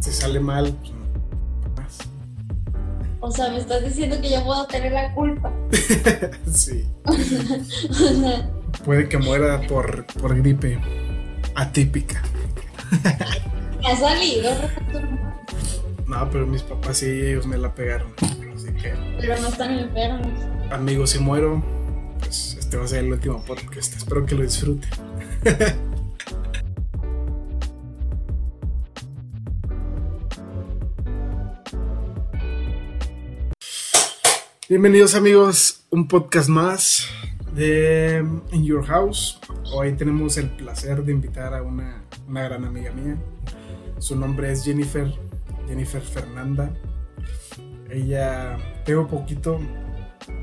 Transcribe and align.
si 0.00 0.10
sale 0.12 0.40
mal, 0.40 0.74
pues 0.80 0.92
más. 1.76 1.98
O 3.20 3.30
sea, 3.30 3.50
me 3.50 3.58
estás 3.58 3.84
diciendo 3.84 4.20
que 4.20 4.30
yo 4.30 4.42
puedo 4.44 4.66
tener 4.66 4.92
la 4.92 5.12
culpa. 5.14 5.52
sí. 6.52 6.86
Puede 8.84 9.08
que 9.08 9.18
muera 9.18 9.60
por, 9.66 10.06
por 10.06 10.34
gripe 10.36 10.78
atípica. 11.54 12.22
ha 13.84 13.96
salido, 13.96 14.50
No, 16.06 16.30
pero 16.30 16.46
mis 16.46 16.62
papás 16.62 16.98
sí, 16.98 17.06
ellos 17.06 17.46
me 17.46 17.58
la 17.58 17.74
pegaron. 17.74 18.12
Así 18.54 18.72
que, 18.72 18.94
pero 19.20 19.40
no 19.40 19.48
están 19.48 19.78
enfermos. 19.78 20.26
amigos, 20.70 21.10
si 21.10 21.18
muero, 21.18 21.62
pues 22.20 22.56
este 22.58 22.76
va 22.76 22.84
a 22.84 22.88
ser 22.88 23.04
el 23.04 23.12
último 23.12 23.42
podcast. 23.44 23.96
Espero 23.96 24.24
que 24.24 24.34
lo 24.34 24.42
disfruten. 24.42 24.88
Bienvenidos 34.70 35.16
amigos, 35.16 35.84
un 35.90 36.06
podcast 36.06 36.48
más 36.48 37.08
de 37.56 38.24
In 38.52 38.62
Your 38.62 38.84
House. 38.86 39.40
Hoy 39.72 39.94
tenemos 39.94 40.36
el 40.36 40.48
placer 40.48 41.02
de 41.02 41.10
invitar 41.10 41.54
a 41.54 41.64
una, 41.64 42.04
gran 42.28 42.64
amiga 42.64 42.92
mía. 42.92 43.18
Su 43.98 44.14
nombre 44.14 44.52
es 44.52 44.62
Jennifer, 44.62 45.12
Jennifer 45.66 46.00
Fernanda. 46.00 46.72
Ella, 47.90 48.58
tengo 48.84 49.08
poquito 49.08 49.58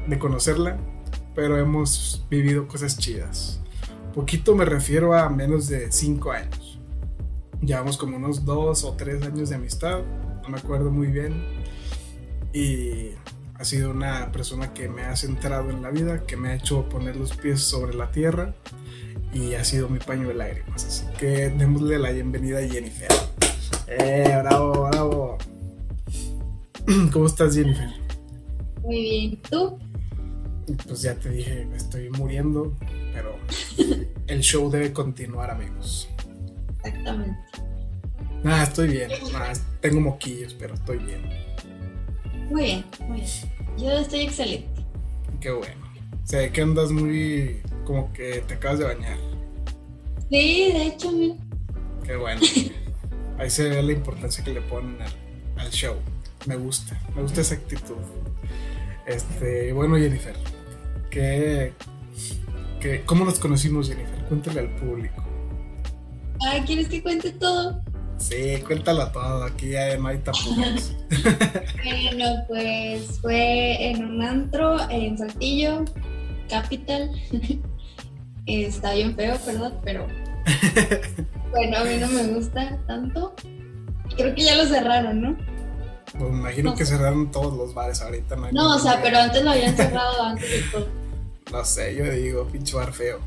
de 0.10 0.20
conocerla, 0.20 0.78
pero 1.34 1.58
hemos 1.58 2.28
vivido 2.30 2.68
cosas 2.68 2.98
chidas. 2.98 3.62
Poquito 4.14 4.56
me 4.56 4.66
refiero 4.66 5.14
a 5.14 5.30
menos 5.30 5.70
de 5.70 5.90
5 5.90 6.32
años. 6.34 6.82
Llevamos 7.62 7.96
como 7.96 8.18
unos 8.18 8.44
2 8.44 8.84
o 8.84 8.92
3 8.92 9.24
años 9.24 9.52
de 9.52 9.56
amistad, 9.56 10.02
no 10.44 10.50
me 10.50 10.58
acuerdo 10.58 10.92
muy 10.92 11.08
bien. 11.08 11.46
Y 12.52 13.12
ha 13.60 13.66
sido 13.66 13.90
una 13.90 14.32
persona 14.32 14.74
que 14.74 14.88
me 14.88 15.04
ha 15.04 15.16
centrado 15.16 15.72
en 15.72 15.82
la 15.82 15.90
vida, 15.90 16.26
que 16.26 16.38
me 16.38 16.50
ha 16.50 16.56
hecho 16.56 16.88
poner 16.90 17.16
los 17.16 17.36
pies 17.36 17.62
sobre 17.62 17.96
la 17.96 18.12
tierra 18.12 18.54
y 19.34 19.56
ha 19.56 19.64
sido 19.64 19.90
mi 19.90 20.00
paño 20.00 20.28
de 20.28 20.36
lágrimas. 20.36 20.86
Así 20.86 21.06
que 21.18 21.50
démosle 21.50 21.98
la 21.98 22.12
bienvenida 22.12 22.60
a 22.60 22.68
Jennifer. 22.68 23.10
¡Eh, 23.88 24.38
bravo, 24.44 24.90
bravo! 24.90 25.38
¿Cómo 27.12 27.26
estás, 27.26 27.56
Jennifer? 27.56 27.90
Muy 28.84 29.02
bien. 29.02 29.42
¿Tú? 29.50 29.80
Pues 30.86 31.02
ya 31.02 31.16
te 31.16 31.30
dije, 31.30 31.66
me 31.66 31.78
estoy 31.78 32.10
muriendo, 32.12 32.76
pero 33.14 33.38
el 34.28 34.42
show 34.42 34.70
debe 34.70 34.94
continuar, 34.94 35.50
amigos. 35.50 36.10
Exactamente. 36.84 37.40
Nada, 38.44 38.64
estoy 38.64 38.90
bien. 38.90 39.10
Nada, 39.32 39.54
tengo 39.82 40.02
moquillos, 40.02 40.54
pero 40.54 40.76
estoy 40.76 40.98
bien. 41.00 41.47
Muy 42.50 42.64
bien, 42.64 42.86
muy 43.08 43.22
bien. 43.22 43.30
Yo 43.78 43.92
estoy 43.92 44.22
excelente. 44.22 44.68
Qué 45.40 45.52
bueno. 45.52 45.86
O 46.24 46.28
sea, 46.28 46.52
que 46.52 46.62
andas 46.62 46.92
muy... 46.92 47.62
como 47.86 48.12
que 48.14 48.44
te 48.48 48.56
acabas 48.56 48.80
de 48.80 48.86
bañar. 48.86 49.18
Sí, 50.30 50.72
de 50.74 50.88
hecho, 50.88 51.12
mira. 51.12 51.36
Qué 52.04 52.16
bueno. 52.16 52.42
Ahí 53.38 53.50
se 53.50 53.70
ve 53.70 53.84
la 53.84 53.92
importancia 53.92 54.44
que 54.44 54.54
le 54.54 54.62
ponen 54.62 55.02
al, 55.02 55.12
al 55.58 55.72
show. 55.72 55.96
Me 56.46 56.56
gusta, 56.56 57.00
me 57.16 57.22
gusta 57.22 57.42
esa 57.42 57.56
actitud. 57.56 57.96
Este, 59.06 59.72
bueno, 59.74 59.96
Jennifer, 59.96 60.36
¿qué, 61.10 61.74
qué, 62.80 63.04
¿cómo 63.06 63.26
nos 63.26 63.40
conocimos, 63.40 63.88
Jennifer? 63.90 64.26
Cuéntale 64.26 64.62
al 64.62 64.76
público. 64.76 65.24
Ah, 66.46 66.64
¿quieres 66.66 66.88
que 66.88 67.02
cuente 67.02 67.32
todo? 67.32 67.82
Sí, 68.18 68.62
cuéntalo 68.66 69.12
todo, 69.12 69.44
aquí 69.44 69.70
ya 69.70 69.96
no 69.98 70.08
hay 70.08 70.18
tapujos. 70.20 70.94
Bueno, 71.84 72.44
pues 72.48 73.20
fue 73.22 73.90
en 73.90 74.04
un 74.04 74.22
antro 74.22 74.78
en 74.90 75.18
Saltillo, 75.18 75.86
Capital. 76.50 77.12
Está 78.46 78.94
bien 78.94 79.16
feo, 79.16 79.38
¿verdad? 79.46 79.74
Pero 79.84 80.08
bueno, 81.52 81.78
a 81.78 81.84
mí 81.84 81.98
no 81.98 82.08
me 82.08 82.24
gusta 82.28 82.78
tanto. 82.88 83.34
Creo 84.16 84.34
que 84.36 84.44
ya 84.44 84.56
lo 84.56 84.66
cerraron, 84.66 85.22
¿no? 85.22 85.38
Pues 86.18 86.32
me 86.32 86.40
imagino 86.40 86.72
No 86.72 86.76
que 86.76 86.86
cerraron 86.86 87.32
todos 87.32 87.56
los 87.56 87.74
bares 87.74 88.02
ahorita. 88.02 88.36
No, 88.36 88.52
No, 88.52 88.76
o 88.76 88.80
sea, 88.80 89.02
pero 89.02 89.20
antes 89.20 89.44
lo 89.44 89.52
habían 89.52 89.76
cerrado 89.76 90.24
antes 90.24 90.50
de 90.50 90.62
todo. 90.72 90.88
No 91.52 91.64
sé, 91.64 91.96
yo 91.96 92.04
digo, 92.12 92.48
pinche 92.48 92.76
bar 92.76 92.92
feo. 92.92 93.20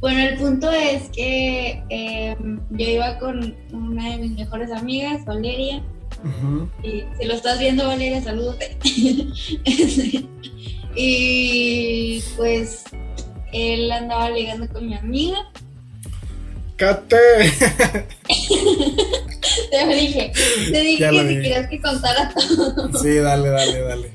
Bueno, 0.00 0.20
el 0.20 0.36
punto 0.38 0.70
es 0.70 1.08
que 1.10 1.82
eh, 1.88 2.36
yo 2.70 2.88
iba 2.88 3.18
con 3.18 3.56
una 3.72 4.10
de 4.10 4.18
mis 4.18 4.32
mejores 4.32 4.70
amigas, 4.70 5.24
Valeria. 5.24 5.82
Y 6.82 7.04
si 7.18 7.26
lo 7.26 7.34
estás 7.34 7.58
viendo, 7.58 7.86
Valeria, 7.86 8.22
salúdate. 8.22 8.76
y 10.94 12.20
pues 12.36 12.84
él 13.52 13.90
andaba 13.90 14.30
ligando 14.30 14.68
con 14.68 14.86
mi 14.86 14.94
amiga. 14.94 15.38
¡Cate! 16.76 17.16
Te 19.70 19.86
dije, 19.86 20.32
te 20.70 20.80
dije 20.80 21.00
Ya 21.00 21.10
que 21.10 21.16
lo 21.22 21.28
si 21.28 21.34
querías 21.36 21.68
que 21.68 21.80
contara 21.80 22.32
todo. 22.32 22.98
sí, 23.02 23.14
dale, 23.16 23.48
dale, 23.48 23.80
dale. 23.80 24.12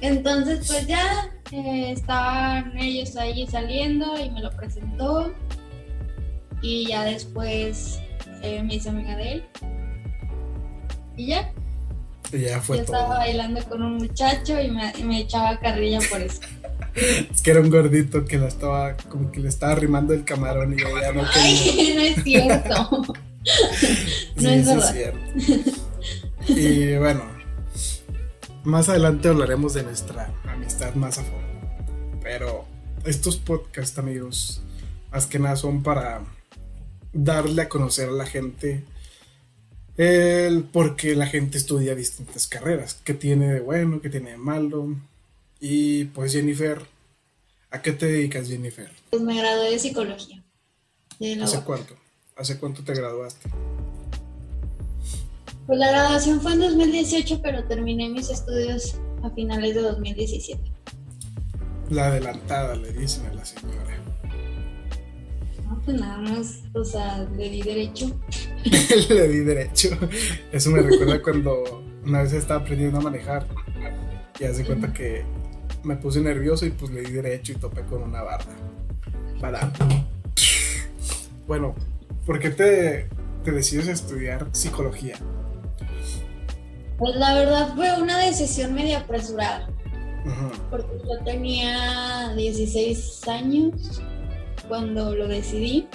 Entonces, 0.00 0.66
pues 0.66 0.86
ya 0.86 1.28
eh, 1.52 1.92
estaban 1.92 2.76
ellos 2.78 3.16
ahí 3.16 3.46
saliendo 3.46 4.18
y 4.18 4.30
me 4.30 4.40
lo 4.40 4.50
presentó. 4.50 5.32
Y 6.62 6.88
ya 6.88 7.04
después 7.04 7.98
eh, 8.42 8.62
me 8.62 8.74
hice 8.74 8.90
amiga 8.90 9.16
de 9.16 9.32
él. 9.32 9.44
Y 11.16 11.26
ya, 11.28 11.52
Y 12.32 12.40
ya 12.40 12.60
fue 12.60 12.78
yo 12.78 12.84
todo. 12.84 12.96
estaba 12.96 13.18
bailando 13.18 13.62
con 13.64 13.82
un 13.82 13.96
muchacho 13.96 14.60
y 14.60 14.70
me, 14.70 14.92
y 14.98 15.02
me 15.04 15.20
echaba 15.20 15.58
carrilla 15.58 15.98
por 16.10 16.20
eso. 16.22 16.40
Es 17.32 17.40
que 17.40 17.52
era 17.52 17.60
un 17.60 17.70
gordito 17.70 18.24
que 18.24 18.36
la 18.36 18.48
estaba, 18.48 18.96
como 18.96 19.30
que 19.30 19.38
le 19.38 19.48
estaba 19.48 19.72
arrimando 19.72 20.12
el 20.12 20.24
camarón 20.24 20.72
y 20.72 20.82
ella 20.82 21.12
no 21.12 21.22
quería. 21.30 21.32
Ay, 21.34 21.92
no 21.96 22.00
es 22.02 22.24
cierto. 22.24 23.02
Sí, 24.36 24.44
no 24.44 24.50
es 24.50 24.66
verdad. 24.66 24.92
cierto. 24.92 25.18
Y 26.48 26.96
bueno, 26.98 27.22
más 28.64 28.88
adelante 28.88 29.28
hablaremos 29.28 29.74
de 29.74 29.82
nuestra 29.82 30.32
amistad 30.48 30.94
más 30.94 31.18
a 31.18 31.24
fondo. 31.24 32.20
Pero 32.22 32.64
estos 33.04 33.36
podcasts, 33.36 33.98
amigos, 33.98 34.62
más 35.10 35.26
que 35.26 35.38
nada 35.38 35.56
son 35.56 35.82
para 35.82 36.22
darle 37.12 37.62
a 37.62 37.68
conocer 37.68 38.08
a 38.08 38.12
la 38.12 38.26
gente 38.26 38.84
el 39.96 40.64
por 40.64 40.96
qué 40.96 41.14
la 41.14 41.26
gente 41.26 41.58
estudia 41.58 41.94
distintas 41.94 42.46
carreras, 42.46 42.98
qué 43.04 43.14
tiene 43.14 43.52
de 43.52 43.60
bueno, 43.60 44.00
qué 44.00 44.08
tiene 44.08 44.32
de 44.32 44.38
malo. 44.38 44.96
Y 45.60 46.06
pues 46.06 46.32
Jennifer, 46.32 46.80
¿a 47.70 47.82
qué 47.82 47.92
te 47.92 48.06
dedicas 48.06 48.48
Jennifer? 48.48 48.90
Pues 49.10 49.22
me 49.22 49.36
gradué 49.36 49.70
de 49.70 49.78
psicología. 49.78 50.42
De 51.18 51.34
¿Hace 51.42 51.62
cuánto? 51.62 51.96
¿Hace 52.36 52.58
cuánto 52.58 52.82
te 52.82 52.94
graduaste? 52.94 53.50
Pues 55.70 55.78
la 55.78 55.92
graduación 55.92 56.40
fue 56.40 56.54
en 56.54 56.62
2018, 56.62 57.42
pero 57.44 57.62
terminé 57.62 58.08
mis 58.08 58.28
estudios 58.28 58.96
a 59.22 59.30
finales 59.30 59.76
de 59.76 59.82
2017. 59.82 60.60
La 61.90 62.06
adelantada, 62.06 62.74
le 62.74 62.92
dicen 62.92 63.24
a 63.26 63.34
la 63.34 63.44
señora. 63.44 63.96
No, 65.68 65.80
pues 65.84 66.00
nada 66.00 66.18
más, 66.22 66.62
o 66.74 66.82
sea, 66.82 67.24
le 67.36 67.50
di 67.50 67.62
derecho. 67.62 68.20
le 69.10 69.28
di 69.28 69.38
derecho. 69.44 69.90
Eso 70.50 70.70
me 70.70 70.82
recuerda 70.82 71.22
cuando 71.22 71.84
una 72.04 72.22
vez 72.24 72.32
estaba 72.32 72.62
aprendiendo 72.62 72.98
a 72.98 73.02
manejar 73.02 73.46
y 74.40 74.44
hace 74.46 74.64
cuenta 74.64 74.92
que 74.92 75.22
me 75.84 75.94
puse 75.94 76.20
nervioso 76.20 76.66
y 76.66 76.70
pues 76.70 76.90
le 76.90 77.02
di 77.02 77.12
derecho 77.12 77.52
y 77.52 77.54
topé 77.54 77.82
con 77.82 78.02
una 78.02 78.22
barda. 78.22 78.56
Badam. 79.40 79.70
Bueno, 81.46 81.76
¿por 82.26 82.40
qué 82.40 82.50
te, 82.50 83.08
te 83.44 83.52
decides 83.52 83.86
estudiar 83.86 84.48
psicología? 84.50 85.14
Pues 87.00 87.16
la 87.16 87.32
verdad 87.32 87.72
fue 87.74 87.98
una 87.98 88.18
decisión 88.18 88.74
media 88.74 88.98
apresurada, 88.98 89.66
porque 90.70 90.98
yo 90.98 91.24
tenía 91.24 92.34
16 92.36 93.26
años 93.26 94.02
cuando 94.68 95.16
lo 95.16 95.26
decidí. 95.26 95.88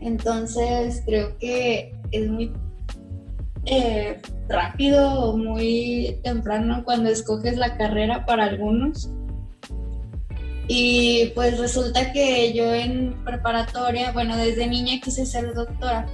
Entonces 0.00 1.02
creo 1.04 1.36
que 1.36 1.94
es 2.10 2.26
muy 2.26 2.54
eh, 3.66 4.22
rápido 4.48 5.10
o 5.24 5.36
muy 5.36 6.18
temprano 6.24 6.84
cuando 6.86 7.10
escoges 7.10 7.58
la 7.58 7.76
carrera 7.76 8.24
para 8.24 8.44
algunos. 8.44 9.10
Y 10.68 11.32
pues 11.34 11.58
resulta 11.58 12.12
que 12.12 12.54
yo 12.54 12.72
en 12.72 13.22
preparatoria, 13.26 14.10
bueno, 14.12 14.38
desde 14.38 14.66
niña 14.66 15.00
quise 15.04 15.26
ser 15.26 15.52
doctora. 15.52 16.06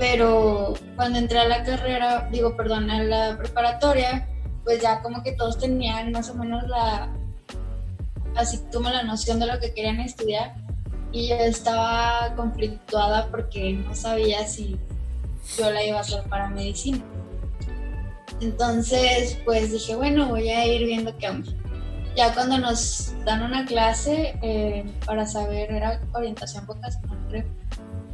Pero 0.00 0.72
cuando 0.96 1.18
entré 1.18 1.40
a 1.40 1.44
la 1.46 1.62
carrera, 1.62 2.26
digo, 2.32 2.56
perdón, 2.56 2.90
a 2.90 3.02
la 3.02 3.36
preparatoria, 3.36 4.26
pues 4.64 4.80
ya 4.80 5.02
como 5.02 5.22
que 5.22 5.32
todos 5.32 5.58
tenían 5.58 6.10
más 6.10 6.30
o 6.30 6.34
menos 6.34 6.66
la, 6.68 7.12
así 8.34 8.60
como 8.72 8.88
la 8.88 9.02
noción 9.02 9.38
de 9.38 9.46
lo 9.46 9.60
que 9.60 9.74
querían 9.74 10.00
estudiar. 10.00 10.54
y 11.12 11.28
yo 11.28 11.34
estaba 11.34 12.34
conflictuada 12.34 13.28
porque 13.30 13.74
no 13.74 13.94
sabía 13.94 14.46
si 14.46 14.78
yo 15.58 15.70
la 15.70 15.84
iba 15.84 15.98
a 15.98 16.00
hacer 16.00 16.22
para 16.30 16.48
medicina. 16.48 17.04
Entonces, 18.40 19.38
pues 19.44 19.70
dije, 19.70 19.96
bueno, 19.96 20.28
voy 20.28 20.48
a 20.48 20.66
ir 20.66 20.86
viendo 20.86 21.14
qué 21.18 21.28
onda. 21.28 21.52
Ya 22.16 22.32
cuando 22.32 22.56
nos 22.56 23.12
dan 23.26 23.42
una 23.42 23.66
clase 23.66 24.38
eh, 24.40 24.90
para 25.04 25.26
saber, 25.26 25.70
era 25.70 26.00
orientación 26.14 26.64
vocacional, 26.64 27.18
creo, 27.28 27.44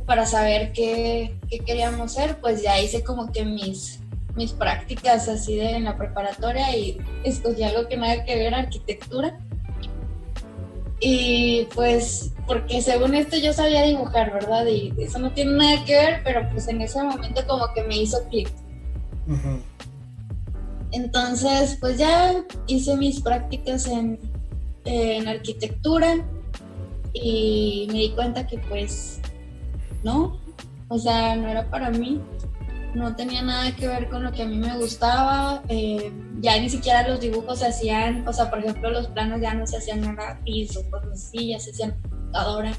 para 0.07 0.25
saber 0.25 0.73
qué, 0.73 1.37
qué, 1.49 1.59
queríamos 1.59 2.13
ser, 2.13 2.41
pues 2.41 2.63
ya 2.63 2.81
hice 2.81 3.03
como 3.03 3.33
que 3.33 3.45
mis, 3.45 3.99
mis 4.37 4.53
prácticas 4.53 5.29
así 5.29 5.57
de 5.57 5.73
en 5.73 5.85
la 5.85 5.97
preparatoria 5.97 6.75
y 6.77 6.99
escogí 7.25 7.65
algo 7.65 7.89
que 7.89 7.97
nada 7.97 8.25
que 8.25 8.37
ver, 8.37 8.55
arquitectura. 8.55 9.39
Y 11.01 11.67
pues, 11.75 12.33
porque 12.47 12.81
según 12.81 13.15
esto 13.15 13.37
yo 13.37 13.53
sabía 13.53 13.83
dibujar, 13.83 14.33
¿verdad? 14.33 14.65
Y 14.67 14.95
eso 14.99 15.19
no 15.19 15.33
tiene 15.33 15.53
nada 15.53 15.85
que 15.85 15.95
ver, 15.95 16.21
pero 16.25 16.49
pues 16.51 16.69
en 16.69 16.81
ese 16.81 17.03
momento 17.03 17.43
como 17.47 17.73
que 17.75 17.83
me 17.83 17.99
hizo 17.99 18.23
clic. 18.29 18.49
Entonces, 20.93 21.77
pues 21.81 21.99
ya 21.99 22.45
hice 22.67 22.97
mis 22.97 23.21
prácticas 23.21 23.87
en, 23.87 24.19
en 24.85 25.29
arquitectura 25.29 26.25
y 27.13 27.89
me 27.89 27.99
di 27.99 28.11
cuenta 28.11 28.47
que 28.47 28.59
pues 28.59 29.21
no, 30.03 30.39
o 30.89 30.99
sea, 30.99 31.37
no 31.37 31.49
era 31.49 31.69
para 31.71 31.91
mí, 31.91 32.21
no 32.95 33.15
tenía 33.15 33.43
nada 33.43 33.75
que 33.77 33.89
ver 33.89 34.09
con 34.09 34.25
lo 34.25 34.33
que 34.33 34.43
a 34.43 34.47
mí 34.47 34.57
me 34.57 34.77
gustaba, 34.79 35.63
eh, 35.69 36.13
ya 36.41 36.59
ni 36.59 36.69
siquiera 36.71 37.07
los 37.07 37.21
dibujos 37.21 37.59
se 37.59 37.67
hacían, 37.67 38.27
o 38.27 38.33
sea, 38.33 38.51
por 38.51 38.61
ejemplo, 38.61 38.91
los 38.91 39.09
planos 39.09 39.41
ya 39.41 39.55
no 39.55 39.67
se 39.67 39.77
hacían 39.77 40.03
en 40.05 40.17
piso, 40.45 40.83
cosas 40.91 41.13
así, 41.13 41.49
ya 41.49 41.59
se 41.59 41.71
hacían 41.71 41.95
ahora, 42.33 42.73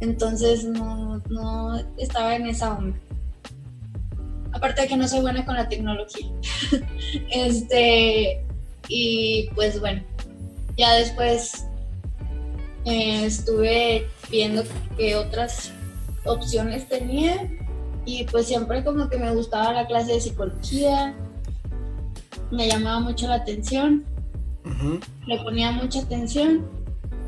entonces 0.00 0.64
no, 0.64 1.18
no 1.30 1.78
estaba 1.98 2.36
en 2.36 2.46
esa 2.46 2.74
onda. 2.74 2.98
Aparte 4.52 4.82
de 4.82 4.88
que 4.88 4.96
no 4.96 5.08
soy 5.08 5.20
buena 5.20 5.44
con 5.44 5.56
la 5.56 5.68
tecnología. 5.68 6.28
este, 7.30 8.44
y 8.88 9.48
pues 9.54 9.80
bueno, 9.80 10.02
ya 10.76 10.94
después 10.94 11.66
eh, 12.84 13.24
estuve 13.24 14.06
viendo 14.30 14.62
qué 14.96 15.16
otras 15.16 15.72
opciones 16.26 16.88
tenía 16.88 17.50
y 18.04 18.24
pues 18.24 18.46
siempre 18.46 18.84
como 18.84 19.08
que 19.08 19.18
me 19.18 19.34
gustaba 19.34 19.72
la 19.72 19.86
clase 19.86 20.12
de 20.12 20.20
psicología, 20.20 21.14
me 22.50 22.68
llamaba 22.68 23.00
mucho 23.00 23.26
la 23.26 23.36
atención, 23.36 24.04
le 25.26 25.38
ponía 25.40 25.72
mucha 25.72 26.00
atención 26.00 26.66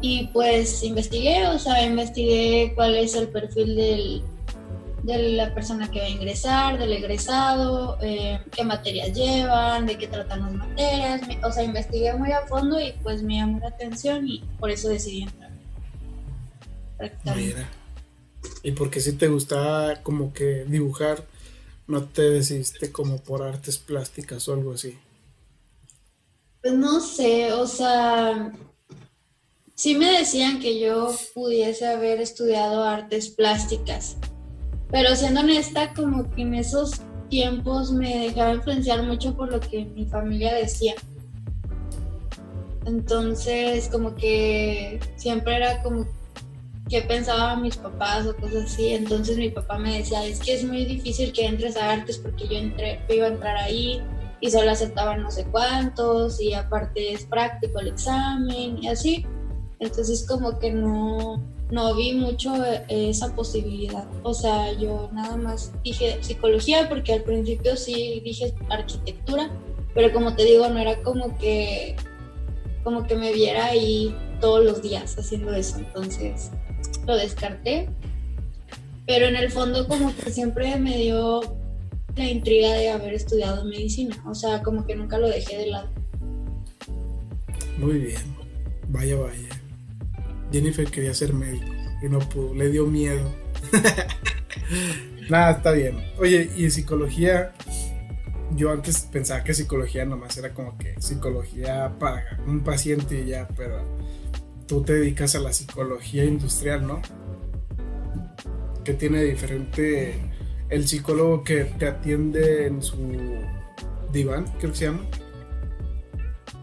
y 0.00 0.28
pues 0.28 0.82
investigué, 0.82 1.46
o 1.46 1.58
sea, 1.58 1.84
investigué 1.84 2.72
cuál 2.74 2.94
es 2.96 3.14
el 3.14 3.28
perfil 3.28 3.76
del 3.76 4.22
de 5.06 5.32
la 5.32 5.54
persona 5.54 5.88
que 5.88 6.00
va 6.00 6.06
a 6.06 6.10
ingresar, 6.10 6.78
del 6.78 6.92
egresado, 6.92 7.96
eh, 8.02 8.40
qué 8.50 8.64
materias 8.64 9.12
llevan, 9.12 9.86
de 9.86 9.96
qué 9.96 10.08
tratan 10.08 10.42
las 10.42 10.52
materias. 10.52 11.20
O 11.44 11.52
sea, 11.52 11.62
investigué 11.62 12.12
muy 12.14 12.32
a 12.32 12.40
fondo 12.46 12.80
y 12.80 12.92
pues 13.04 13.22
me 13.22 13.36
llamó 13.36 13.60
la 13.60 13.68
atención 13.68 14.26
y 14.26 14.42
por 14.58 14.70
eso 14.70 14.88
decidí 14.88 15.22
entrar. 15.22 15.52
Mira. 17.36 17.68
¿Y 18.62 18.72
porque 18.72 19.00
si 19.00 19.12
te 19.12 19.28
gustaba 19.28 20.02
como 20.02 20.32
que 20.32 20.64
dibujar, 20.64 21.24
no 21.86 22.04
te 22.04 22.22
decidiste 22.22 22.90
como 22.90 23.18
por 23.18 23.42
artes 23.42 23.78
plásticas 23.78 24.48
o 24.48 24.54
algo 24.54 24.72
así? 24.72 24.98
Pues 26.62 26.74
no 26.74 27.00
sé, 27.00 27.52
o 27.52 27.66
sea, 27.66 28.52
sí 29.74 29.94
me 29.94 30.18
decían 30.18 30.58
que 30.58 30.80
yo 30.80 31.14
pudiese 31.34 31.86
haber 31.86 32.20
estudiado 32.20 32.82
artes 32.82 33.28
plásticas, 33.28 34.16
pero 34.90 35.14
siendo 35.14 35.40
honesta, 35.40 35.94
como 35.94 36.28
que 36.34 36.42
en 36.42 36.54
esos 36.54 37.00
tiempos 37.28 37.92
me 37.92 38.18
dejaba 38.18 38.54
influenciar 38.54 39.02
mucho 39.02 39.36
por 39.36 39.52
lo 39.52 39.60
que 39.60 39.84
mi 39.84 40.06
familia 40.06 40.54
decía. 40.54 40.94
Entonces, 42.84 43.88
como 43.88 44.14
que 44.14 45.00
siempre 45.16 45.56
era 45.56 45.82
como 45.82 46.06
que 46.88 47.02
pensaban 47.02 47.62
mis 47.62 47.76
papás 47.76 48.26
o 48.26 48.36
cosas 48.36 48.64
así. 48.64 48.94
Entonces 48.94 49.36
mi 49.36 49.50
papá 49.50 49.78
me 49.78 49.98
decía, 49.98 50.24
es 50.24 50.40
que 50.40 50.54
es 50.54 50.64
muy 50.64 50.84
difícil 50.84 51.32
que 51.32 51.46
entres 51.46 51.76
a 51.76 51.92
artes 51.92 52.18
porque 52.18 52.46
yo 52.46 52.56
entré, 52.56 53.00
iba 53.08 53.26
a 53.26 53.30
entrar 53.30 53.56
ahí 53.56 54.00
y 54.40 54.50
solo 54.50 54.70
aceptaban 54.70 55.22
no 55.22 55.30
sé 55.30 55.46
cuántos 55.46 56.40
y 56.40 56.52
aparte 56.52 57.12
es 57.12 57.24
práctico 57.24 57.80
el 57.80 57.88
examen 57.88 58.82
y 58.82 58.88
así. 58.88 59.26
Entonces 59.80 60.26
como 60.26 60.58
que 60.58 60.72
no, 60.72 61.42
no 61.70 61.94
vi 61.94 62.14
mucho 62.14 62.64
eh, 62.64 62.84
esa 62.88 63.34
posibilidad. 63.34 64.06
O 64.22 64.32
sea, 64.32 64.72
yo 64.72 65.10
nada 65.12 65.36
más 65.36 65.72
dije 65.82 66.18
psicología 66.20 66.88
porque 66.88 67.14
al 67.14 67.22
principio 67.22 67.76
sí 67.76 68.20
dije 68.24 68.54
arquitectura, 68.70 69.50
pero 69.94 70.12
como 70.12 70.34
te 70.34 70.44
digo, 70.44 70.68
no 70.68 70.78
era 70.78 71.02
como 71.02 71.36
que 71.38 71.96
como 72.84 73.04
que 73.04 73.16
me 73.16 73.32
viera 73.32 73.66
ahí 73.66 74.14
todos 74.40 74.64
los 74.64 74.80
días 74.80 75.18
haciendo 75.18 75.52
eso, 75.52 75.78
entonces 75.78 76.52
lo 77.06 77.16
descarté. 77.16 77.88
Pero 79.06 79.26
en 79.26 79.36
el 79.36 79.50
fondo 79.50 79.86
como 79.86 80.14
que 80.16 80.30
siempre 80.30 80.76
me 80.78 80.96
dio 80.96 81.40
la 82.16 82.28
intriga 82.28 82.72
de 82.72 82.90
haber 82.90 83.14
estudiado 83.14 83.64
medicina, 83.64 84.16
o 84.26 84.34
sea, 84.34 84.62
como 84.62 84.86
que 84.86 84.96
nunca 84.96 85.18
lo 85.18 85.28
dejé 85.28 85.58
de 85.58 85.66
lado. 85.66 85.90
Muy 87.78 87.98
bien, 87.98 88.22
vaya, 88.88 89.16
vaya. 89.16 89.48
Jennifer 90.50 90.90
quería 90.90 91.12
ser 91.12 91.34
médico 91.34 91.66
y 92.02 92.08
no 92.08 92.18
pudo, 92.20 92.54
le 92.54 92.70
dio 92.70 92.86
miedo. 92.86 93.30
Nada, 95.28 95.52
está 95.52 95.72
bien. 95.72 95.98
Oye, 96.18 96.50
y 96.56 96.70
psicología, 96.70 97.52
yo 98.52 98.70
antes 98.70 99.00
pensaba 99.12 99.44
que 99.44 99.54
psicología 99.54 100.04
nomás 100.04 100.36
era 100.38 100.54
como 100.54 100.78
que 100.78 100.94
psicología 101.00 101.96
para 101.98 102.38
un 102.46 102.62
paciente 102.62 103.22
y 103.22 103.30
ya, 103.30 103.48
pero 103.56 103.84
tú 104.66 104.82
te 104.82 104.94
dedicas 104.94 105.34
a 105.34 105.40
la 105.40 105.52
psicología 105.52 106.24
industrial, 106.24 106.86
¿no? 106.86 107.00
Que 108.84 108.94
tiene 108.94 109.22
diferente 109.22 110.14
el 110.68 110.86
psicólogo 110.86 111.44
que 111.44 111.64
te 111.64 111.86
atiende 111.86 112.66
en 112.66 112.82
su 112.82 112.96
diván, 114.12 114.46
creo 114.58 114.72
que 114.72 114.78
se 114.78 114.84
llama. 114.86 115.02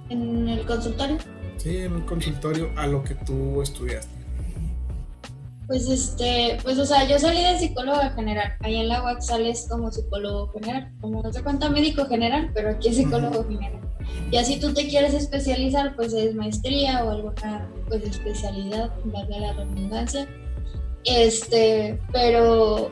En 0.10 0.50
el 0.50 0.66
consultorio. 0.66 1.18
Sí, 1.58 1.78
en 1.78 1.94
un 1.94 2.02
consultorio 2.02 2.70
a 2.76 2.88
lo 2.88 3.04
que 3.04 3.16
tú 3.16 3.62
estudiaste. 3.62 4.12
Pues 5.68 5.88
este, 5.88 6.58
pues 6.62 6.78
o 6.78 6.86
sea, 6.86 7.08
yo 7.08 7.18
salí 7.18 7.42
de 7.42 7.58
psicóloga 7.58 8.12
general. 8.12 8.54
Ahí 8.60 8.76
en 8.76 8.90
la 8.90 9.02
UAC 9.02 9.22
sales 9.22 9.66
como 9.70 9.92
psicólogo 9.92 10.52
general, 10.52 10.92
como 11.00 11.24
no 11.24 11.32
sé 11.32 11.42
cuánto 11.42 11.70
médico 11.72 12.06
general, 12.06 12.52
pero 12.54 12.72
aquí 12.72 12.90
es 12.90 12.98
psicólogo 12.98 13.46
general. 13.48 13.80
Y 14.32 14.38
así 14.38 14.60
tú 14.60 14.74
te 14.74 14.88
quieres 14.88 15.14
especializar, 15.14 15.96
pues 15.96 16.14
es 16.14 16.34
maestría 16.36 17.04
o 17.04 17.12
alguna 17.12 17.68
pues 17.88 18.04
especialidad, 18.04 18.92
valga 19.06 19.40
la 19.40 19.54
redundancia. 19.54 20.28
Este, 21.06 22.00
pero 22.12 22.92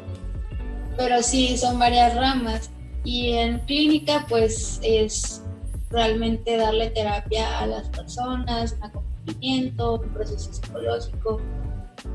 pero 0.98 1.24
sí 1.24 1.58
son 1.58 1.80
varias 1.80 2.16
ramas 2.16 2.70
y 3.04 3.32
en 3.32 3.60
clínica 3.60 4.26
pues 4.30 4.80
es 4.84 5.42
realmente 5.90 6.58
darle 6.58 6.90
terapia 6.92 7.60
a 7.60 7.66
las 7.66 7.90
personas, 7.90 8.74
un 8.74 8.84
acompañamiento, 8.84 10.02
un 10.02 10.10
proceso 10.10 10.54
psicológico. 10.54 11.42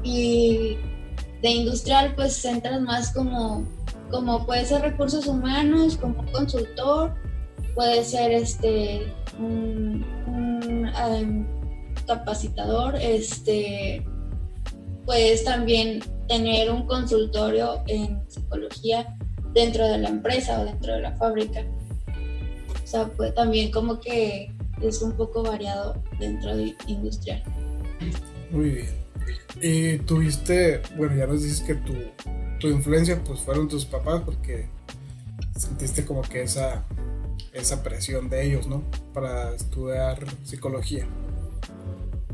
Y 0.03 0.77
de 1.43 1.51
industrial, 1.51 2.15
pues 2.15 2.45
entras 2.45 2.81
más 2.81 3.13
como, 3.13 3.65
como 4.11 4.47
puede 4.47 4.65
ser 4.65 4.83
recursos 4.83 5.27
humanos, 5.27 5.97
como 5.97 6.25
consultor, 6.33 7.15
puede 7.77 8.03
ser 8.05 8.33
este 8.33 9.13
un, 9.39 10.05
um, 10.27 11.47
capacitador, 12.07 12.97
este 12.97 14.05
puedes 15.05 15.45
también 15.45 16.01
tener 16.27 16.71
un 16.71 16.87
consultorio 16.87 17.85
en 17.87 18.21
psicología 18.29 19.17
dentro 19.53 19.87
de 19.87 19.99
la 19.99 20.09
empresa 20.09 20.61
o 20.61 20.65
dentro 20.65 20.95
de 20.95 21.03
la 21.03 21.17
fábrica. 21.17 21.65
O 22.83 22.87
sea, 22.87 23.07
pues 23.09 23.35
también 23.35 23.71
como 23.71 24.01
que 24.01 24.53
es 24.83 25.03
un 25.03 25.13
poco 25.13 25.43
variado 25.43 26.03
dentro 26.19 26.57
de 26.57 26.75
industrial. 26.87 27.43
Muy 28.51 28.71
bien. 28.71 28.89
Y 29.61 29.99
tuviste, 29.99 30.81
bueno, 30.97 31.17
ya 31.17 31.27
nos 31.27 31.43
dices 31.43 31.61
que 31.61 31.75
tu, 31.75 31.95
tu 32.59 32.69
influencia 32.69 33.23
pues 33.23 33.41
fueron 33.41 33.69
tus 33.69 33.85
papás 33.85 34.23
porque 34.25 34.67
sentiste 35.57 36.05
como 36.05 36.23
que 36.23 36.43
esa, 36.43 36.85
esa 37.53 37.83
presión 37.83 38.29
de 38.29 38.47
ellos, 38.47 38.67
¿no? 38.67 38.83
Para 39.13 39.55
estudiar 39.55 40.19
psicología. 40.45 41.07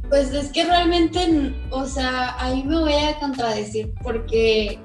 Pues 0.09 0.32
es 0.32 0.50
que 0.50 0.64
realmente, 0.64 1.54
o 1.71 1.87
sea, 1.87 2.37
ahí 2.42 2.62
me 2.64 2.78
voy 2.78 2.92
a 2.92 3.18
contradecir 3.18 3.94
porque 4.02 4.78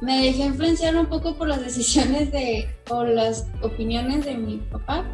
me 0.00 0.22
dejé 0.22 0.46
influenciar 0.46 0.96
un 0.96 1.06
poco 1.06 1.36
por 1.36 1.48
las 1.48 1.64
decisiones 1.64 2.32
de, 2.32 2.68
o 2.90 3.04
las 3.04 3.46
opiniones 3.62 4.24
de 4.24 4.36
mi 4.36 4.56
papá, 4.56 5.04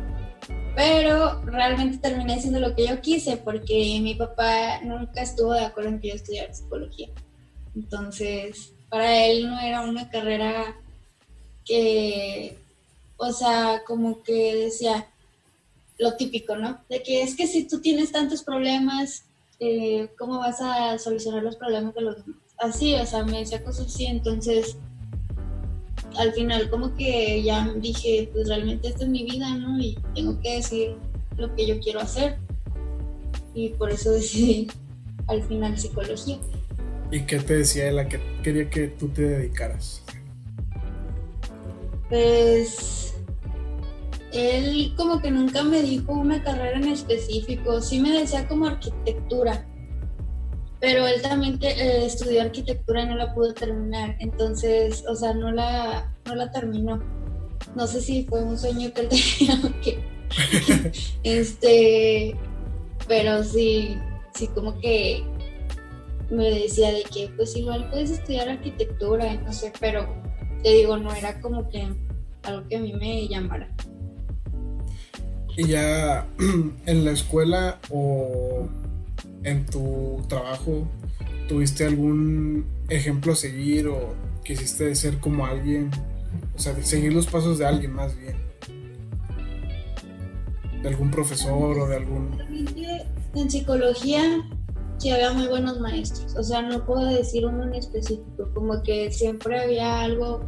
pero 0.74 1.42
realmente 1.42 1.98
terminé 1.98 2.34
haciendo 2.34 2.60
lo 2.60 2.74
que 2.74 2.86
yo 2.86 3.00
quise 3.00 3.36
porque 3.36 3.98
mi 4.02 4.14
papá 4.14 4.80
nunca 4.82 5.22
estuvo 5.22 5.52
de 5.52 5.66
acuerdo 5.66 5.90
en 5.90 6.00
que 6.00 6.08
yo 6.08 6.14
estudiara 6.14 6.54
psicología. 6.54 7.08
Entonces, 7.74 8.72
para 8.88 9.26
él 9.26 9.48
no 9.48 9.60
era 9.60 9.82
una 9.82 10.08
carrera 10.10 10.76
que, 11.64 12.58
o 13.24 13.32
sea, 13.32 13.82
como 13.86 14.20
que 14.24 14.56
decía 14.56 15.06
lo 15.98 16.16
típico, 16.16 16.56
¿no? 16.56 16.80
De 16.88 17.04
que 17.04 17.22
es 17.22 17.36
que 17.36 17.46
si 17.46 17.68
tú 17.68 17.80
tienes 17.80 18.10
tantos 18.10 18.42
problemas, 18.42 19.26
eh, 19.60 20.08
¿cómo 20.18 20.38
vas 20.38 20.60
a 20.60 20.98
solucionar 20.98 21.44
los 21.44 21.54
problemas 21.54 21.94
de 21.94 22.00
los 22.00 22.16
demás? 22.16 22.40
Así, 22.58 22.94
o 22.96 23.06
sea, 23.06 23.24
me 23.24 23.38
decía 23.38 23.62
cosas 23.62 23.86
así, 23.86 24.06
entonces 24.06 24.76
al 26.18 26.32
final 26.32 26.68
como 26.68 26.94
que 26.96 27.42
ya 27.44 27.72
dije, 27.76 28.28
pues 28.32 28.48
realmente 28.48 28.88
esta 28.88 29.04
es 29.04 29.10
mi 29.10 29.22
vida, 29.22 29.56
¿no? 29.56 29.78
Y 29.78 29.96
tengo 30.16 30.40
que 30.40 30.56
decir 30.56 30.96
lo 31.36 31.54
que 31.54 31.66
yo 31.66 31.78
quiero 31.78 32.00
hacer. 32.00 32.38
Y 33.54 33.68
por 33.70 33.90
eso 33.90 34.10
decidí 34.10 34.66
al 35.28 35.44
final 35.44 35.78
psicología. 35.78 36.38
¿Y 37.12 37.20
qué 37.20 37.38
te 37.38 37.58
decía 37.58 37.84
de 37.84 37.92
la 37.92 38.08
que 38.08 38.20
quería 38.42 38.68
que 38.68 38.88
tú 38.88 39.08
te 39.08 39.22
dedicaras? 39.22 40.02
Pues 42.08 43.11
él 44.32 44.94
como 44.96 45.20
que 45.20 45.30
nunca 45.30 45.62
me 45.62 45.82
dijo 45.82 46.12
una 46.12 46.42
carrera 46.42 46.78
en 46.78 46.88
específico, 46.88 47.80
sí 47.80 48.00
me 48.00 48.10
decía 48.10 48.48
como 48.48 48.66
arquitectura, 48.66 49.66
pero 50.80 51.06
él 51.06 51.20
también 51.22 51.58
eh, 51.62 52.04
estudió 52.04 52.42
arquitectura 52.42 53.02
y 53.02 53.06
no 53.06 53.16
la 53.16 53.34
pudo 53.34 53.54
terminar, 53.54 54.16
entonces, 54.20 55.04
o 55.08 55.14
sea, 55.14 55.34
no 55.34 55.52
la, 55.52 56.12
no 56.26 56.34
la 56.34 56.50
terminó. 56.50 57.00
No 57.76 57.86
sé 57.86 58.00
si 58.00 58.24
fue 58.24 58.42
un 58.42 58.58
sueño 58.58 58.92
que 58.92 59.02
él 59.02 59.08
tenía 59.38 59.80
que, 59.80 59.98
este, 61.22 62.36
pero 63.06 63.44
sí, 63.44 63.96
sí 64.34 64.48
como 64.48 64.78
que 64.80 65.22
me 66.30 66.50
decía 66.50 66.92
de 66.92 67.02
que 67.02 67.28
pues 67.36 67.54
igual 67.56 67.88
puedes 67.90 68.10
estudiar 68.10 68.48
arquitectura, 68.48 69.34
no 69.34 69.52
sé, 69.52 69.72
pero 69.78 70.06
te 70.62 70.70
digo, 70.70 70.96
no 70.96 71.12
era 71.12 71.40
como 71.40 71.68
que 71.68 71.88
algo 72.42 72.66
que 72.68 72.76
a 72.76 72.80
mí 72.80 72.92
me 72.94 73.28
llamara. 73.28 73.68
¿Y 75.56 75.68
ya 75.68 76.26
en 76.86 77.04
la 77.04 77.10
escuela 77.10 77.78
o 77.90 78.68
en 79.44 79.66
tu 79.66 80.22
trabajo 80.28 80.88
tuviste 81.48 81.84
algún 81.84 82.66
ejemplo 82.88 83.32
a 83.32 83.36
seguir 83.36 83.88
o 83.88 84.14
quisiste 84.44 84.94
ser 84.94 85.18
como 85.18 85.44
alguien? 85.46 85.90
O 86.56 86.58
sea, 86.58 86.74
seguir 86.82 87.12
los 87.12 87.26
pasos 87.26 87.58
de 87.58 87.66
alguien 87.66 87.92
más 87.92 88.16
bien. 88.18 88.36
De 90.82 90.88
algún 90.88 91.10
profesor 91.10 91.78
o 91.78 91.86
de 91.86 91.96
algún... 91.96 92.38
En 93.34 93.50
psicología 93.50 94.22
sí 94.98 95.10
había 95.10 95.32
muy 95.32 95.48
buenos 95.48 95.80
maestros. 95.80 96.34
O 96.36 96.42
sea, 96.42 96.62
no 96.62 96.84
puedo 96.84 97.04
decir 97.06 97.44
uno 97.46 97.64
en 97.64 97.74
específico. 97.74 98.48
Como 98.54 98.82
que 98.82 99.10
siempre 99.12 99.60
había 99.60 100.00
algo 100.00 100.40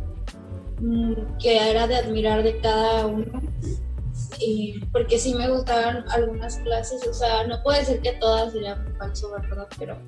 mm, 0.80 1.12
que 1.38 1.70
era 1.70 1.86
de 1.86 1.96
admirar 1.96 2.42
de 2.42 2.58
cada 2.58 3.06
uno 3.06 3.42
porque 4.92 5.18
sí 5.18 5.34
me 5.34 5.48
gustaban 5.48 6.04
algunas 6.10 6.58
clases, 6.58 7.06
o 7.06 7.12
sea, 7.12 7.46
no 7.46 7.62
puede 7.62 7.84
ser 7.84 8.00
que 8.00 8.12
todas 8.12 8.52
serían 8.52 8.94
falso, 8.98 9.30
¿verdad? 9.32 9.68
Pero, 9.78 9.98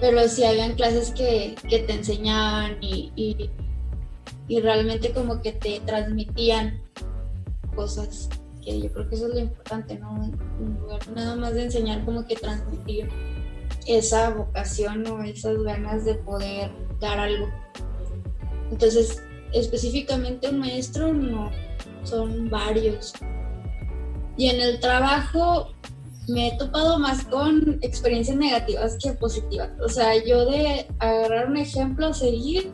pero 0.00 0.28
sí 0.28 0.44
habían 0.44 0.74
clases 0.74 1.10
que, 1.10 1.54
que 1.68 1.80
te 1.80 1.94
enseñaban 1.94 2.76
y, 2.80 3.12
y, 3.16 3.50
y, 4.48 4.60
realmente 4.60 5.12
como 5.12 5.40
que 5.40 5.52
te 5.52 5.80
transmitían 5.80 6.82
cosas, 7.74 8.28
que 8.64 8.80
yo 8.80 8.92
creo 8.92 9.08
que 9.08 9.14
eso 9.14 9.26
es 9.28 9.34
lo 9.34 9.40
importante, 9.40 9.98
¿no? 9.98 10.30
nada 11.14 11.36
más 11.36 11.54
de 11.54 11.64
enseñar, 11.64 12.04
como 12.04 12.26
que 12.26 12.36
transmitir 12.36 13.08
esa 13.86 14.30
vocación 14.30 15.06
o 15.06 15.22
esas 15.22 15.62
ganas 15.62 16.04
de 16.04 16.14
poder 16.14 16.70
dar 17.00 17.18
algo. 17.18 17.48
Entonces, 18.70 19.22
específicamente 19.52 20.48
un 20.48 20.60
maestro 20.60 21.12
no, 21.12 21.50
son 22.04 22.48
varios. 22.48 23.12
Y 24.36 24.48
en 24.48 24.60
el 24.60 24.80
trabajo 24.80 25.74
me 26.28 26.48
he 26.48 26.58
topado 26.58 26.98
más 26.98 27.24
con 27.24 27.78
experiencias 27.82 28.36
negativas 28.36 28.96
que 29.02 29.12
positivas. 29.12 29.70
O 29.84 29.88
sea, 29.88 30.12
yo 30.24 30.46
de 30.46 30.86
agarrar 30.98 31.48
un 31.48 31.56
ejemplo 31.56 32.06
a 32.06 32.14
seguir, 32.14 32.72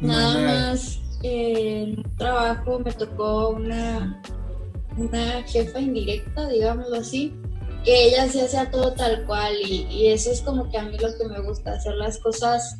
nada 0.00 0.40
más 0.40 1.00
en 1.22 1.98
un 1.98 2.16
trabajo 2.16 2.80
me 2.80 2.92
tocó 2.92 3.50
una, 3.50 4.20
una 4.96 5.42
jefa 5.44 5.80
indirecta, 5.80 6.48
digámoslo 6.48 6.96
así, 6.96 7.32
que 7.84 8.08
ella 8.08 8.28
sí 8.28 8.40
hacía 8.40 8.70
todo 8.70 8.92
tal 8.92 9.24
cual 9.26 9.54
y, 9.60 9.86
y, 9.90 10.08
eso 10.08 10.30
es 10.30 10.40
como 10.42 10.70
que 10.70 10.78
a 10.78 10.84
mí 10.84 10.96
lo 10.98 11.16
que 11.16 11.28
me 11.28 11.40
gusta, 11.40 11.72
hacer 11.72 11.94
las 11.94 12.18
cosas, 12.18 12.78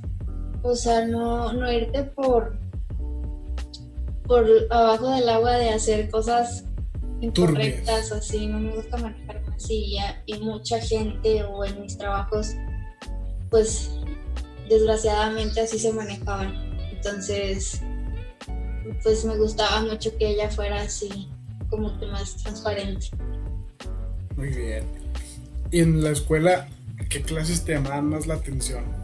o 0.62 0.74
sea, 0.74 1.06
no, 1.06 1.52
no 1.52 1.70
irte 1.72 2.04
por 2.04 2.56
por 4.26 4.46
abajo 4.70 5.10
del 5.10 5.28
agua 5.28 5.52
de 5.56 5.70
hacer 5.70 6.10
cosas 6.10 6.64
incorrectas 7.20 8.10
así, 8.12 8.46
no 8.46 8.58
me 8.58 8.74
gusta 8.74 8.96
manejarme 8.96 9.54
así 9.54 9.96
y 10.26 10.38
mucha 10.38 10.80
gente 10.80 11.44
o 11.44 11.64
en 11.64 11.82
mis 11.82 11.96
trabajos 11.96 12.54
pues 13.50 13.90
desgraciadamente 14.68 15.60
así 15.60 15.78
se 15.78 15.92
manejaban. 15.92 16.54
Entonces 16.90 17.80
pues 19.02 19.24
me 19.24 19.36
gustaba 19.36 19.82
mucho 19.82 20.16
que 20.18 20.30
ella 20.30 20.50
fuera 20.50 20.82
así 20.82 21.28
como 21.70 21.98
que 21.98 22.06
más 22.06 22.36
transparente. 22.36 23.08
Muy 24.36 24.48
bien. 24.48 24.84
¿Y 25.70 25.80
en 25.80 26.02
la 26.02 26.10
escuela 26.10 26.68
qué 27.08 27.22
clases 27.22 27.64
te 27.64 27.72
llamaban 27.72 28.08
más 28.08 28.26
la 28.26 28.34
atención? 28.34 29.01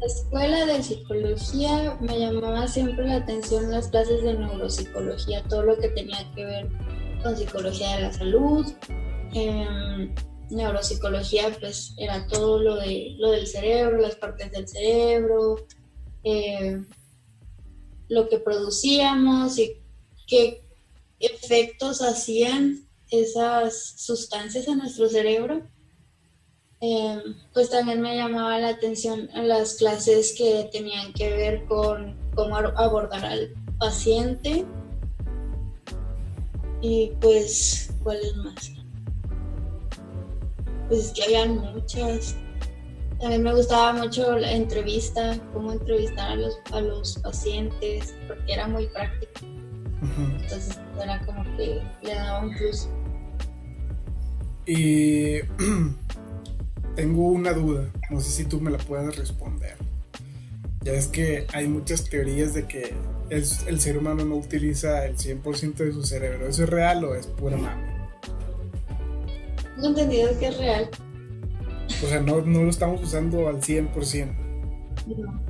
La 0.00 0.06
escuela 0.06 0.66
de 0.66 0.82
psicología 0.82 1.96
me 2.00 2.18
llamaba 2.18 2.68
siempre 2.68 3.06
la 3.06 3.16
atención 3.16 3.70
las 3.70 3.88
clases 3.88 4.22
de 4.22 4.34
neuropsicología, 4.34 5.42
todo 5.44 5.62
lo 5.62 5.78
que 5.78 5.88
tenía 5.88 6.30
que 6.34 6.44
ver 6.44 6.68
con 7.22 7.36
psicología 7.36 7.96
de 7.96 8.02
la 8.02 8.12
salud. 8.12 8.66
Em, 9.32 10.14
neuropsicología 10.50 11.56
pues 11.58 11.94
era 11.96 12.26
todo 12.26 12.60
lo, 12.60 12.76
de, 12.76 13.16
lo 13.18 13.30
del 13.30 13.46
cerebro, 13.46 13.98
las 13.98 14.16
partes 14.16 14.52
del 14.52 14.68
cerebro, 14.68 15.66
em, 16.22 16.86
lo 18.08 18.28
que 18.28 18.38
producíamos 18.38 19.58
y 19.58 19.82
qué 20.26 20.62
efectos 21.18 22.02
hacían 22.02 22.86
esas 23.10 23.94
sustancias 23.96 24.68
en 24.68 24.78
nuestro 24.78 25.08
cerebro. 25.08 25.66
Em, 26.80 27.20
pues 27.54 27.70
también 27.70 28.00
me 28.00 28.16
llamaba 28.16 28.58
la 28.58 28.68
atención 28.68 29.28
las 29.34 29.74
clases 29.74 30.34
que 30.36 30.68
tenían 30.72 31.12
que 31.14 31.30
ver 31.30 31.64
con 31.66 32.16
cómo 32.34 32.56
abordar 32.56 33.24
al 33.24 33.54
paciente. 33.78 34.66
Y 36.82 37.12
pues 37.20 37.94
cuáles 38.02 38.36
más 38.36 38.76
pues 40.88 41.12
que 41.12 41.24
habían 41.24 41.56
muchas. 41.58 42.36
También 43.20 43.42
me 43.42 43.54
gustaba 43.54 43.92
mucho 43.94 44.38
la 44.38 44.52
entrevista 44.52 45.38
cómo 45.52 45.72
entrevistar 45.72 46.32
a 46.32 46.36
los 46.36 46.58
a 46.72 46.80
los 46.80 47.18
pacientes 47.18 48.14
porque 48.28 48.52
era 48.52 48.68
muy 48.68 48.86
práctico. 48.88 49.40
Entonces 50.40 50.78
era 51.02 51.24
como 51.24 51.42
que 51.56 51.82
le 52.02 52.14
daba 52.14 52.40
un 52.40 52.54
plus. 52.54 52.88
Y 54.66 55.38
tengo 56.96 57.28
una 57.28 57.52
duda, 57.52 57.88
no 58.10 58.20
sé 58.20 58.30
si 58.30 58.44
tú 58.46 58.60
me 58.60 58.70
la 58.70 58.78
puedes 58.78 59.16
responder. 59.16 59.76
Ya 60.82 60.92
es 60.92 61.06
que 61.08 61.46
hay 61.52 61.68
muchas 61.68 62.08
teorías 62.08 62.54
de 62.54 62.66
que 62.66 62.94
el, 63.28 63.44
ser 63.44 63.98
humano 63.98 64.24
no 64.24 64.36
utiliza 64.36 65.04
el 65.04 65.16
100% 65.16 65.74
de 65.74 65.92
su 65.92 66.02
cerebro. 66.02 66.48
¿Eso 66.48 66.64
es 66.64 66.70
real 66.70 67.04
o 67.04 67.14
es 67.14 67.26
pura 67.26 67.56
mame? 67.56 68.08
No 69.76 69.88
entendido 69.88 70.38
que 70.38 70.46
es 70.46 70.56
real. 70.56 70.88
O 72.02 72.06
sea, 72.06 72.20
no, 72.20 72.40
lo 72.40 72.70
estamos 72.70 73.02
usando 73.02 73.48
al 73.48 73.60
100%. 73.60 74.34
No. 75.06 75.42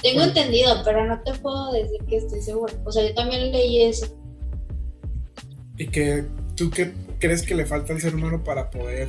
Tengo 0.00 0.22
entendido, 0.22 0.82
pero 0.84 1.06
no 1.06 1.20
te 1.22 1.32
puedo 1.34 1.72
decir 1.72 2.00
que 2.08 2.16
estoy 2.16 2.40
seguro. 2.40 2.72
O 2.84 2.92
sea, 2.92 3.08
yo 3.08 3.14
también 3.14 3.50
leí 3.52 3.82
eso. 3.82 4.06
¿Y 5.76 5.86
que 5.88 6.24
tú 6.56 6.70
qué 6.70 6.92
crees 7.18 7.42
que 7.42 7.54
le 7.54 7.66
falta 7.66 7.92
al 7.92 8.00
ser 8.00 8.14
humano 8.14 8.44
para 8.44 8.70
poder 8.70 9.08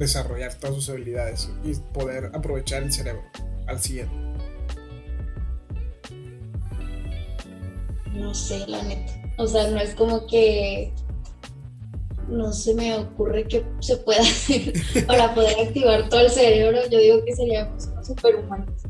desarrollar 0.00 0.54
todas 0.54 0.76
sus 0.76 0.88
habilidades 0.88 1.50
y 1.62 1.74
poder 1.92 2.30
aprovechar 2.34 2.82
el 2.82 2.92
cerebro 2.92 3.22
al 3.66 3.78
100. 3.78 4.08
No 8.14 8.34
sé, 8.34 8.66
la 8.66 8.82
neta. 8.82 9.12
O 9.36 9.46
sea, 9.46 9.70
no 9.70 9.78
es 9.78 9.94
como 9.94 10.26
que 10.26 10.92
no 12.28 12.50
se 12.52 12.74
me 12.74 12.96
ocurre 12.96 13.46
que 13.46 13.64
se 13.80 13.98
pueda 13.98 14.20
hacer 14.22 14.72
para 15.06 15.34
poder 15.34 15.68
activar 15.68 16.08
todo 16.08 16.20
el 16.20 16.30
cerebro. 16.30 16.78
Yo 16.90 16.98
digo 16.98 17.24
que 17.24 17.36
seríamos 17.36 17.90
superhumanos, 18.02 18.82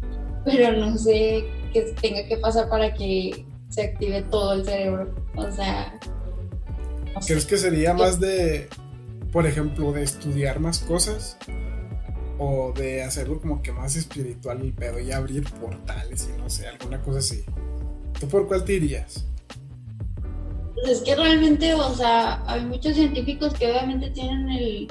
pero 0.45 0.77
no 0.77 0.97
sé 0.97 1.45
qué 1.73 1.93
tenga 2.01 2.25
que 2.29 2.37
pasar 2.37 2.69
para 2.69 2.95
que 2.95 3.45
se 3.69 3.83
active 3.83 4.23
todo 4.31 4.53
el 4.53 4.65
cerebro. 4.65 5.13
O 5.35 5.51
sea. 5.51 5.99
¿Crees 7.27 7.47
que 7.47 7.59
sería 7.59 7.93
más 7.95 8.21
de, 8.21 8.69
por 9.33 9.47
ejemplo, 9.47 9.93
de 9.93 10.03
estudiar 10.03 10.61
más 10.61 10.79
cosas? 10.81 11.37
O 12.39 12.73
de 12.73 13.03
hacerlo 13.03 13.41
como 13.41 13.63
que 13.63 13.73
más 13.73 13.97
espiritual 13.97 14.63
el 14.63 14.73
pedo 14.73 14.99
y 14.99 15.13
abrir 15.13 15.45
portales 15.61 16.31
y 16.35 16.41
no 16.41 16.49
sé, 16.49 16.67
alguna 16.67 17.01
cosa 17.03 17.19
así. 17.19 17.45
¿Tú 18.19 18.29
por 18.29 18.49
cuál 18.49 18.65
te 18.65 18.75
irías? 18.75 19.27
Pues 20.75 20.89
es 20.89 21.01
que 21.03 21.15
realmente, 21.15 21.75
o 21.75 21.95
sea, 21.95 22.43
hay 22.47 22.65
muchos 22.65 22.95
científicos 22.95 23.53
que 23.55 23.71
obviamente 23.71 24.11
tienen 24.11 24.49
el, 24.49 24.89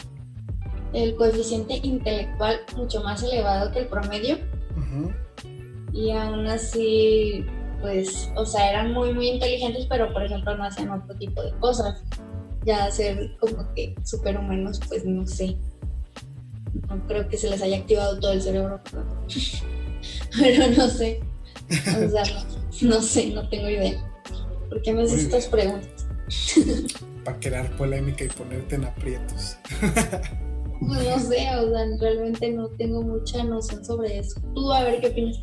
el 0.93 1.15
coeficiente 1.15 1.79
intelectual 1.81 2.60
mucho 2.75 3.01
más 3.03 3.24
elevado 3.24 3.72
que 3.72 3.79
el 3.79 3.88
promedio. 3.88 4.38
Y 5.91 6.12
aún 6.12 6.46
así, 6.46 7.46
pues, 7.81 8.31
o 8.36 8.46
sea, 8.46 8.69
eran 8.69 8.93
muy, 8.93 9.13
muy 9.13 9.27
inteligentes, 9.29 9.86
pero 9.88 10.12
por 10.13 10.24
ejemplo 10.24 10.55
no 10.55 10.63
hacían 10.63 10.91
otro 10.91 11.15
tipo 11.17 11.41
de 11.41 11.51
cosas. 11.60 12.03
Ya 12.70 12.92
ser 12.92 13.36
como 13.40 13.74
que 13.74 13.96
superhumanos, 14.04 14.80
pues 14.88 15.04
no 15.04 15.26
sé. 15.26 15.58
No 16.88 17.08
creo 17.08 17.28
que 17.28 17.36
se 17.36 17.50
les 17.50 17.64
haya 17.64 17.78
activado 17.78 18.20
todo 18.20 18.32
el 18.32 18.44
cerebro. 18.44 18.80
pero 20.40 20.68
no 20.78 20.88
sé. 20.88 21.20
O 21.72 22.10
sea, 22.12 22.24
no, 22.82 23.02
sé, 23.02 23.32
no 23.32 23.50
tengo 23.50 23.70
idea. 23.70 24.08
¿Por 24.70 24.84
qué 24.84 24.94
me 24.94 25.02
haces 25.02 25.24
estas 25.24 25.48
preguntas? 25.48 25.90
Para 27.26 27.40
crear 27.40 27.76
polémica 27.76 28.26
y 28.26 28.28
ponerte 28.28 28.76
en 28.76 28.86
aprietos. 28.86 29.58
no 30.82 31.20
sé, 31.20 31.48
o 31.56 31.72
sea, 31.72 31.86
realmente 32.00 32.52
no 32.52 32.68
tengo 32.68 33.02
mucha 33.02 33.44
noción 33.44 33.84
sobre 33.84 34.20
eso. 34.20 34.40
Tú, 34.54 34.72
a 34.72 34.84
ver 34.84 35.02
qué 35.02 35.08
opinas. 35.08 35.42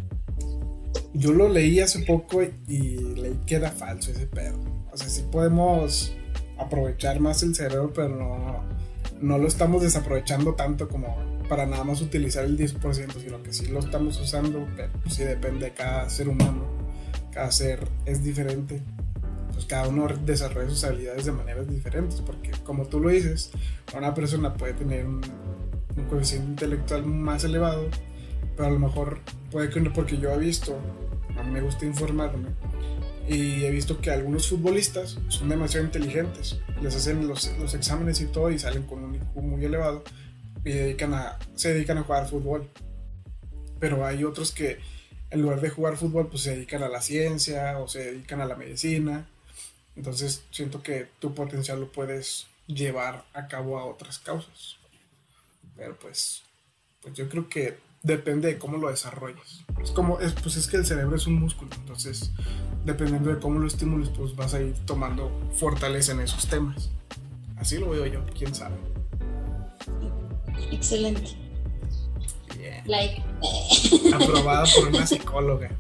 Yo 1.12 1.32
lo 1.32 1.48
leí 1.48 1.80
hace 1.80 2.04
poco 2.04 2.40
y 2.68 2.98
leí 3.16 3.36
que 3.46 3.56
era 3.56 3.72
falso 3.72 4.12
ese 4.12 4.28
pedo. 4.28 4.60
O 4.92 4.96
sea, 4.96 5.08
sí 5.08 5.24
podemos 5.32 6.15
aprovechar 6.58 7.20
más 7.20 7.42
el 7.42 7.54
cerebro, 7.54 7.92
pero 7.94 8.08
no, 8.08 8.64
no 9.20 9.38
lo 9.38 9.46
estamos 9.46 9.82
desaprovechando 9.82 10.54
tanto 10.54 10.88
como 10.88 11.16
para 11.48 11.66
nada 11.66 11.84
más 11.84 12.00
utilizar 12.00 12.44
el 12.44 12.58
10%, 12.58 13.20
sino 13.20 13.42
que 13.42 13.52
sí 13.52 13.66
lo 13.66 13.78
estamos 13.78 14.20
usando, 14.20 14.66
pero 14.76 14.90
sí 15.08 15.22
depende 15.24 15.66
de 15.66 15.72
cada 15.72 16.08
ser 16.10 16.28
humano. 16.28 16.64
Cada 17.32 17.50
ser 17.52 17.86
es 18.04 18.24
diferente. 18.24 18.82
Pues 19.52 19.64
cada 19.66 19.88
uno 19.88 20.08
desarrolla 20.24 20.68
sus 20.68 20.84
habilidades 20.84 21.24
de 21.24 21.32
maneras 21.32 21.68
diferentes, 21.68 22.20
porque 22.20 22.50
como 22.64 22.86
tú 22.86 23.00
lo 23.00 23.08
dices, 23.08 23.50
una 23.96 24.12
persona 24.12 24.52
puede 24.54 24.74
tener 24.74 25.06
un, 25.06 25.22
un 25.96 26.04
coeficiente 26.04 26.50
intelectual 26.50 27.06
más 27.06 27.44
elevado, 27.44 27.88
pero 28.54 28.68
a 28.68 28.70
lo 28.70 28.78
mejor 28.78 29.20
puede 29.50 29.70
que 29.70 29.80
no, 29.80 29.92
porque 29.92 30.18
yo 30.18 30.30
he 30.32 30.38
visto 30.38 30.76
a 31.38 31.42
mí 31.42 31.50
me 31.50 31.60
gusta 31.60 31.84
informarme. 31.84 32.48
Y 33.28 33.64
he 33.64 33.70
visto 33.70 34.00
que 34.00 34.10
algunos 34.10 34.48
futbolistas 34.48 35.18
son 35.28 35.48
demasiado 35.48 35.84
inteligentes. 35.84 36.60
Les 36.80 36.94
hacen 36.94 37.26
los, 37.26 37.50
los 37.58 37.74
exámenes 37.74 38.20
y 38.20 38.26
todo 38.26 38.50
y 38.50 38.58
salen 38.58 38.84
con 38.84 39.02
un 39.02 39.16
IQ 39.16 39.34
muy 39.36 39.64
elevado 39.64 40.04
y 40.64 40.70
dedican 40.70 41.14
a, 41.14 41.38
se 41.54 41.74
dedican 41.74 41.98
a 41.98 42.02
jugar 42.02 42.28
fútbol. 42.28 42.68
Pero 43.80 44.06
hay 44.06 44.24
otros 44.24 44.52
que 44.52 44.78
en 45.30 45.42
lugar 45.42 45.60
de 45.60 45.70
jugar 45.70 45.96
fútbol 45.96 46.28
pues 46.28 46.42
se 46.42 46.54
dedican 46.54 46.82
a 46.82 46.88
la 46.88 47.02
ciencia 47.02 47.78
o 47.78 47.88
se 47.88 48.12
dedican 48.12 48.40
a 48.40 48.46
la 48.46 48.56
medicina. 48.56 49.28
Entonces 49.96 50.44
siento 50.50 50.82
que 50.82 51.08
tu 51.18 51.34
potencial 51.34 51.80
lo 51.80 51.90
puedes 51.90 52.46
llevar 52.66 53.24
a 53.32 53.48
cabo 53.48 53.78
a 53.78 53.86
otras 53.86 54.18
causas. 54.18 54.76
Pero 55.76 55.98
pues, 55.98 56.42
pues 57.02 57.14
yo 57.14 57.28
creo 57.28 57.48
que 57.48 57.78
depende 58.06 58.48
de 58.48 58.58
cómo 58.58 58.78
lo 58.78 58.88
desarrolles. 58.88 59.64
Es 59.82 59.90
como, 59.90 60.20
es, 60.20 60.32
pues 60.32 60.56
es 60.56 60.68
que 60.68 60.76
el 60.76 60.86
cerebro 60.86 61.16
es 61.16 61.26
un 61.26 61.34
músculo, 61.34 61.70
entonces 61.76 62.30
dependiendo 62.84 63.30
de 63.30 63.40
cómo 63.40 63.58
lo 63.58 63.66
estimules, 63.66 64.08
pues 64.10 64.36
vas 64.36 64.54
a 64.54 64.62
ir 64.62 64.74
tomando 64.86 65.30
fortaleza 65.52 66.12
en 66.12 66.20
esos 66.20 66.46
temas. 66.46 66.90
Así 67.56 67.78
lo 67.78 67.90
veo 67.90 68.06
yo, 68.06 68.20
quién 68.36 68.54
sabe. 68.54 68.76
Excelente. 70.70 71.36
Like. 72.86 73.20
Aprobada 74.14 74.64
por 74.76 74.88
una 74.88 75.06
psicóloga. 75.06 75.70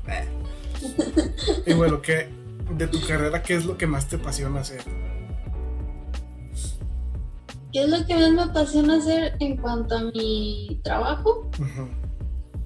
y 1.64 1.72
bueno, 1.74 2.02
¿qué, 2.02 2.28
de 2.76 2.88
tu 2.88 3.00
carrera, 3.06 3.42
¿qué 3.42 3.54
es 3.54 3.64
lo 3.64 3.78
que 3.78 3.86
más 3.86 4.08
te 4.08 4.16
apasiona 4.16 4.60
hacer? 4.60 4.82
¿Qué 7.72 7.84
es 7.84 7.88
lo 7.88 8.04
que 8.04 8.14
más 8.14 8.32
me 8.32 8.42
apasiona 8.42 8.96
hacer 8.96 9.36
en 9.38 9.58
cuanto 9.58 9.96
a 9.96 10.02
mi 10.12 10.80
trabajo? 10.82 11.48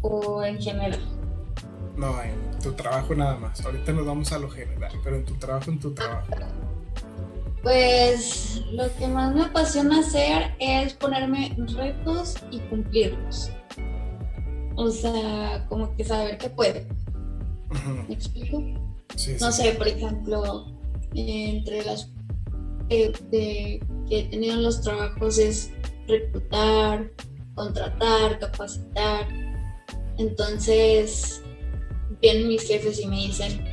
O 0.02 0.42
en 0.42 0.60
general? 0.60 1.00
No, 1.96 2.20
en 2.22 2.58
tu 2.62 2.72
trabajo 2.72 3.14
nada 3.14 3.36
más. 3.36 3.64
Ahorita 3.64 3.92
nos 3.92 4.06
vamos 4.06 4.32
a 4.32 4.38
lo 4.38 4.48
general, 4.48 4.92
pero 5.02 5.16
en 5.16 5.24
tu 5.24 5.34
trabajo, 5.34 5.70
en 5.70 5.80
tu 5.80 5.92
trabajo. 5.92 6.28
Pues 7.62 8.62
lo 8.72 8.92
que 8.96 9.06
más 9.06 9.34
me 9.34 9.42
apasiona 9.42 10.00
hacer 10.00 10.54
es 10.58 10.94
ponerme 10.94 11.54
retos 11.76 12.36
y 12.50 12.58
cumplirlos. 12.60 13.50
O 14.76 14.90
sea, 14.90 15.66
como 15.68 15.94
que 15.94 16.04
saber 16.04 16.38
que 16.38 16.48
puede. 16.48 16.88
¿Me 18.08 18.14
explico? 18.14 18.62
no 19.40 19.52
sé, 19.52 19.72
por 19.72 19.88
ejemplo, 19.88 20.66
entre 21.14 21.84
las 21.84 22.10
que 22.88 23.80
he 24.10 24.24
tenido 24.30 24.54
en 24.54 24.62
los 24.62 24.80
trabajos 24.80 25.38
es 25.38 25.70
reclutar, 26.08 27.10
contratar, 27.54 28.38
capacitar, 28.38 29.28
entonces, 30.20 31.40
vienen 32.20 32.48
mis 32.48 32.66
jefes 32.66 33.00
y 33.00 33.06
me 33.06 33.16
dicen, 33.16 33.64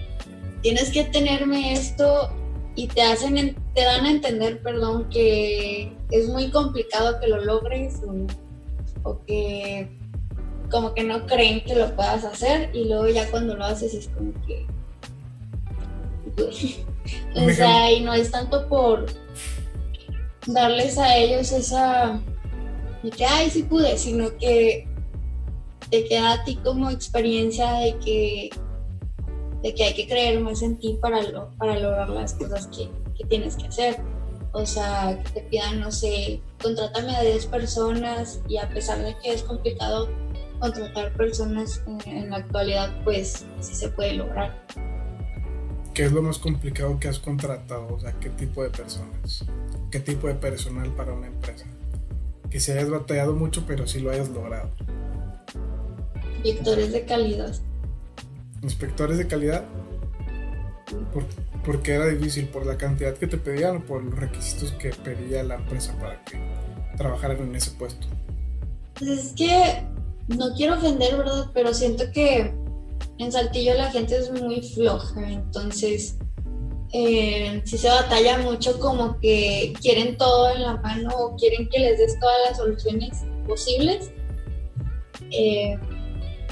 tienes 0.62 0.92
que 0.92 1.04
tenerme 1.04 1.74
esto 1.74 2.30
y 2.76 2.88
te 2.88 3.02
hacen, 3.02 3.56
te 3.76 3.84
dan 3.84 4.06
a 4.06 4.12
entender, 4.12 4.62
perdón, 4.62 5.10
que 5.10 5.92
es 6.10 6.30
muy 6.30 6.50
complicado 6.50 7.20
que 7.20 7.28
lo 7.28 7.44
logres 7.44 7.96
o, 9.04 9.20
que 9.26 9.90
como 10.70 10.94
que 10.94 11.04
no 11.04 11.26
creen 11.26 11.64
que 11.64 11.76
lo 11.76 11.96
puedas 11.96 12.26
hacer 12.26 12.70
y 12.74 12.86
luego 12.86 13.08
ya 13.08 13.30
cuando 13.32 13.56
lo 13.56 13.64
haces 13.64 13.94
es 13.94 14.10
como 14.10 14.34
que 14.46 14.66
o 17.36 17.50
sea 17.52 17.90
y 17.90 18.02
no 18.02 18.14
es 18.14 18.32
tanto 18.32 18.68
por 18.68 19.06
darles 20.46 20.98
a 20.98 21.16
ellos 21.16 21.54
esa 21.54 22.20
de 23.02 23.10
que 23.12 23.26
ay 23.26 23.50
sí 23.50 23.64
pude 23.64 23.98
sino 23.98 24.38
que 24.38 24.90
te 25.90 26.06
queda 26.06 26.34
a 26.34 26.44
ti 26.44 26.58
como 26.64 26.90
experiencia 26.90 27.72
de 27.74 27.98
que, 28.00 28.50
de 29.62 29.74
que 29.74 29.84
hay 29.84 29.94
que 29.94 30.08
creer 30.08 30.40
más 30.40 30.62
en 30.62 30.78
ti 30.78 30.98
para, 31.02 31.20
para 31.58 31.80
lograr 31.80 32.10
las 32.10 32.34
cosas 32.34 32.68
que, 32.68 32.90
tienes 33.30 33.56
que 33.56 33.68
hacer. 33.68 33.98
O 34.54 34.66
sea, 34.66 35.22
que 35.24 35.42
te 35.42 35.42
pidan, 35.50 35.82
no 35.82 35.92
sé, 35.92 36.42
contrátame 36.62 37.16
a 37.16 37.22
10 37.22 37.48
personas 37.48 38.40
y 38.48 38.58
a 38.58 38.70
pesar 38.70 39.00
de 39.04 39.16
que 39.22 39.34
es 39.34 39.44
complicado 39.44 40.10
contratar 40.60 41.14
personas 41.14 41.84
en, 42.06 42.30
la 42.30 42.38
actualidad, 42.38 43.04
pues 43.04 43.46
sí 43.60 43.76
se 43.76 43.90
puede 43.90 44.14
lograr. 44.14 44.66
¿Qué 45.94 46.06
es 46.06 46.12
lo 46.12 46.22
más 46.22 46.38
complicado 46.38 47.00
que 47.00 47.08
has 47.08 47.20
contratado? 47.20 47.88
O 47.94 48.00
sea, 48.00 48.14
¿qué 48.14 48.30
tipo 48.30 48.64
de 48.64 48.70
personas? 48.70 49.44
¿Qué 49.92 50.00
tipo 50.00 50.28
de 50.28 50.36
personal 50.36 50.90
para 50.96 51.14
una 51.14 51.28
empresa? 51.28 51.66
Que 52.50 52.60
se 52.60 52.74
hayas 52.74 52.90
batallado 52.90 53.34
mucho, 53.34 53.66
pero 53.68 53.88
sí 53.88 54.00
lo 54.00 54.12
hayas 54.12 54.30
logrado. 54.30 54.72
Inspectores 56.44 56.92
de 56.92 57.06
calidad. 57.06 57.56
¿Inspectores 58.62 59.18
de 59.18 59.28
calidad? 59.28 59.66
¿Por, 61.64 61.82
qué 61.82 61.94
era 61.94 62.08
difícil? 62.08 62.48
¿Por 62.48 62.66
la 62.66 62.78
cantidad 62.78 63.14
que 63.16 63.28
te 63.28 63.38
pedían 63.38 63.78
o 63.78 63.86
por 63.86 64.04
los 64.04 64.16
requisitos 64.16 64.72
que 64.74 64.90
pedía 64.90 65.44
la 65.44 65.56
empresa 65.56 65.94
para 66.00 66.24
que 66.24 66.40
trabajaran 66.96 67.40
en 67.40 67.56
ese 67.56 67.72
puesto? 67.72 68.08
Pues 68.98 69.10
es 69.10 69.34
que 69.34 69.84
no 70.28 70.54
quiero 70.56 70.76
ofender, 70.76 71.18
¿verdad? 71.18 71.52
Pero 71.54 71.74
siento 71.74 72.06
que 72.14 72.54
en 73.18 73.32
Saltillo 73.32 73.74
la 73.74 73.92
gente 73.92 74.18
es 74.18 74.32
muy 74.32 74.62
floja, 74.62 75.30
entonces 75.30 76.18
eh, 76.94 77.62
si 77.66 77.78
se 77.78 77.90
batalla 77.90 78.38
mucho 78.38 78.80
como 78.80 79.20
que 79.20 79.74
quieren 79.82 80.18
todo 80.18 80.56
en 80.56 80.62
la 80.62 80.78
mano 80.78 81.10
o 81.18 81.36
quieren 81.36 81.68
que 81.70 81.80
les 81.80 81.98
des 81.98 82.18
todas 82.20 82.38
las 82.48 82.58
soluciones 82.58 83.24
posibles. 83.46 84.12
Eh, 85.32 85.78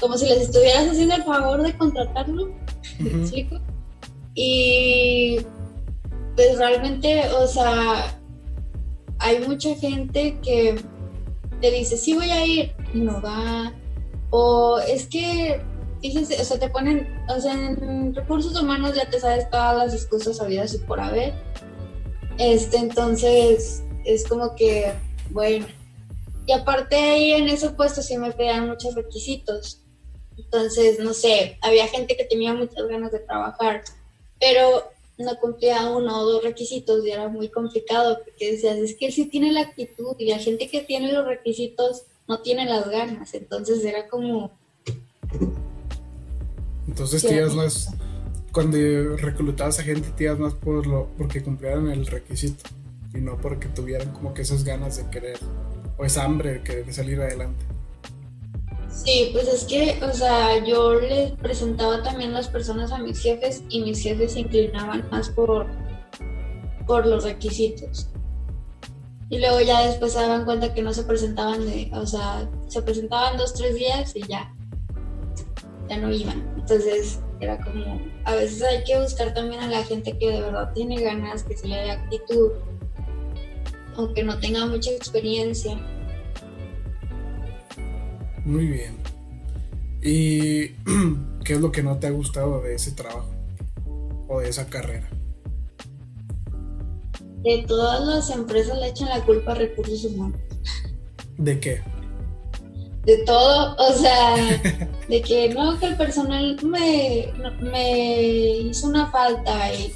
como 0.00 0.16
si 0.18 0.26
les 0.26 0.42
estuvieras 0.42 0.88
haciendo 0.88 1.14
el 1.14 1.22
favor 1.24 1.62
de 1.62 1.76
contratarlo, 1.76 2.52
¿me 2.98 3.10
explico? 3.10 3.60
Y 4.34 5.40
pues 6.34 6.58
realmente, 6.58 7.28
o 7.30 7.46
sea, 7.46 8.18
hay 9.18 9.46
mucha 9.46 9.74
gente 9.76 10.38
que 10.42 10.80
te 11.60 11.70
dice, 11.70 11.96
sí 11.96 12.14
voy 12.14 12.30
a 12.30 12.44
ir, 12.44 12.74
y 12.92 13.00
no 13.00 13.20
va, 13.22 13.72
o 14.30 14.78
es 14.78 15.06
que, 15.06 15.62
fíjense, 16.02 16.40
o 16.40 16.44
sea, 16.44 16.58
te 16.58 16.68
ponen, 16.68 17.08
o 17.28 17.40
sea, 17.40 17.54
en 17.54 18.14
recursos 18.14 18.60
humanos 18.60 18.94
ya 18.94 19.08
te 19.08 19.18
sabes 19.18 19.48
todas 19.50 19.76
las 19.76 19.94
excusas 19.94 20.40
habidas 20.40 20.74
y 20.74 20.78
por 20.78 21.00
haber, 21.00 21.32
este, 22.38 22.76
entonces, 22.76 23.82
es 24.04 24.28
como 24.28 24.54
que, 24.54 24.92
bueno, 25.30 25.66
y 26.46 26.52
aparte 26.52 26.94
ahí 26.94 27.32
en 27.32 27.48
ese 27.48 27.70
puesto 27.70 28.02
sí 28.02 28.16
me 28.18 28.30
pedían 28.30 28.68
muchos 28.68 28.94
requisitos. 28.94 29.82
Entonces, 30.38 30.98
no 30.98 31.14
sé, 31.14 31.58
había 31.62 31.88
gente 31.88 32.16
que 32.16 32.24
tenía 32.24 32.52
muchas 32.54 32.86
ganas 32.88 33.12
de 33.12 33.20
trabajar, 33.20 33.82
pero 34.38 34.90
no 35.18 35.38
cumplía 35.38 35.88
uno 35.88 36.20
o 36.20 36.24
dos 36.24 36.44
requisitos 36.44 37.04
y 37.04 37.10
era 37.10 37.28
muy 37.28 37.48
complicado 37.48 38.20
porque 38.22 38.52
decías, 38.52 38.76
es 38.76 38.94
que 38.96 39.06
él 39.06 39.12
sí 39.12 39.26
tiene 39.26 39.52
la 39.52 39.62
actitud 39.62 40.14
y 40.18 40.28
la 40.28 40.38
gente 40.38 40.68
que 40.68 40.82
tiene 40.82 41.12
los 41.12 41.26
requisitos 41.26 42.02
no 42.28 42.40
tiene 42.40 42.66
las 42.66 42.88
ganas, 42.90 43.32
entonces 43.34 43.84
era 43.84 44.08
como... 44.08 44.50
Entonces 46.86 47.22
te 47.22 47.34
ibas 47.34 47.54
más, 47.54 47.94
cuando 48.52 48.78
reclutabas 49.16 49.78
a 49.78 49.82
gente 49.82 50.08
te 50.16 50.24
ibas 50.24 50.38
más 50.38 50.54
por 50.54 50.86
lo, 50.86 51.08
porque 51.16 51.42
cumplieran 51.42 51.90
el 51.90 52.06
requisito 52.06 52.68
y 53.14 53.18
no 53.18 53.38
porque 53.38 53.68
tuvieran 53.68 54.12
como 54.12 54.34
que 54.34 54.42
esas 54.42 54.64
ganas 54.64 54.96
de 54.96 55.10
querer 55.10 55.38
o 55.96 56.04
esa 56.04 56.24
hambre 56.24 56.54
de 56.54 56.62
querer 56.62 56.92
salir 56.92 57.20
adelante. 57.20 57.64
Sí, 59.04 59.28
pues 59.32 59.46
es 59.46 59.64
que, 59.64 60.02
o 60.02 60.12
sea, 60.12 60.64
yo 60.64 60.98
les 60.98 61.32
presentaba 61.32 62.02
también 62.02 62.32
las 62.32 62.48
personas 62.48 62.92
a 62.92 62.98
mis 62.98 63.20
jefes 63.20 63.62
y 63.68 63.82
mis 63.82 64.02
jefes 64.02 64.32
se 64.32 64.40
inclinaban 64.40 65.06
más 65.10 65.28
por, 65.28 65.66
por 66.86 67.06
los 67.06 67.24
requisitos. 67.24 68.08
Y 69.28 69.38
luego 69.38 69.60
ya 69.60 69.86
después 69.86 70.14
se 70.14 70.20
daban 70.20 70.46
cuenta 70.46 70.72
que 70.72 70.80
no 70.80 70.94
se 70.94 71.02
presentaban, 71.02 71.66
de, 71.66 71.90
o 71.92 72.06
sea, 72.06 72.48
se 72.68 72.80
presentaban 72.80 73.36
dos, 73.36 73.52
tres 73.52 73.74
días 73.74 74.16
y 74.16 74.26
ya, 74.26 74.54
ya 75.90 75.98
no 75.98 76.10
iban. 76.10 76.48
Entonces 76.56 77.20
era 77.40 77.62
como, 77.62 78.00
a 78.24 78.34
veces 78.34 78.62
hay 78.62 78.82
que 78.84 78.98
buscar 78.98 79.34
también 79.34 79.62
a 79.62 79.68
la 79.68 79.84
gente 79.84 80.16
que 80.16 80.30
de 80.30 80.40
verdad 80.40 80.72
tiene 80.74 81.02
ganas, 81.02 81.42
que 81.42 81.54
se 81.54 81.68
le 81.68 81.76
dé 81.76 81.90
actitud, 81.90 82.50
aunque 83.96 84.24
no 84.24 84.38
tenga 84.40 84.64
mucha 84.64 84.90
experiencia. 84.90 85.78
Muy 88.46 88.66
bien. 88.66 88.96
¿Y 90.02 90.68
qué 91.44 91.54
es 91.54 91.60
lo 91.60 91.72
que 91.72 91.82
no 91.82 91.98
te 91.98 92.06
ha 92.06 92.10
gustado 92.10 92.62
de 92.62 92.76
ese 92.76 92.92
trabajo 92.92 93.28
o 94.28 94.40
de 94.40 94.48
esa 94.48 94.66
carrera? 94.68 95.10
De 97.42 97.64
todas 97.66 98.06
las 98.06 98.30
empresas 98.30 98.78
le 98.78 98.88
echan 98.88 99.08
la 99.08 99.24
culpa 99.24 99.50
a 99.50 99.56
recursos 99.56 100.04
humanos. 100.04 100.38
¿De 101.38 101.58
qué? 101.58 101.82
De 103.04 103.18
todo, 103.24 103.74
o 103.78 103.92
sea, 103.92 104.36
de 105.08 105.22
que 105.22 105.52
no, 105.52 105.78
que 105.80 105.86
el 105.86 105.96
personal 105.96 106.56
me, 106.62 107.32
me 107.60 108.28
hizo 108.58 108.86
una 108.86 109.10
falta 109.10 109.74
y 109.74 109.92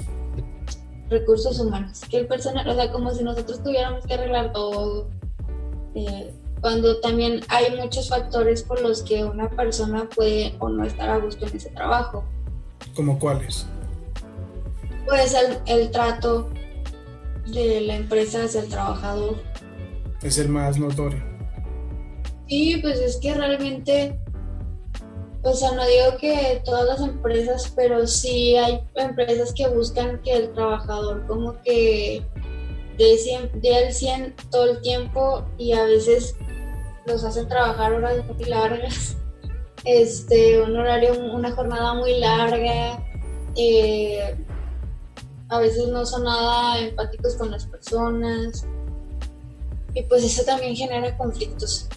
recursos 1.09 1.57
humanos, 1.59 2.01
que 2.09 2.17
el 2.17 2.27
personal, 2.27 2.67
o 2.67 2.75
sea, 2.75 2.91
como 2.91 3.13
si 3.13 3.23
nosotros 3.23 3.63
tuviéramos 3.63 4.05
que 4.05 4.13
arreglar 4.13 4.51
todo. 4.51 5.09
Eh, 5.95 6.33
cuando 6.61 6.99
también 6.99 7.41
hay 7.49 7.75
muchos 7.75 8.09
factores 8.09 8.63
por 8.63 8.81
los 8.81 9.01
que 9.01 9.25
una 9.25 9.49
persona 9.49 10.07
puede 10.15 10.55
o 10.59 10.69
no 10.69 10.85
estar 10.85 11.09
a 11.09 11.17
gusto 11.17 11.47
en 11.47 11.57
ese 11.57 11.69
trabajo. 11.71 12.23
¿Como 12.95 13.17
cuáles? 13.19 13.65
Pues 15.05 15.33
el, 15.33 15.57
el 15.65 15.91
trato 15.91 16.49
de 17.47 17.81
la 17.81 17.95
empresa 17.95 18.43
hacia 18.43 18.61
el 18.61 18.69
trabajador. 18.69 19.41
Es 20.21 20.37
el 20.37 20.49
más 20.49 20.77
notorio. 20.77 21.23
Sí, 22.47 22.77
pues 22.81 22.99
es 22.99 23.17
que 23.17 23.33
realmente, 23.33 24.19
o 25.41 25.53
sea, 25.53 25.71
no 25.71 25.85
digo 25.87 26.17
que 26.19 26.61
todas 26.63 26.85
las 26.85 26.99
empresas, 27.01 27.73
pero 27.75 28.05
sí 28.05 28.55
hay 28.55 28.81
empresas 28.95 29.53
que 29.53 29.67
buscan 29.69 30.21
que 30.21 30.33
el 30.33 30.53
trabajador 30.53 31.25
como 31.27 31.59
que 31.63 32.23
dé, 33.01 33.17
100, 33.17 33.61
dé 33.61 33.87
el 33.87 33.93
100 33.93 34.35
todo 34.49 34.71
el 34.71 34.81
tiempo 34.81 35.45
y 35.57 35.73
a 35.73 35.83
veces 35.83 36.35
los 37.05 37.23
hacen 37.23 37.47
trabajar 37.47 37.93
horas 37.93 38.23
muy 38.25 38.45
largas, 38.45 39.17
este, 39.85 40.61
un 40.61 40.75
horario, 40.77 41.13
una 41.33 41.51
jornada 41.51 41.93
muy 41.93 42.19
larga, 42.19 43.03
eh, 43.55 44.35
a 45.49 45.59
veces 45.59 45.87
no 45.87 46.05
son 46.05 46.23
nada 46.23 46.79
empáticos 46.79 47.35
con 47.35 47.51
las 47.51 47.65
personas. 47.65 48.65
Y 49.93 50.03
pues 50.03 50.23
eso 50.23 50.43
también 50.45 50.75
genera 50.75 51.17
conflictos. 51.17 51.89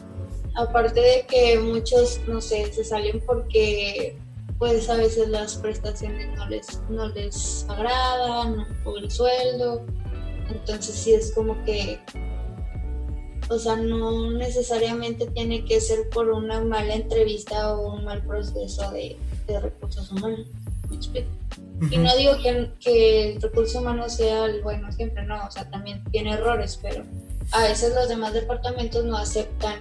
Aparte 0.57 1.01
de 1.01 1.27
que 1.29 1.61
muchos, 1.61 2.21
no 2.27 2.41
sé, 2.41 2.73
se 2.73 2.83
salen 2.83 3.23
porque 3.25 4.19
pues 4.59 4.89
a 4.89 4.97
veces 4.97 5.29
las 5.29 5.57
prestaciones 5.57 6.37
no 6.37 6.49
les, 6.49 6.81
no 6.89 7.09
les 7.09 7.67
agradan 7.69 8.67
o 8.85 8.97
el 8.97 9.11
sueldo, 9.11 9.85
entonces 10.51 10.95
sí 10.95 11.13
es 11.13 11.33
como 11.33 11.63
que 11.65 12.01
o 13.49 13.59
sea, 13.59 13.77
no 13.77 14.31
necesariamente 14.33 15.27
tiene 15.27 15.65
que 15.65 15.81
ser 15.81 16.09
por 16.11 16.31
una 16.31 16.61
mala 16.63 16.95
entrevista 16.95 17.75
o 17.75 17.95
un 17.95 18.05
mal 18.05 18.23
proceso 18.23 18.91
de, 18.93 19.19
recursos 19.47 20.11
humanos. 20.11 20.47
Y 21.91 21.99
no 21.99 22.17
digo 22.17 22.33
que, 22.43 22.71
que, 22.81 23.33
el 23.33 23.43
recurso 23.43 23.81
humano 23.81 24.09
sea 24.09 24.47
el 24.47 24.63
bueno 24.63 24.91
siempre, 24.93 25.25
no, 25.25 25.47
o 25.47 25.51
sea, 25.51 25.69
también 25.71 26.03
tiene 26.11 26.33
errores, 26.33 26.79
pero 26.81 27.05
a 27.51 27.63
veces 27.65 27.93
los 27.95 28.09
demás 28.09 28.33
departamentos 28.33 29.05
no 29.05 29.17
aceptan 29.17 29.79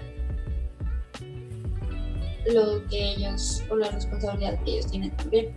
lo 2.52 2.86
que 2.90 3.14
ellos, 3.14 3.64
o 3.70 3.76
la 3.76 3.90
responsabilidad 3.90 4.62
que 4.64 4.72
ellos 4.74 4.92
tienen 4.92 5.12
también. 5.16 5.54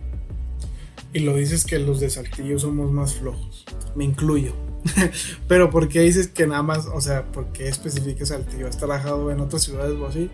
Y 1.11 1.19
lo 1.19 1.35
dices 1.35 1.65
que 1.65 1.79
los 1.79 1.99
de 1.99 2.09
Saltillo 2.09 2.59
somos 2.59 2.91
más 2.91 3.15
flojos, 3.15 3.65
me 3.95 4.05
incluyo. 4.05 4.66
Pero 5.47 5.69
¿por 5.69 5.89
qué 5.89 6.01
dices 6.01 6.27
que 6.27 6.47
nada 6.47 6.63
más, 6.63 6.87
o 6.87 7.01
sea, 7.01 7.23
por 7.31 7.51
qué 7.51 7.67
especificas 7.67 8.29
Saltillo? 8.29 8.67
¿Has 8.67 8.77
trabajado 8.77 9.31
en 9.31 9.39
otras 9.39 9.63
ciudades 9.63 9.97
o 9.99 10.07
así? 10.07 10.29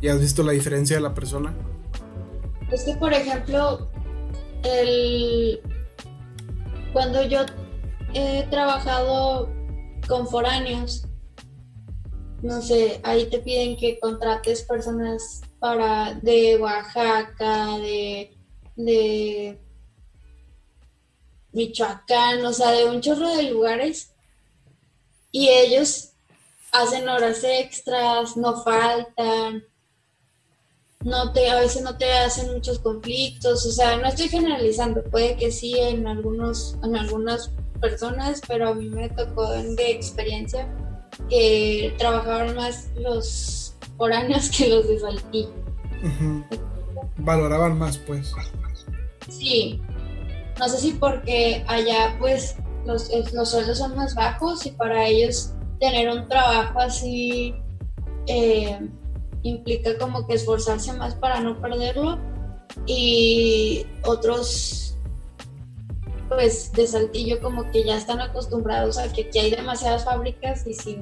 ¿Y 0.00 0.08
has 0.08 0.20
visto 0.20 0.42
la 0.42 0.52
diferencia 0.52 0.96
de 0.96 1.02
la 1.02 1.14
persona? 1.14 1.54
Es 2.70 2.84
que, 2.84 2.94
por 2.94 3.12
ejemplo, 3.12 3.88
el... 4.62 5.60
cuando 6.92 7.26
yo 7.26 7.40
he 8.14 8.46
trabajado 8.50 9.50
con 10.08 10.26
foráneos, 10.26 11.06
no 12.42 12.62
sé, 12.62 13.00
ahí 13.02 13.28
te 13.28 13.40
piden 13.40 13.76
que 13.76 13.98
contrates 14.00 14.62
personas 14.62 15.42
para 15.58 16.14
de 16.14 16.56
Oaxaca, 16.58 17.76
de, 17.78 18.34
de 18.76 19.60
Michoacán, 21.52 22.44
o 22.44 22.52
sea, 22.52 22.70
de 22.70 22.86
un 22.86 23.00
chorro 23.00 23.28
de 23.28 23.50
lugares. 23.50 24.12
Y 25.32 25.48
ellos 25.48 26.10
hacen 26.72 27.08
horas 27.08 27.42
extras, 27.44 28.36
no 28.36 28.62
faltan, 28.62 29.64
no 31.04 31.32
te, 31.32 31.48
a 31.48 31.60
veces 31.60 31.82
no 31.82 31.96
te 31.96 32.12
hacen 32.12 32.52
muchos 32.52 32.78
conflictos, 32.78 33.64
o 33.64 33.72
sea, 33.72 33.96
no 33.96 34.06
estoy 34.06 34.28
generalizando, 34.28 35.02
puede 35.04 35.36
que 35.36 35.50
sí 35.50 35.78
en 35.78 36.06
algunos, 36.06 36.76
en 36.84 36.96
algunas 36.96 37.50
personas, 37.80 38.42
pero 38.46 38.68
a 38.68 38.74
mí 38.74 38.88
me 38.90 39.08
tocó 39.08 39.50
de 39.50 39.90
experiencia 39.90 40.68
que 41.28 41.94
trabajaban 41.98 42.54
más 42.54 42.88
los 42.96 43.74
foráneos 43.96 44.50
que 44.50 44.68
los 44.68 44.86
de 44.88 44.98
Saltillo. 44.98 45.54
Valoraban 47.16 47.78
más, 47.78 47.98
pues. 47.98 48.32
Sí, 49.28 49.80
no 50.60 50.68
sé 50.68 50.78
si 50.78 50.92
porque 50.92 51.64
allá 51.66 52.16
pues 52.18 52.56
los, 52.86 53.10
los 53.32 53.50
sueldos 53.50 53.78
son 53.78 53.96
más 53.96 54.14
bajos 54.14 54.66
y 54.66 54.70
para 54.72 55.06
ellos 55.06 55.54
tener 55.80 56.08
un 56.10 56.28
trabajo 56.28 56.78
así 56.78 57.54
eh, 58.26 58.78
implica 59.42 59.96
como 59.98 60.26
que 60.26 60.34
esforzarse 60.34 60.92
más 60.92 61.14
para 61.14 61.40
no 61.40 61.60
perderlo 61.60 62.18
y 62.86 63.86
otros 64.04 64.96
pues 66.28 66.70
de 66.72 66.86
Saltillo 66.86 67.40
como 67.40 67.68
que 67.70 67.82
ya 67.82 67.96
están 67.96 68.20
acostumbrados 68.20 68.98
a 68.98 69.12
que 69.12 69.22
aquí 69.22 69.38
hay 69.38 69.50
demasiadas 69.50 70.04
fábricas 70.04 70.66
y 70.66 70.74
si 70.74 70.98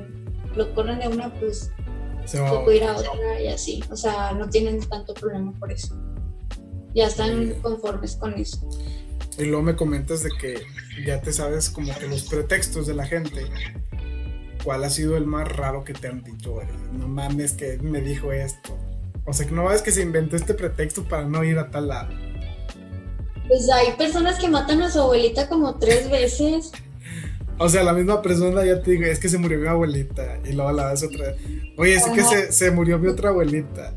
lo 0.55 0.73
corren 0.75 1.01
de 1.01 1.09
una 1.09 1.35
pues 1.35 1.71
se 2.25 2.41
va 2.41 2.51
a 2.51 2.73
ir 2.75 2.85
a 2.85 2.95
otra 2.95 3.41
y 3.41 3.49
así, 3.49 3.83
o 3.91 3.97
sea, 3.97 4.33
no 4.33 4.51
tienen 4.51 4.87
tanto 4.87 5.15
problema 5.15 5.51
por 5.59 5.73
eso. 5.73 5.97
Ya 6.95 7.07
están 7.07 7.55
conformes 7.63 8.17
con 8.17 8.35
eso. 8.35 8.69
Y 9.39 9.45
luego 9.45 9.63
me 9.63 9.77
comentas 9.77 10.25
de 10.25 10.31
que 10.31 10.67
ya 11.07 11.21
te 11.21 11.33
sabes 11.33 11.71
como 11.71 11.97
que 11.97 12.09
los 12.09 12.25
pretextos 12.25 12.89
de 12.89 12.95
la 12.95 13.07
gente. 13.07 13.47
¿Cuál 14.65 14.83
ha 14.83 14.91
sido 14.91 15.17
el 15.17 15.27
más 15.27 15.47
raro 15.47 15.85
que 15.85 15.93
te 15.93 16.09
han 16.09 16.25
dicho? 16.25 16.61
No 16.93 17.07
mames 17.07 17.53
que 17.53 17.79
me 17.79 18.01
dijo 18.01 18.33
esto. 18.33 18.77
O 19.25 19.33
sea, 19.33 19.47
que 19.47 19.53
no 19.53 19.71
es 19.71 19.83
que 19.83 19.93
se 19.93 20.03
inventó 20.03 20.35
este 20.35 20.55
pretexto 20.55 21.05
para 21.05 21.25
no 21.25 21.45
ir 21.45 21.57
a 21.59 21.71
tal 21.71 21.89
lado. 21.89 22.09
Pues 23.47 23.71
hay 23.71 23.93
personas 23.97 24.41
que 24.41 24.49
matan 24.49 24.83
a 24.83 24.91
su 24.91 25.01
abuelita 25.01 25.49
como 25.49 25.79
tres 25.79 26.11
veces. 26.11 26.73
O 27.59 27.69
sea, 27.69 27.85
la 27.85 27.93
misma 27.93 28.21
persona 28.21 28.65
ya 28.65 28.83
te 28.83 28.91
digo, 28.91 29.05
es 29.05 29.21
que 29.21 29.29
se 29.29 29.39
murió 29.39 29.59
mi 29.59 29.69
abuelita. 29.69 30.39
Y 30.45 30.53
luego 30.53 30.73
la 30.73 30.91
vez 30.91 31.05
otra. 31.05 31.35
Oye, 31.77 31.95
es 31.95 32.05
que 32.07 32.23
se, 32.23 32.51
se, 32.51 32.71
murió 32.73 32.99
mi 32.99 33.07
otra 33.07 33.29
abuelita. 33.29 33.95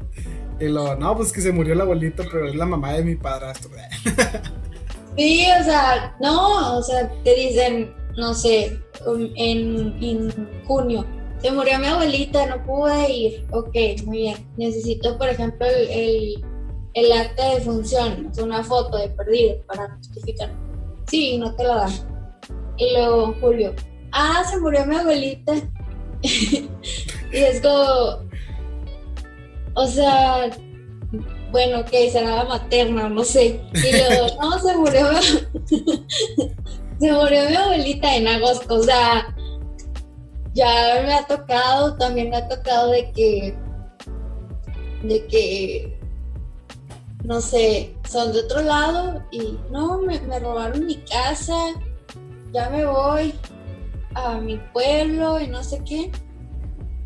Y 0.60 0.66
luego, 0.66 0.96
no, 0.96 1.18
pues 1.18 1.32
que 1.32 1.42
se 1.42 1.52
murió 1.52 1.74
la 1.74 1.84
abuelita, 1.84 2.24
pero 2.32 2.48
es 2.48 2.56
la 2.56 2.68
mamá 2.68 2.94
de 2.94 3.04
mi 3.04 3.16
padrastro. 3.16 3.72
Sí, 5.18 5.46
o 5.60 5.64
sea, 5.64 6.16
no, 6.20 6.78
o 6.78 6.84
sea, 6.84 7.12
te 7.24 7.36
dicen, 7.36 7.94
no 8.18 8.34
sé, 8.34 8.80
um, 9.06 9.30
en, 9.36 10.64
junio, 10.66 11.06
se 11.40 11.52
murió 11.52 11.80
mi 11.80 11.88
abuelita, 11.88 12.46
no 12.48 12.64
pude 12.66 13.12
ir. 13.12 13.46
Ok, 13.52 13.76
muy 14.06 14.20
bien. 14.20 14.48
Necesito, 14.58 15.18
por 15.18 15.28
ejemplo, 15.30 15.66
el, 15.68 16.44
el, 16.94 17.12
acta 17.12 17.56
de 17.56 17.62
función, 17.62 18.32
una 18.42 18.64
foto 18.64 18.98
de 18.98 19.10
perdido 19.10 19.58
para 19.68 19.96
justificar. 19.98 20.52
sí, 21.08 21.38
no 21.38 21.54
te 21.56 21.64
lo 21.64 21.76
dan. 21.76 21.92
Y 22.78 22.94
luego 22.94 23.36
Julio, 23.42 23.74
ah, 24.12 24.44
se 24.50 24.60
murió 24.60 24.86
mi 24.86 24.96
abuelita. 24.96 25.54
y 26.22 26.70
es 27.32 27.62
como, 27.62 28.30
o 29.74 29.88
sea, 29.88 30.50
bueno, 31.52 31.84
que 31.86 32.10
será 32.10 32.38
la 32.38 32.44
materna, 32.46 33.10
no 33.10 33.24
sé. 33.24 33.62
Y 33.74 33.92
luego, 33.92 34.28
no, 34.42 34.60
se 34.60 34.78
murió, 34.78 35.22
se 37.00 37.12
murió 37.12 37.50
mi 37.50 37.56
abuelita 37.56 38.16
en 38.16 38.28
agosto, 38.28 38.76
o 38.76 38.84
sea, 38.84 39.36
ya 40.54 41.02
me 41.06 41.14
ha 41.14 41.26
tocado, 41.28 41.96
también 41.98 42.30
me 42.30 42.38
ha 42.38 42.48
tocado 42.48 42.92
de 42.92 43.12
que, 43.12 43.58
de 45.04 45.28
que, 45.28 46.00
no 47.24 47.42
sé, 47.42 47.96
son 48.10 48.34
de 48.34 48.40
otro 48.40 48.62
lado 48.62 49.24
y 49.32 49.58
no, 49.72 50.00
me, 50.00 50.20
me 50.22 50.40
robaron 50.40 50.86
mi 50.86 50.96
casa, 50.98 51.58
ya 52.54 52.70
me 52.70 52.86
voy 52.86 53.34
a 54.16 54.38
mi 54.38 54.58
pueblo 54.74 55.40
y 55.40 55.48
no 55.48 55.64
sé 55.64 55.82
qué. 55.86 56.12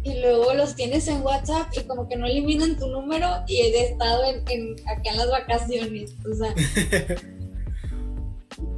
Y 0.06 0.22
luego 0.22 0.54
los 0.54 0.76
tienes 0.76 1.08
en 1.08 1.24
WhatsApp 1.24 1.68
y 1.76 1.84
como 1.86 2.08
que 2.08 2.15
no 2.15 2.28
eliminan 2.28 2.78
tu 2.78 2.88
número 2.88 3.28
y 3.48 3.58
he 3.58 3.91
estado 3.91 4.24
en, 4.24 4.44
en 4.50 4.76
acá 4.88 5.10
en 5.10 5.18
las 5.18 5.32
vacaciones. 5.32 6.13
O 6.32 6.36
sea, 6.36 6.54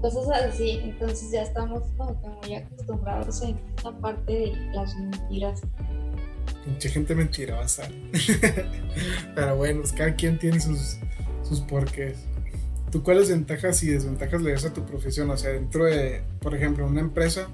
cosas 0.02 0.30
así. 0.30 0.80
Entonces 0.84 1.32
ya 1.32 1.42
estamos 1.42 1.84
como 1.98 2.20
que 2.22 2.30
muy 2.48 2.56
acostumbrados 2.56 3.42
en 3.42 3.60
esa 3.78 3.92
parte 4.00 4.32
de 4.32 4.56
las 4.74 4.96
mentiras. 4.96 5.62
Mucha 6.66 6.90
gente 6.90 7.13
mentirosa. 7.13 7.90
Pero 9.36 9.58
bueno, 9.58 9.82
pues 9.82 9.92
cada 9.92 10.16
quien 10.16 10.40
tiene 10.40 10.62
sus, 10.62 10.98
sus 11.44 11.60
porqués. 11.62 12.18
¿Tú 12.92 13.04
cuáles 13.04 13.30
ventajas 13.30 13.84
y 13.84 13.88
desventajas 13.88 14.42
le 14.42 14.52
das 14.52 14.63
a 14.63 14.74
tu 14.74 14.86
profesión? 14.86 15.30
O 15.30 15.38
sea, 15.38 15.52
dentro 15.52 15.84
de, 15.84 16.24
por 16.40 16.56
ejemplo, 16.56 16.88
una 16.88 17.02
empresa, 17.02 17.48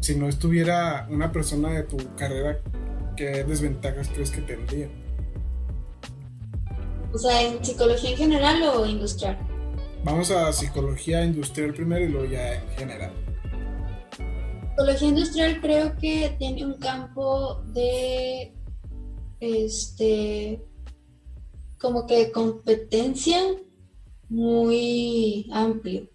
si 0.00 0.16
no 0.16 0.28
estuviera 0.28 1.06
una 1.10 1.30
persona 1.30 1.70
de 1.70 1.84
tu 1.84 1.96
carrera, 2.16 2.58
¿qué 3.20 3.44
desventajas 3.44 4.08
crees 4.08 4.30
que 4.30 4.40
tendría? 4.40 4.88
O 7.12 7.18
sea, 7.18 7.42
¿en 7.42 7.62
psicología 7.62 8.10
en 8.12 8.16
general 8.16 8.62
o 8.62 8.86
industrial? 8.86 9.36
Vamos 10.02 10.30
a 10.30 10.50
psicología 10.54 11.22
industrial 11.22 11.74
primero 11.74 12.06
y 12.06 12.08
luego 12.08 12.32
ya 12.32 12.54
en 12.54 12.68
general. 12.78 13.12
Psicología 14.70 15.08
industrial 15.08 15.60
creo 15.60 15.96
que 15.98 16.34
tiene 16.38 16.64
un 16.64 16.78
campo 16.78 17.62
de 17.74 18.54
este 19.40 20.62
como 21.78 22.06
que 22.06 22.32
competencia 22.32 23.38
muy 24.30 25.46
amplio. 25.52 26.08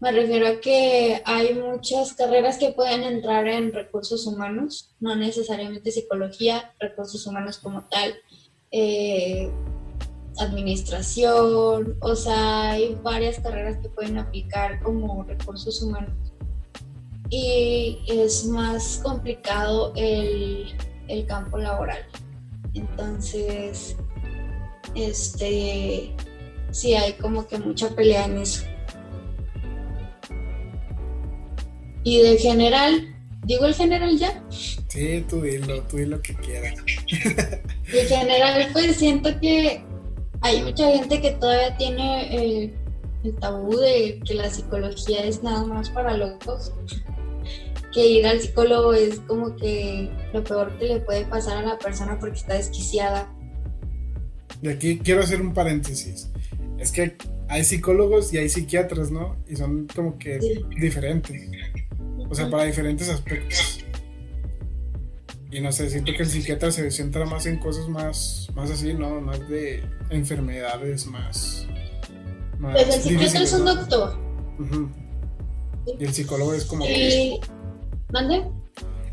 Me 0.00 0.12
refiero 0.12 0.46
a 0.46 0.60
que 0.60 1.22
hay 1.24 1.54
muchas 1.54 2.12
carreras 2.12 2.58
que 2.58 2.70
pueden 2.70 3.02
entrar 3.02 3.48
en 3.48 3.72
recursos 3.72 4.26
humanos, 4.26 4.94
no 5.00 5.16
necesariamente 5.16 5.90
psicología, 5.90 6.72
recursos 6.78 7.26
humanos 7.26 7.58
como 7.58 7.82
tal, 7.88 8.14
eh, 8.70 9.50
administración, 10.38 11.96
o 12.00 12.14
sea, 12.14 12.70
hay 12.70 12.96
varias 13.02 13.40
carreras 13.40 13.78
que 13.78 13.88
pueden 13.88 14.18
aplicar 14.18 14.80
como 14.82 15.24
recursos 15.24 15.82
humanos. 15.82 16.14
Y 17.28 17.98
es 18.06 18.46
más 18.46 19.00
complicado 19.02 19.92
el, 19.96 20.76
el 21.08 21.26
campo 21.26 21.58
laboral. 21.58 22.06
Entonces, 22.72 23.96
este, 24.94 26.14
sí 26.70 26.94
hay 26.94 27.14
como 27.14 27.48
que 27.48 27.58
mucha 27.58 27.90
pelea 27.90 28.26
en 28.26 28.38
eso. 28.38 28.64
Y 32.08 32.22
de 32.22 32.38
general, 32.38 33.14
¿digo 33.44 33.66
el 33.66 33.74
general 33.74 34.16
ya? 34.16 34.42
Sí, 34.48 35.22
tú 35.28 35.42
dilo, 35.42 35.82
tú 35.82 35.98
dilo 35.98 36.16
lo 36.16 36.22
que 36.22 36.34
quieras. 36.36 36.74
De 37.92 38.04
general, 38.08 38.66
pues 38.72 38.96
siento 38.96 39.38
que 39.42 39.82
hay 40.40 40.62
mucha 40.62 40.90
gente 40.90 41.20
que 41.20 41.32
todavía 41.32 41.76
tiene 41.76 42.34
el, 42.34 42.74
el 43.24 43.34
tabú 43.34 43.76
de 43.76 44.22
que 44.26 44.32
la 44.32 44.48
psicología 44.48 45.22
es 45.22 45.42
nada 45.42 45.66
más 45.66 45.90
para 45.90 46.16
locos. 46.16 46.72
Que 47.92 48.06
ir 48.06 48.26
al 48.26 48.40
psicólogo 48.40 48.94
es 48.94 49.20
como 49.20 49.54
que 49.56 50.10
lo 50.32 50.42
peor 50.42 50.78
que 50.78 50.86
le 50.86 51.00
puede 51.00 51.26
pasar 51.26 51.58
a 51.58 51.62
la 51.62 51.78
persona 51.78 52.18
porque 52.18 52.38
está 52.38 52.54
desquiciada. 52.54 53.30
Y 54.62 54.68
aquí 54.68 54.98
quiero 54.98 55.20
hacer 55.20 55.42
un 55.42 55.52
paréntesis. 55.52 56.30
Es 56.78 56.90
que 56.90 57.18
hay 57.48 57.64
psicólogos 57.64 58.32
y 58.32 58.38
hay 58.38 58.48
psiquiatras, 58.48 59.10
¿no? 59.10 59.36
Y 59.46 59.56
son 59.56 59.86
como 59.94 60.18
que 60.18 60.38
diferentes. 60.78 61.50
O 62.30 62.34
sea, 62.34 62.50
para 62.50 62.64
diferentes 62.64 63.08
aspectos. 63.08 63.80
Y 65.50 65.60
no 65.60 65.72
sé, 65.72 65.88
siento 65.88 66.12
que 66.12 66.22
el 66.22 66.28
psiquiatra 66.28 66.70
se 66.70 66.90
centra 66.90 67.24
más 67.24 67.46
en 67.46 67.58
cosas 67.58 67.88
más, 67.88 68.48
más 68.54 68.70
así, 68.70 68.92
¿no? 68.92 69.20
Más 69.20 69.48
de 69.48 69.82
enfermedades, 70.10 71.06
más. 71.06 71.66
pues 72.60 72.96
el 72.96 73.02
psiquiatra 73.02 73.42
es 73.42 73.52
un 73.54 73.64
doctor. 73.64 74.18
Y 75.98 76.04
el 76.04 76.12
psicólogo 76.12 76.52
es 76.52 76.64
como. 76.66 76.84
Y... 76.84 77.40
¿Mande? 78.12 78.44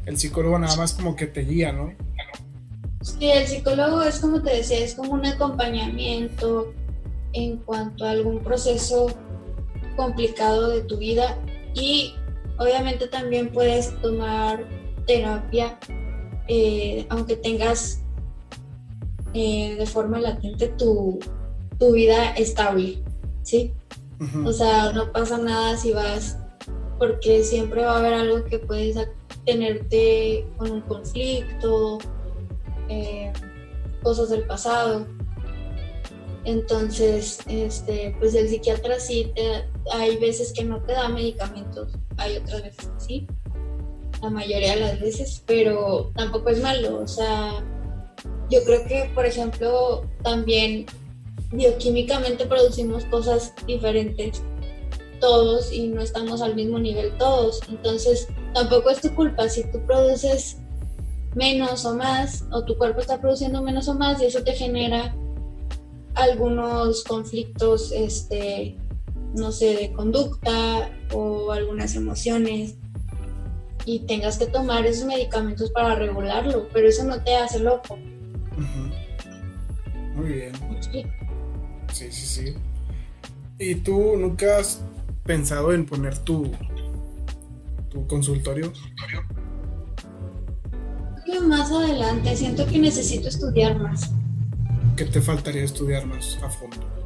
El 0.05 0.17
psicólogo 0.17 0.59
nada 0.59 0.75
más 0.75 0.93
como 0.93 1.15
que 1.15 1.27
te 1.27 1.41
guía, 1.41 1.71
¿no? 1.71 1.93
Sí, 3.01 3.29
el 3.29 3.47
psicólogo 3.47 4.03
es 4.03 4.19
como 4.19 4.41
te 4.41 4.57
decía, 4.57 4.79
es 4.79 4.95
como 4.95 5.13
un 5.13 5.25
acompañamiento 5.25 6.73
en 7.33 7.57
cuanto 7.57 8.05
a 8.05 8.11
algún 8.11 8.39
proceso 8.39 9.07
complicado 9.95 10.69
de 10.69 10.81
tu 10.81 10.97
vida 10.97 11.37
y 11.73 12.13
obviamente 12.57 13.07
también 13.07 13.51
puedes 13.51 13.99
tomar 14.01 14.65
terapia 15.05 15.77
eh, 16.47 17.07
aunque 17.09 17.35
tengas 17.35 18.03
eh, 19.33 19.75
de 19.77 19.85
forma 19.85 20.19
latente 20.19 20.67
tu, 20.77 21.19
vida 21.93 22.31
estable, 22.31 23.03
¿sí? 23.43 23.73
O 24.45 24.51
sea, 24.53 24.93
no 24.93 25.11
pasa 25.11 25.37
nada 25.37 25.75
si 25.75 25.91
vas, 25.91 26.37
porque 26.97 27.43
siempre 27.43 27.83
va 27.83 27.95
a 27.95 27.97
haber 27.97 28.13
algo 28.13 28.45
que 28.45 28.59
puedes 28.59 28.97
tenerte 29.45 30.47
con 30.57 30.71
un 30.71 30.81
conflicto, 30.81 31.97
eh, 32.87 33.33
cosas 34.01 34.29
del 34.29 34.45
pasado. 34.47 35.05
Entonces, 36.45 37.39
este, 37.47 38.15
pues 38.19 38.33
el 38.35 38.47
psiquiatra 38.47 38.99
sí, 38.99 39.31
te, 39.35 39.65
hay 39.91 40.17
veces 40.17 40.53
que 40.53 40.63
no 40.63 40.81
te 40.83 40.93
da 40.93 41.09
medicamentos, 41.09 41.93
hay 42.17 42.37
otras 42.37 42.63
veces 42.63 42.85
que 42.85 42.99
sí 42.99 43.27
la 44.21 44.29
mayoría 44.29 44.75
de 44.75 44.81
las 44.81 44.99
veces, 44.99 45.43
pero 45.45 46.11
tampoco 46.15 46.49
es 46.49 46.61
malo. 46.61 47.01
O 47.01 47.07
sea, 47.07 47.63
yo 48.49 48.63
creo 48.63 48.85
que, 48.87 49.11
por 49.13 49.25
ejemplo, 49.25 50.05
también 50.23 50.85
bioquímicamente 51.51 52.45
producimos 52.45 53.05
cosas 53.05 53.53
diferentes 53.67 54.41
todos 55.21 55.71
y 55.71 55.87
no 55.87 56.01
estamos 56.01 56.41
al 56.41 56.55
mismo 56.55 56.79
nivel 56.79 57.17
todos. 57.17 57.61
Entonces, 57.69 58.27
tampoco 58.53 58.89
es 58.89 59.01
tu 59.01 59.13
culpa 59.15 59.47
si 59.49 59.63
tú 59.71 59.79
produces 59.85 60.57
menos 61.35 61.85
o 61.85 61.95
más, 61.95 62.45
o 62.51 62.63
tu 62.63 62.77
cuerpo 62.77 63.01
está 63.01 63.19
produciendo 63.19 63.61
menos 63.61 63.87
o 63.87 63.93
más, 63.93 64.21
y 64.21 64.25
eso 64.25 64.41
te 64.43 64.53
genera 64.53 65.15
algunos 66.15 67.03
conflictos, 67.03 67.91
este, 67.91 68.77
no 69.35 69.51
sé, 69.51 69.75
de 69.75 69.93
conducta 69.93 70.89
o 71.13 71.51
algunas 71.51 71.95
emociones 71.95 72.75
y 73.85 73.99
tengas 73.99 74.37
que 74.37 74.47
tomar 74.47 74.85
esos 74.85 75.05
medicamentos 75.05 75.71
para 75.71 75.95
regularlo, 75.95 76.67
pero 76.73 76.87
eso 76.87 77.03
no 77.03 77.21
te 77.23 77.35
hace 77.35 77.59
loco. 77.59 77.97
Muy 80.15 80.31
bien. 80.31 80.51
Sí. 80.91 81.05
sí, 81.91 82.11
sí, 82.11 82.53
¿Y 83.59 83.75
tú 83.75 84.15
nunca 84.17 84.59
has 84.59 84.81
pensado 85.23 85.73
en 85.73 85.85
poner 85.85 86.17
tu, 86.19 86.51
tu 87.89 88.07
consultorio? 88.07 88.71
Más 91.43 91.71
adelante, 91.71 92.35
siento 92.35 92.65
que 92.65 92.79
necesito 92.79 93.27
estudiar 93.27 93.79
más. 93.79 94.11
¿Qué 94.95 95.05
te 95.05 95.21
faltaría 95.21 95.63
estudiar 95.63 96.05
más 96.05 96.39
a 96.41 96.49
fondo? 96.49 97.04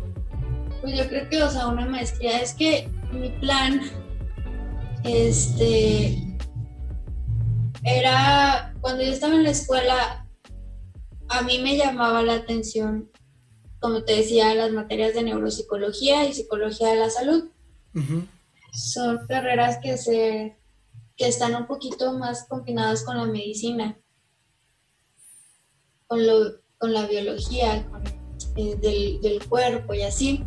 Pues 0.82 0.98
yo 0.98 1.08
creo 1.08 1.30
que, 1.30 1.44
o 1.44 1.50
sea, 1.50 1.68
una 1.68 1.86
maestría 1.86 2.40
es 2.42 2.54
que 2.54 2.90
mi 3.12 3.30
plan, 3.30 3.82
este, 5.04 6.38
era 7.84 8.74
cuando 8.82 9.04
yo 9.04 9.12
estaba 9.12 9.36
en 9.36 9.44
la 9.44 9.52
escuela, 9.52 10.28
a 11.30 11.42
mí 11.42 11.60
me 11.60 11.78
llamaba 11.78 12.24
la 12.24 12.36
atención, 12.36 13.10
como 13.80 14.04
te 14.04 14.16
decía, 14.16 14.54
las 14.56 14.72
materias 14.72 15.14
de 15.14 15.24
neuropsicología 15.24 16.28
y 16.28 16.34
psicología 16.34 16.90
de 16.90 17.00
la 17.00 17.10
salud. 17.10 17.50
Son 18.72 19.26
carreras 19.28 19.80
que 19.82 19.98
se 19.98 20.60
que 21.20 21.28
están 21.28 21.54
un 21.54 21.68
poquito 21.68 22.14
más 22.14 22.46
combinadas 22.48 23.04
con 23.04 23.18
la 23.18 23.26
medicina, 23.26 24.00
con, 26.08 26.26
lo, 26.26 26.62
con 26.78 26.94
la 26.94 27.06
biología 27.08 27.86
con, 27.90 28.04
eh, 28.56 28.78
del, 28.78 29.20
del, 29.20 29.46
cuerpo 29.50 29.94
y 29.94 30.04
así. 30.04 30.46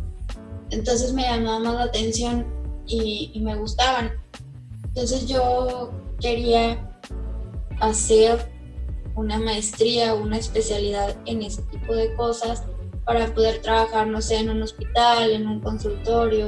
Entonces 0.73 1.13
me 1.13 1.21
llamaba 1.21 1.59
más 1.59 1.75
la 1.75 1.83
atención 1.83 2.47
y, 2.87 3.39
me 3.41 3.55
gustaban. 3.55 4.11
Entonces 4.87 5.27
yo 5.27 5.91
quería 6.19 6.91
hacer 7.79 8.51
una 9.15 9.37
maestría, 9.37 10.15
una 10.15 10.37
especialidad 10.37 11.15
en 11.25 11.43
ese 11.43 11.61
tipo 11.63 11.93
de 11.93 12.13
cosas 12.15 12.63
para 13.05 13.31
poder 13.35 13.61
trabajar, 13.61 14.07
no 14.07 14.19
sé, 14.21 14.37
en 14.37 14.49
un 14.49 14.63
hospital, 14.63 15.31
en 15.31 15.47
un 15.47 15.59
consultorio, 15.59 16.47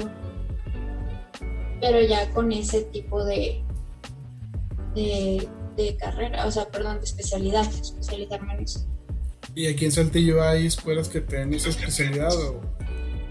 pero 1.79 2.01
ya 2.01 2.27
con 2.31 2.51
ese 2.51 2.81
tipo 2.85 3.23
de, 3.23 3.61
de, 4.95 5.97
carrera, 5.99 6.47
o 6.47 6.51
sea, 6.51 6.65
perdón, 6.69 6.97
de 6.97 7.03
especialidad, 7.03 7.69
especializarme 7.71 8.53
en 8.55 8.63
eso. 8.63 8.87
¿Y 9.53 9.67
aquí 9.67 9.85
en 9.85 9.91
Saltillo 9.91 10.41
hay 10.43 10.65
escuelas 10.65 11.09
que 11.09 11.21
tengan 11.21 11.53
esa 11.53 11.69
especialidad 11.69 12.33
o 12.33 12.61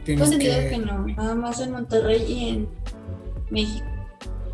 tienes 0.04 0.30
que... 0.30 0.38
que 0.38 0.78
no, 0.78 1.06
nada 1.06 1.34
más 1.34 1.60
en 1.60 1.72
Monterrey 1.72 2.24
y 2.28 2.48
en 2.50 2.68
México. 3.50 3.86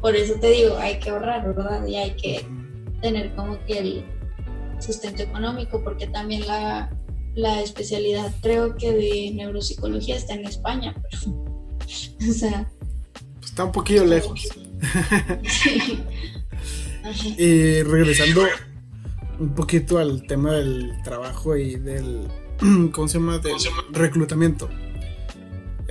Por 0.01 0.17
eso 0.17 0.35
te 0.35 0.51
digo, 0.51 0.77
hay 0.79 0.99
que 0.99 1.11
ahorrar, 1.11 1.47
¿verdad? 1.47 1.87
Y 1.87 1.97
hay 1.97 2.13
que 2.13 2.47
tener 3.03 3.35
como 3.35 3.63
que 3.67 3.79
el 3.79 4.05
sustento 4.79 5.23
económico, 5.23 5.83
porque 5.85 6.07
también 6.07 6.47
la, 6.47 6.91
la 7.35 7.61
especialidad 7.61 8.33
creo 8.41 8.77
que 8.77 8.93
de 8.93 9.33
neuropsicología 9.35 10.17
está 10.17 10.35
en 10.35 10.47
España, 10.47 10.95
pero, 11.11 11.45
o 12.31 12.33
sea... 12.33 12.71
Está 13.43 13.65
un 13.65 13.73
poquillo 13.73 14.05
lejos. 14.05 14.49
y 17.39 17.83
regresando 17.83 18.43
un 19.39 19.55
poquito 19.55 19.99
al 19.99 20.27
tema 20.27 20.53
del 20.53 20.93
trabajo 21.03 21.57
y 21.57 21.77
del, 21.77 22.29
¿cómo 22.93 23.09
se 23.09 23.19
llama? 23.19 23.39
Del 23.39 23.55
reclutamiento. 23.93 24.69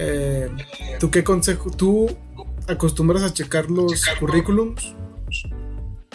Eh, 0.02 0.50
¿Tú 0.98 1.12
qué 1.12 1.26
consejo? 1.26 1.70
¿Tú 1.70 2.10
acostumbras 2.68 3.22
a 3.24 3.34
checar 3.34 3.70
los 3.70 4.06
currículums? 4.20 4.96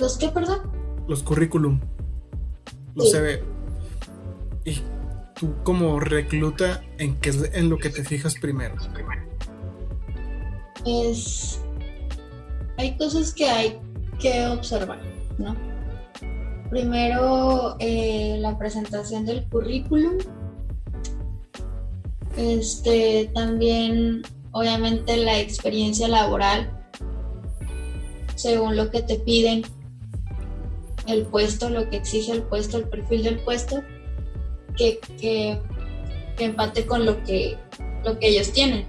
¿Los 0.01 0.16
qué, 0.16 0.29
perdón? 0.31 0.73
Los 1.07 1.23
currículum. 1.23 1.81
Los 2.94 3.11
sí. 3.11 3.18
CV. 3.18 3.42
¿Y 4.64 4.81
tú 5.38 5.55
como 5.64 6.01
recluta 6.01 6.83
en 6.97 7.16
qué 7.16 7.29
es 7.29 7.51
en 7.53 7.68
lo 7.68 7.77
que 7.77 7.90
te 7.90 8.03
fijas 8.05 8.35
primero? 8.37 8.75
Es... 10.87 11.61
Hay 12.79 12.97
cosas 12.97 13.35
que 13.35 13.49
hay 13.49 13.79
que 14.18 14.47
observar, 14.47 14.99
¿no? 15.37 15.55
Primero, 16.70 17.77
eh, 17.79 18.38
la 18.40 18.59
presentación 18.59 19.27
del 19.27 19.47
currículum. 19.49 20.16
Este, 22.37 23.31
también, 23.35 24.23
obviamente, 24.53 25.16
la 25.16 25.38
experiencia 25.38 26.09
laboral, 26.09 26.70
según 28.35 28.77
lo 28.77 28.90
que 28.90 29.03
te 29.03 29.16
piden, 29.16 29.62
el 31.07 31.27
puesto, 31.27 31.70
lo 31.70 31.88
que 31.90 31.97
exige 31.97 32.33
el 32.33 32.42
puesto, 32.42 32.79
el 32.79 32.88
perfil 32.88 33.23
del 33.23 33.38
puesto, 33.40 33.83
que, 34.77 34.99
que, 35.20 35.61
empate 36.38 36.87
con 36.87 37.07
lo 37.07 37.23
que, 37.25 37.57
lo 38.05 38.18
que 38.18 38.29
ellos 38.29 38.53
tienen. 38.53 38.87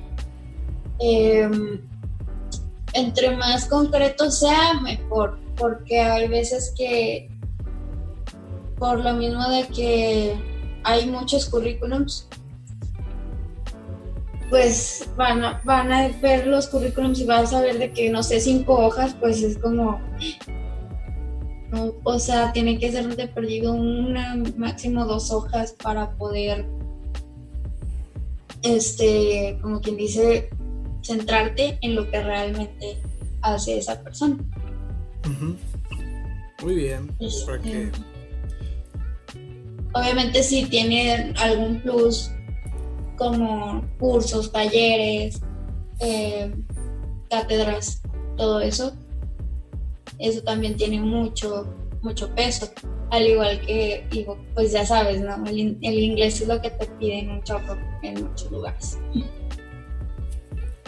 Em, 0.99 1.81
entre 2.93 3.35
más 3.35 3.65
concreto 3.65 4.31
sea, 4.31 4.79
mejor, 4.81 5.37
porque 5.55 5.99
hay 5.99 6.27
veces 6.27 6.73
que 6.75 7.29
por 8.77 8.99
lo 8.99 9.13
mismo 9.13 9.47
de 9.49 9.67
que 9.67 10.35
hay 10.83 11.07
muchos 11.07 11.49
currículums, 11.49 12.27
pues 14.49 15.09
van 15.15 15.43
a, 15.43 15.61
van 15.63 15.91
a 15.91 16.07
ver 16.21 16.47
los 16.47 16.67
currículums 16.67 17.19
y 17.19 17.25
vas 17.25 17.53
a 17.53 17.61
ver 17.61 17.79
de 17.79 17.91
que, 17.91 18.09
no 18.09 18.23
sé, 18.23 18.39
cinco 18.39 18.73
hojas, 18.73 19.15
pues 19.19 19.41
es 19.41 19.57
como, 19.57 19.99
o 22.03 22.19
sea, 22.19 22.53
tiene 22.53 22.77
que 22.77 22.91
ser 22.91 23.15
de 23.15 23.27
perdido 23.27 23.73
una, 23.73 24.35
máximo 24.57 25.05
dos 25.05 25.31
hojas 25.31 25.75
para 25.81 26.11
poder, 26.11 26.65
este, 28.61 29.57
como 29.61 29.81
quien 29.81 29.97
dice, 29.97 30.49
centrarte 31.03 31.77
en 31.81 31.95
lo 31.95 32.09
que 32.09 32.21
realmente 32.21 32.97
hace 33.41 33.77
esa 33.77 34.01
persona. 34.01 34.37
Muy 36.61 36.75
bien. 36.75 37.15
Este, 37.19 37.91
obviamente 39.93 40.43
si 40.43 40.65
tiene 40.65 41.33
algún 41.37 41.79
plus 41.81 42.31
como 43.15 43.83
cursos, 43.99 44.51
talleres, 44.51 45.41
eh, 45.99 46.53
cátedras, 47.29 48.01
todo 48.37 48.59
eso, 48.59 48.93
eso 50.19 50.41
también 50.43 50.75
tiene 50.75 50.99
mucho, 51.01 51.67
mucho 52.01 52.33
peso. 52.35 52.71
Al 53.11 53.27
igual 53.27 53.61
que, 53.61 54.07
digo, 54.11 54.37
pues 54.53 54.71
ya 54.71 54.85
sabes, 54.85 55.21
¿no? 55.21 55.35
El, 55.45 55.77
el 55.81 55.99
inglés 55.99 56.41
es 56.41 56.47
lo 56.47 56.61
que 56.61 56.71
te 56.71 56.85
piden 56.85 57.29
un 57.29 57.43
choco 57.43 57.77
en 58.01 58.23
muchos 58.23 58.51
lugares. 58.51 58.97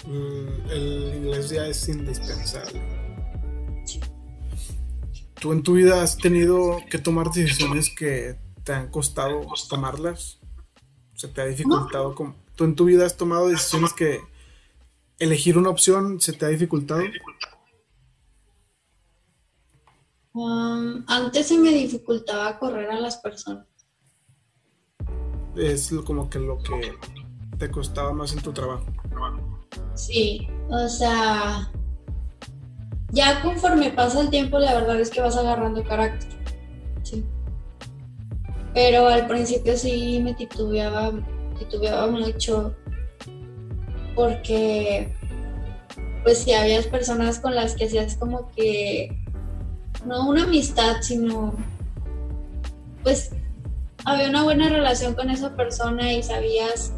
Mm, 0.06 0.70
el 0.72 1.14
inglés 1.16 1.50
ya 1.50 1.68
es 1.68 1.88
indispensable. 1.90 2.82
¿Tú 5.40 5.52
en 5.52 5.62
tu 5.62 5.74
vida 5.74 6.02
has 6.02 6.18
tenido 6.18 6.80
que 6.90 6.98
tomar 6.98 7.30
decisiones 7.30 7.94
que 7.96 8.38
te 8.64 8.74
han 8.74 8.90
costado 8.90 9.42
tomarlas? 9.70 10.40
¿Se 11.18 11.28
te 11.28 11.42
ha 11.42 11.46
dificultado? 11.46 12.14
¿Tú 12.56 12.64
en 12.64 12.76
tu 12.76 12.86
vida 12.86 13.04
has 13.04 13.18
tomado 13.18 13.48
decisiones 13.50 13.92
que 13.92 14.22
elegir 15.18 15.58
una 15.58 15.72
opción 15.72 16.22
se 16.22 16.32
te 16.32 16.46
ha 16.46 16.50
dificultado? 16.50 17.02
Um, 20.34 21.04
antes 21.08 21.48
se 21.48 21.58
me 21.58 21.72
dificultaba 21.72 22.60
correr 22.60 22.92
a 22.92 23.00
las 23.00 23.18
personas. 23.18 23.66
Es 25.56 25.92
como 26.06 26.30
que 26.30 26.38
lo 26.38 26.60
que 26.60 26.94
te 27.58 27.72
costaba 27.72 28.14
más 28.14 28.34
en 28.34 28.44
tu 28.44 28.54
trabajo. 28.54 28.86
Sí, 29.96 30.48
o 30.70 30.88
sea, 30.88 31.72
ya 33.10 33.42
conforme 33.42 33.90
pasa 33.90 34.22
el 34.22 34.30
tiempo, 34.30 34.60
la 34.60 34.76
verdad 34.76 35.02
es 35.02 35.10
que 35.10 35.22
vas 35.22 35.36
agarrando 35.36 35.84
carácter. 35.84 36.37
Sí. 38.68 38.72
Pero 38.74 39.08
al 39.08 39.28
principio 39.28 39.78
sí 39.78 40.20
me 40.24 40.34
titubeaba, 40.34 41.12
titubeaba 41.58 42.08
mucho 42.08 42.76
porque 44.16 45.14
pues 46.24 46.40
si 46.40 46.54
habías 46.54 46.88
personas 46.88 47.40
con 47.40 47.56
las 47.56 47.76
que 47.76 47.86
hacías 47.86 48.16
como 48.18 48.52
que 48.52 49.16
no 50.06 50.28
una 50.28 50.44
amistad, 50.44 50.98
sino 51.02 51.56
pues 53.04 53.32
había 54.04 54.30
una 54.30 54.44
buena 54.44 54.70
relación 54.70 55.14
con 55.14 55.30
esa 55.30 55.56
persona 55.56 56.12
y 56.14 56.24
sabías, 56.24 56.92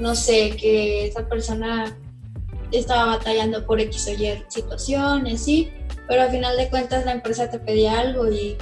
no 0.00 0.14
sé, 0.14 0.56
que 0.56 1.06
esa 1.06 1.28
persona 1.28 1.96
estaba 2.72 3.16
batallando 3.16 3.64
por 3.66 3.80
X 3.80 4.08
o 4.08 4.12
Y 4.12 4.42
situaciones, 4.48 5.44
sí, 5.44 5.70
pero 6.08 6.22
al 6.22 6.30
final 6.30 6.56
de 6.56 6.68
cuentas 6.70 7.04
la 7.04 7.12
empresa 7.12 7.50
te 7.50 7.58
pedía 7.58 8.00
algo 8.00 8.30
y 8.30 8.56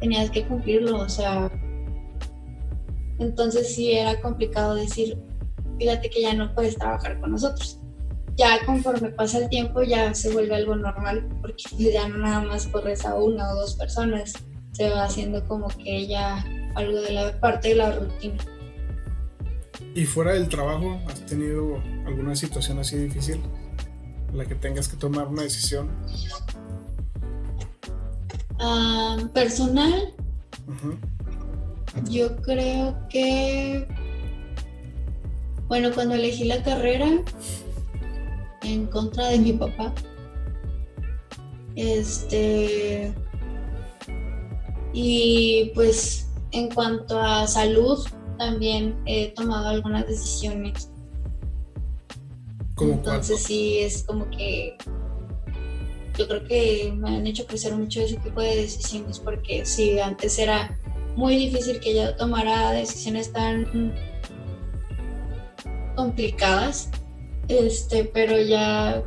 tenías 0.00 0.30
que 0.30 0.46
cumplirlo, 0.46 0.98
o 0.98 1.08
sea, 1.08 1.50
entonces 3.18 3.74
sí 3.74 3.92
era 3.92 4.20
complicado 4.20 4.74
decir, 4.74 5.18
fíjate 5.78 6.10
que 6.10 6.22
ya 6.22 6.34
no 6.34 6.54
puedes 6.54 6.76
trabajar 6.76 7.20
con 7.20 7.32
nosotros. 7.32 7.80
Ya 8.36 8.64
conforme 8.66 9.10
pasa 9.10 9.38
el 9.38 9.48
tiempo 9.48 9.82
ya 9.82 10.12
se 10.12 10.30
vuelve 10.32 10.54
algo 10.54 10.76
normal, 10.76 11.26
porque 11.40 11.64
ya 11.92 12.08
no 12.08 12.18
nada 12.18 12.42
más 12.42 12.66
corres 12.66 13.04
a 13.04 13.14
una 13.14 13.50
o 13.50 13.56
dos 13.56 13.74
personas, 13.74 14.34
se 14.72 14.90
va 14.90 15.04
haciendo 15.04 15.46
como 15.46 15.68
que 15.68 16.06
ya 16.06 16.44
algo 16.74 17.00
de 17.00 17.12
la 17.12 17.40
parte 17.40 17.68
de 17.68 17.74
la 17.76 17.92
rutina. 17.92 18.36
¿Y 19.94 20.04
fuera 20.04 20.34
del 20.34 20.48
trabajo 20.48 21.00
has 21.08 21.24
tenido 21.24 21.80
alguna 22.06 22.36
situación 22.36 22.78
así 22.78 22.96
difícil 22.96 23.40
en 24.30 24.38
la 24.38 24.44
que 24.44 24.54
tengas 24.54 24.88
que 24.88 24.96
tomar 24.96 25.28
una 25.28 25.42
decisión? 25.42 25.88
Ah, 28.58 29.16
personal, 29.32 30.14
yo 32.10 32.36
creo 32.36 32.96
que, 33.08 33.86
bueno, 35.68 35.90
cuando 35.94 36.14
elegí 36.14 36.44
la 36.44 36.62
carrera 36.62 37.08
en 38.62 38.86
contra 38.86 39.28
de 39.28 39.38
mi 39.38 39.52
papá, 39.52 39.92
este, 41.74 43.12
y 44.92 45.72
pues 45.74 46.28
en 46.52 46.70
cuanto 46.70 47.20
a 47.20 47.46
salud, 47.46 48.06
también 48.38 48.96
he 49.06 49.28
tomado 49.28 49.68
algunas 49.68 50.06
decisiones. 50.06 50.90
Entonces 52.80 53.42
sí, 53.42 53.78
es 53.78 54.02
como 54.04 54.28
que 54.30 54.76
yo 56.18 56.28
creo 56.28 56.44
que 56.44 56.92
me 56.96 57.16
han 57.16 57.26
hecho 57.26 57.46
crecer 57.46 57.74
mucho 57.74 58.00
ese 58.00 58.16
tipo 58.16 58.40
de 58.40 58.56
decisiones 58.56 59.18
porque 59.18 59.64
si 59.64 59.98
antes 59.98 60.38
era 60.38 60.78
muy 61.16 61.36
difícil 61.36 61.80
que 61.80 61.94
yo 61.94 62.14
tomara 62.16 62.72
decisiones 62.72 63.32
tan 63.32 63.94
complicadas, 65.96 66.90
este, 67.48 68.04
pero 68.04 68.40
ya 68.40 69.02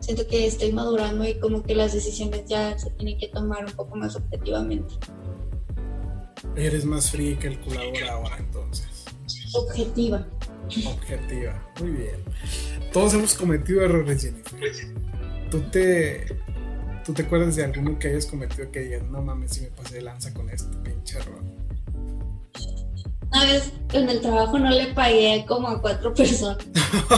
siento 0.00 0.26
que 0.26 0.46
estoy 0.46 0.72
madurando 0.72 1.26
y 1.26 1.38
como 1.40 1.62
que 1.62 1.74
las 1.74 1.94
decisiones 1.94 2.44
ya 2.46 2.78
se 2.78 2.90
tienen 2.90 3.18
que 3.18 3.28
tomar 3.28 3.64
un 3.64 3.72
poco 3.72 3.96
más 3.96 4.14
objetivamente. 4.14 4.94
Eres 6.54 6.84
más 6.84 7.10
fría 7.10 7.32
y 7.32 7.36
calculadora 7.36 8.12
ahora 8.12 8.36
entonces. 8.38 8.86
Objetiva. 9.52 10.26
Objetiva, 10.86 11.72
muy 11.80 11.90
bien. 11.90 12.22
Todos 12.92 13.14
hemos 13.14 13.34
cometido 13.34 13.82
errores, 13.82 14.22
Jennifer. 14.22 14.72
¿Tú 15.50 15.60
te, 15.70 16.26
¿Tú 17.06 17.12
te 17.14 17.22
acuerdas 17.22 17.54
de 17.54 17.62
alguno 17.62 17.96
que 18.00 18.08
hayas 18.08 18.26
cometido 18.26 18.68
que 18.72 18.80
digas, 18.80 19.04
no 19.04 19.22
mames, 19.22 19.52
si 19.52 19.60
me 19.60 19.68
pasé 19.68 19.94
de 19.94 20.02
lanza 20.02 20.34
con 20.34 20.50
este 20.50 20.76
pinche 20.78 21.18
error? 21.18 21.40
Una 23.30 23.44
vez 23.44 23.72
en 23.92 24.08
el 24.08 24.20
trabajo 24.20 24.58
no 24.58 24.70
le 24.70 24.92
pagué 24.92 25.44
como 25.46 25.68
a 25.68 25.80
cuatro 25.80 26.12
personas. 26.12 26.58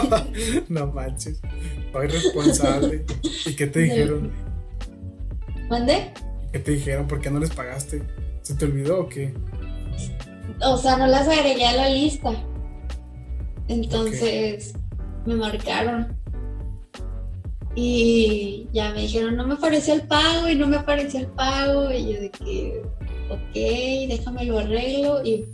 no 0.69 0.89
manches. 0.89 1.41
Soy 1.91 2.07
responsable. 2.07 3.07
¿Y 3.47 3.57
qué 3.57 3.67
te 3.67 3.81
dijeron? 3.81 4.31
¿Mande? 5.71 6.13
¿Qué 6.53 6.59
te 6.59 6.73
dijeron? 6.73 7.09
¿Por 7.09 7.23
qué 7.23 7.31
no 7.31 7.41
les 7.41 7.51
pagaste? 7.51 8.03
¿Se 8.43 8.55
te 8.57 8.67
olvidó 8.67 9.01
o 9.01 9.09
qué? 9.09 9.33
O 10.67 10.77
sea, 10.77 10.99
no 10.99 11.07
las 11.07 11.29
agregué 11.29 11.67
a 11.67 11.77
la 11.77 11.89
lista. 11.89 12.33
Entonces 13.69 14.75
me 15.25 15.35
marcaron. 15.35 16.18
Y 17.81 18.67
ya 18.73 18.93
me 18.93 19.03
dijeron, 19.03 19.37
no 19.37 19.47
me 19.47 19.55
apareció 19.55 19.95
el 19.95 20.03
pago 20.03 20.49
y 20.49 20.57
no 20.57 20.67
me 20.67 20.79
apareció 20.79 21.21
el 21.21 21.29
pago. 21.29 21.93
Y 21.93 22.13
yo 22.13 22.21
de 22.21 22.31
que, 22.31 22.83
ok, 23.31 23.55
déjame 24.09 24.47
lo 24.47 24.59
arreglo. 24.59 25.25
Y 25.25 25.45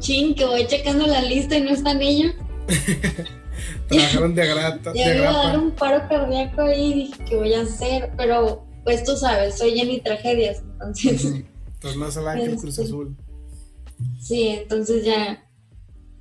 ching, 0.00 0.34
que 0.34 0.44
voy 0.44 0.66
checando 0.66 1.06
la 1.06 1.22
lista 1.22 1.56
y 1.56 1.60
no 1.60 1.70
están 1.70 2.02
ellos. 2.02 2.34
Trabajaron 3.88 4.34
de 4.34 4.46
grata. 4.48 4.92
Ya 4.92 5.14
iba 5.14 5.30
a 5.30 5.46
dar 5.46 5.58
un 5.60 5.70
paro 5.70 6.08
cardíaco 6.08 6.62
ahí 6.62 6.90
y 6.90 6.94
dije, 6.94 7.24
¿qué 7.28 7.36
voy 7.36 7.54
a 7.54 7.60
hacer? 7.60 8.10
Pero, 8.16 8.66
pues 8.82 9.04
tú 9.04 9.16
sabes, 9.16 9.56
soy 9.56 9.78
Jenny 9.78 10.00
Tragedias, 10.00 10.64
entonces. 10.72 11.44
Entonces 11.74 11.96
más 11.96 12.16
allá 12.16 12.34
que 12.34 12.42
el 12.42 12.56
Cruz 12.56 12.76
Este, 12.76 12.82
Azul. 12.82 13.16
Sí, 14.18 14.48
entonces 14.48 15.04
ya 15.04 15.48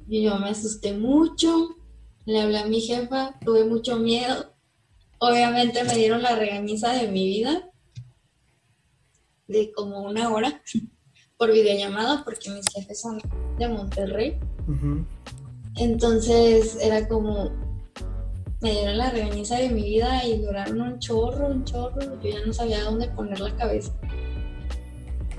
yo 0.07 0.37
me 0.37 0.49
asusté 0.49 0.93
mucho, 0.93 1.77
le 2.25 2.41
hablé 2.41 2.59
a 2.59 2.67
mi 2.67 2.79
jefa, 2.79 3.33
tuve 3.43 3.65
mucho 3.65 3.97
miedo. 3.97 4.53
Obviamente 5.19 5.83
me 5.83 5.95
dieron 5.95 6.21
la 6.21 6.35
regañiza 6.35 6.93
de 6.93 7.07
mi 7.07 7.25
vida, 7.27 7.71
de 9.47 9.71
como 9.71 10.01
una 10.01 10.29
hora, 10.29 10.61
por 11.37 11.51
videollamada, 11.51 12.23
porque 12.23 12.49
mis 12.49 12.67
jefes 12.69 13.01
son 13.01 13.19
de 13.57 13.67
Monterrey. 13.67 14.39
Entonces 15.75 16.77
era 16.81 17.07
como, 17.07 17.51
me 18.61 18.71
dieron 18.71 18.97
la 18.97 19.09
regañiza 19.09 19.57
de 19.57 19.69
mi 19.69 19.83
vida 19.83 20.25
y 20.25 20.39
duraron 20.39 20.81
un 20.81 20.99
chorro, 20.99 21.47
un 21.47 21.63
chorro. 21.63 22.19
Yo 22.21 22.29
ya 22.29 22.45
no 22.45 22.53
sabía 22.53 22.83
dónde 22.83 23.07
poner 23.09 23.39
la 23.39 23.55
cabeza. 23.55 23.93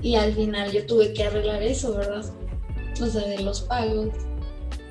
Y 0.01 0.15
al 0.15 0.33
final 0.33 0.71
yo 0.71 0.85
tuve 0.85 1.13
que 1.13 1.23
arreglar 1.23 1.61
eso, 1.61 1.95
¿verdad? 1.95 2.25
O 3.01 3.05
sea, 3.05 3.27
de 3.27 3.41
los 3.41 3.61
pagos. 3.61 4.09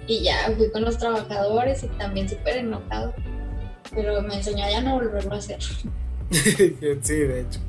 Y 0.07 0.23
ya 0.23 0.53
fui 0.57 0.71
con 0.71 0.83
los 0.83 0.99
trabajadores 0.99 1.83
y 1.83 1.89
también 1.99 2.29
súper 2.29 2.59
enojado. 2.59 3.15
Pero 3.95 4.23
me 4.23 4.35
enseñó 4.37 4.65
a 4.65 4.71
ya 4.71 4.81
no 4.81 4.95
volverlo 4.97 5.35
a 5.35 5.39
hacer. 5.39 5.59
sí, 6.31 7.15
de 7.15 7.41
hecho. 7.41 7.61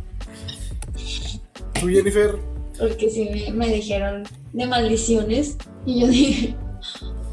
¿Tú, 1.80 1.88
Jennifer? 1.88 2.36
Porque 2.78 3.10
sí 3.10 3.30
me, 3.32 3.52
me 3.52 3.74
dijeron 3.74 4.24
de 4.54 4.68
maldiciones. 4.68 5.58
Y 5.86 6.02
yo 6.02 6.08
dije, 6.08 6.56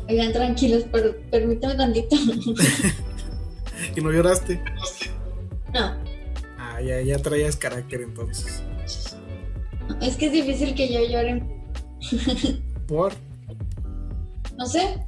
oigan, 0.08 0.32
tranquilos, 0.32 0.84
pero 0.92 1.14
permítame 1.30 1.74
tantito. 1.74 2.16
¿Y 3.96 4.00
no 4.00 4.10
lloraste? 4.12 4.62
no, 5.72 5.94
Ah, 6.58 6.80
ya, 6.80 7.00
ya 7.00 7.18
traías 7.18 7.56
carácter 7.56 8.02
entonces. 8.02 8.62
es 10.00 10.16
que 10.16 10.26
es 10.26 10.32
difícil 10.32 10.74
que 10.74 10.92
yo 10.92 11.00
llore 11.08 11.42
¿Por? 12.86 13.12
no 14.58 14.66
sé, 14.66 14.98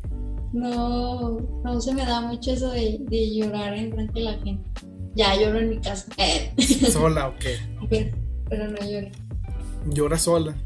no, 0.52 1.38
no 1.64 1.80
se 1.80 1.94
me 1.94 2.04
da 2.04 2.20
mucho 2.20 2.52
eso 2.52 2.70
de, 2.70 2.98
de 3.00 3.34
llorar 3.36 3.74
en 3.74 3.92
frente 3.92 4.12
de 4.14 4.20
la 4.20 4.32
gente. 4.38 4.70
Ya 5.14 5.34
lloro 5.34 5.58
en 5.58 5.70
mi 5.70 5.80
casa, 5.80 6.06
¿Sola 6.92 7.28
o 7.28 7.34
qué? 7.38 7.56
pero, 8.48 8.68
no 8.68 8.78
lloro. 8.78 9.08
¿Llora 9.86 10.18
sola? 10.18 10.56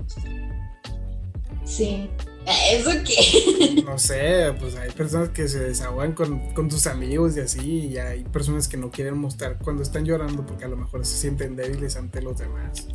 Sí. 1.64 2.08
¿Eso 2.70 2.90
qué? 3.04 3.82
No 3.86 3.98
sé, 3.98 4.54
pues 4.58 4.76
hay 4.76 4.90
personas 4.90 5.30
que 5.30 5.48
se 5.48 5.60
desahogan 5.60 6.12
con, 6.12 6.52
con 6.54 6.68
tus 6.68 6.86
amigos 6.86 7.36
y 7.36 7.40
así, 7.40 7.86
y 7.86 7.98
hay 7.98 8.24
personas 8.24 8.68
que 8.68 8.76
no 8.76 8.90
quieren 8.90 9.16
mostrar 9.16 9.58
cuando 9.58 9.82
están 9.82 10.04
llorando 10.04 10.44
porque 10.44 10.64
a 10.64 10.68
lo 10.68 10.76
mejor 10.76 11.04
se 11.06 11.16
sienten 11.16 11.56
débiles 11.56 11.96
ante 11.96 12.20
los 12.20 12.38
demás. 12.38 12.88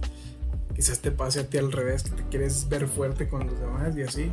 Quizás 0.76 1.00
te 1.00 1.12
pase 1.12 1.40
a 1.40 1.48
ti 1.48 1.58
al 1.58 1.72
revés, 1.72 2.04
que 2.04 2.12
te 2.12 2.24
quieres 2.30 2.70
ver 2.70 2.88
fuerte 2.88 3.28
con 3.28 3.48
los 3.48 3.60
demás 3.60 3.96
y 3.98 4.04
así. 4.04 4.32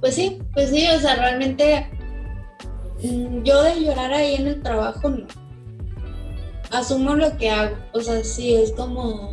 Pues 0.00 0.14
sí, 0.14 0.40
pues 0.54 0.70
sí, 0.70 0.86
o 0.88 0.98
sea, 0.98 1.16
realmente 1.16 1.86
mm, 3.02 3.42
yo 3.42 3.62
de 3.62 3.84
llorar 3.84 4.12
ahí 4.12 4.34
en 4.34 4.46
el 4.46 4.62
trabajo 4.62 5.10
no. 5.10 5.26
Asumo 6.70 7.14
lo 7.14 7.36
que 7.36 7.50
hago, 7.50 7.76
o 7.92 8.00
sea, 8.00 8.22
sí, 8.22 8.54
es 8.54 8.72
como, 8.72 9.32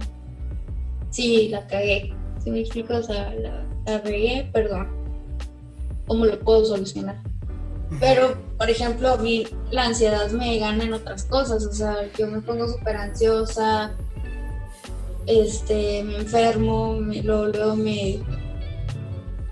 sí, 1.12 1.50
la 1.50 1.66
cagué, 1.68 2.14
¿sí 2.44 2.50
me 2.50 2.62
explico? 2.62 2.96
O 2.96 3.04
sea, 3.04 3.34
la, 3.36 3.64
la 3.86 4.00
regué, 4.00 4.50
perdón. 4.52 4.90
¿Cómo 6.08 6.26
lo 6.26 6.40
puedo 6.40 6.66
solucionar? 6.66 7.22
Pero, 8.00 8.38
por 8.58 8.70
ejemplo, 8.70 9.10
a 9.12 9.18
mí 9.18 9.46
la 9.72 9.86
ansiedad 9.86 10.30
me 10.32 10.58
gana 10.58 10.84
en 10.84 10.94
otras 10.94 11.24
cosas, 11.24 11.66
o 11.66 11.74
sea, 11.74 11.96
yo 12.18 12.28
me 12.28 12.42
pongo 12.42 12.68
súper 12.68 12.98
ansiosa, 12.98 13.96
este, 15.26 16.04
me 16.04 16.18
enfermo, 16.18 16.94
me, 16.94 17.22
luego, 17.22 17.48
luego 17.48 17.76
me, 17.76 18.20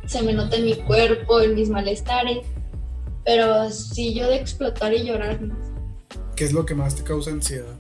se 0.06 0.22
me 0.24 0.34
nota 0.34 0.56
en 0.58 0.66
mi 0.66 0.76
cuerpo, 0.76 1.42
en 1.42 1.56
mis 1.56 1.70
malestares, 1.70 2.40
pero 3.24 3.70
si 3.70 4.14
yo 4.14 4.28
de 4.28 4.36
explotar 4.38 4.94
y 4.94 5.04
llorar, 5.06 5.40
¿Qué 6.36 6.44
es 6.46 6.52
lo 6.54 6.66
que 6.66 6.76
más 6.76 6.96
te 6.96 7.04
causa 7.04 7.32
ansiedad? 7.32 7.76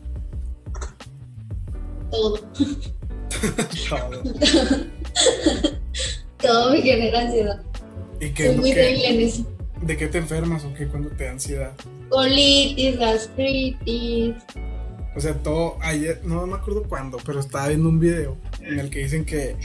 todo, 2.09 2.39
Todo. 3.89 4.23
todo 6.41 6.71
me 6.71 6.81
genera 6.81 7.21
ansiedad. 7.21 7.61
¿Y 8.19 8.29
qué 8.29 8.47
Soy 8.47 8.55
muy 8.57 8.71
que, 8.73 8.79
débil 8.79 9.03
en 9.05 9.19
eso. 9.21 9.45
de 9.81 9.97
qué 9.97 10.07
te 10.07 10.17
enfermas 10.19 10.63
o 10.63 10.73
qué 10.73 10.87
cuando 10.87 11.09
te 11.09 11.25
da 11.25 11.31
ansiedad? 11.31 11.71
Colitis, 12.09 12.97
gastritis, 12.97 14.35
O 15.15 15.19
sea, 15.19 15.33
todo 15.43 15.77
ayer, 15.81 16.21
no 16.23 16.45
me 16.47 16.55
acuerdo 16.55 16.83
cuándo, 16.83 17.17
pero 17.25 17.39
estaba 17.39 17.67
viendo 17.67 17.89
un 17.89 17.99
video 17.99 18.37
en 18.61 18.79
el 18.79 18.89
que 18.89 18.99
dicen 18.99 19.25
que 19.25 19.55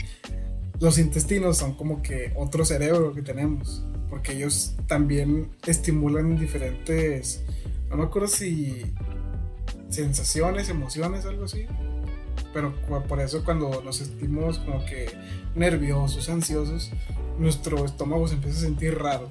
los 0.81 0.97
intestinos 0.97 1.57
son 1.57 1.75
como 1.75 2.01
que 2.01 2.33
otro 2.35 2.65
cerebro 2.65 3.13
que 3.13 3.21
tenemos, 3.21 3.85
porque 4.09 4.33
ellos 4.33 4.73
también 4.87 5.51
estimulan 5.65 6.37
diferentes, 6.37 7.43
no 7.89 7.97
me 7.97 8.03
acuerdo 8.03 8.27
si 8.27 8.81
sensaciones, 9.89 10.69
emociones, 10.69 11.25
algo 11.25 11.45
así. 11.45 11.67
Pero 12.51 12.73
por 13.07 13.21
eso 13.21 13.45
cuando 13.45 13.81
nos 13.83 13.97
sentimos 13.97 14.57
como 14.59 14.83
que 14.85 15.05
nerviosos, 15.55 16.27
ansiosos, 16.29 16.91
nuestro 17.37 17.85
estómago 17.85 18.27
se 18.27 18.33
empieza 18.33 18.57
a 18.57 18.61
sentir 18.61 18.97
raro, 18.97 19.29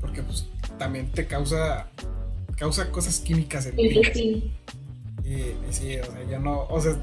porque 0.00 0.22
pues 0.22 0.48
también 0.78 1.12
te 1.12 1.26
causa 1.26 1.88
causa 2.56 2.90
cosas 2.90 3.20
químicas 3.20 3.66
en 3.66 3.76
ti. 3.76 4.52
Y, 5.24 5.30
y 5.30 5.56
sí, 5.70 5.96
o 5.96 6.04
sea, 6.04 6.28
yo 6.28 6.40
no, 6.40 6.66
o 6.68 6.80
sea, 6.80 6.96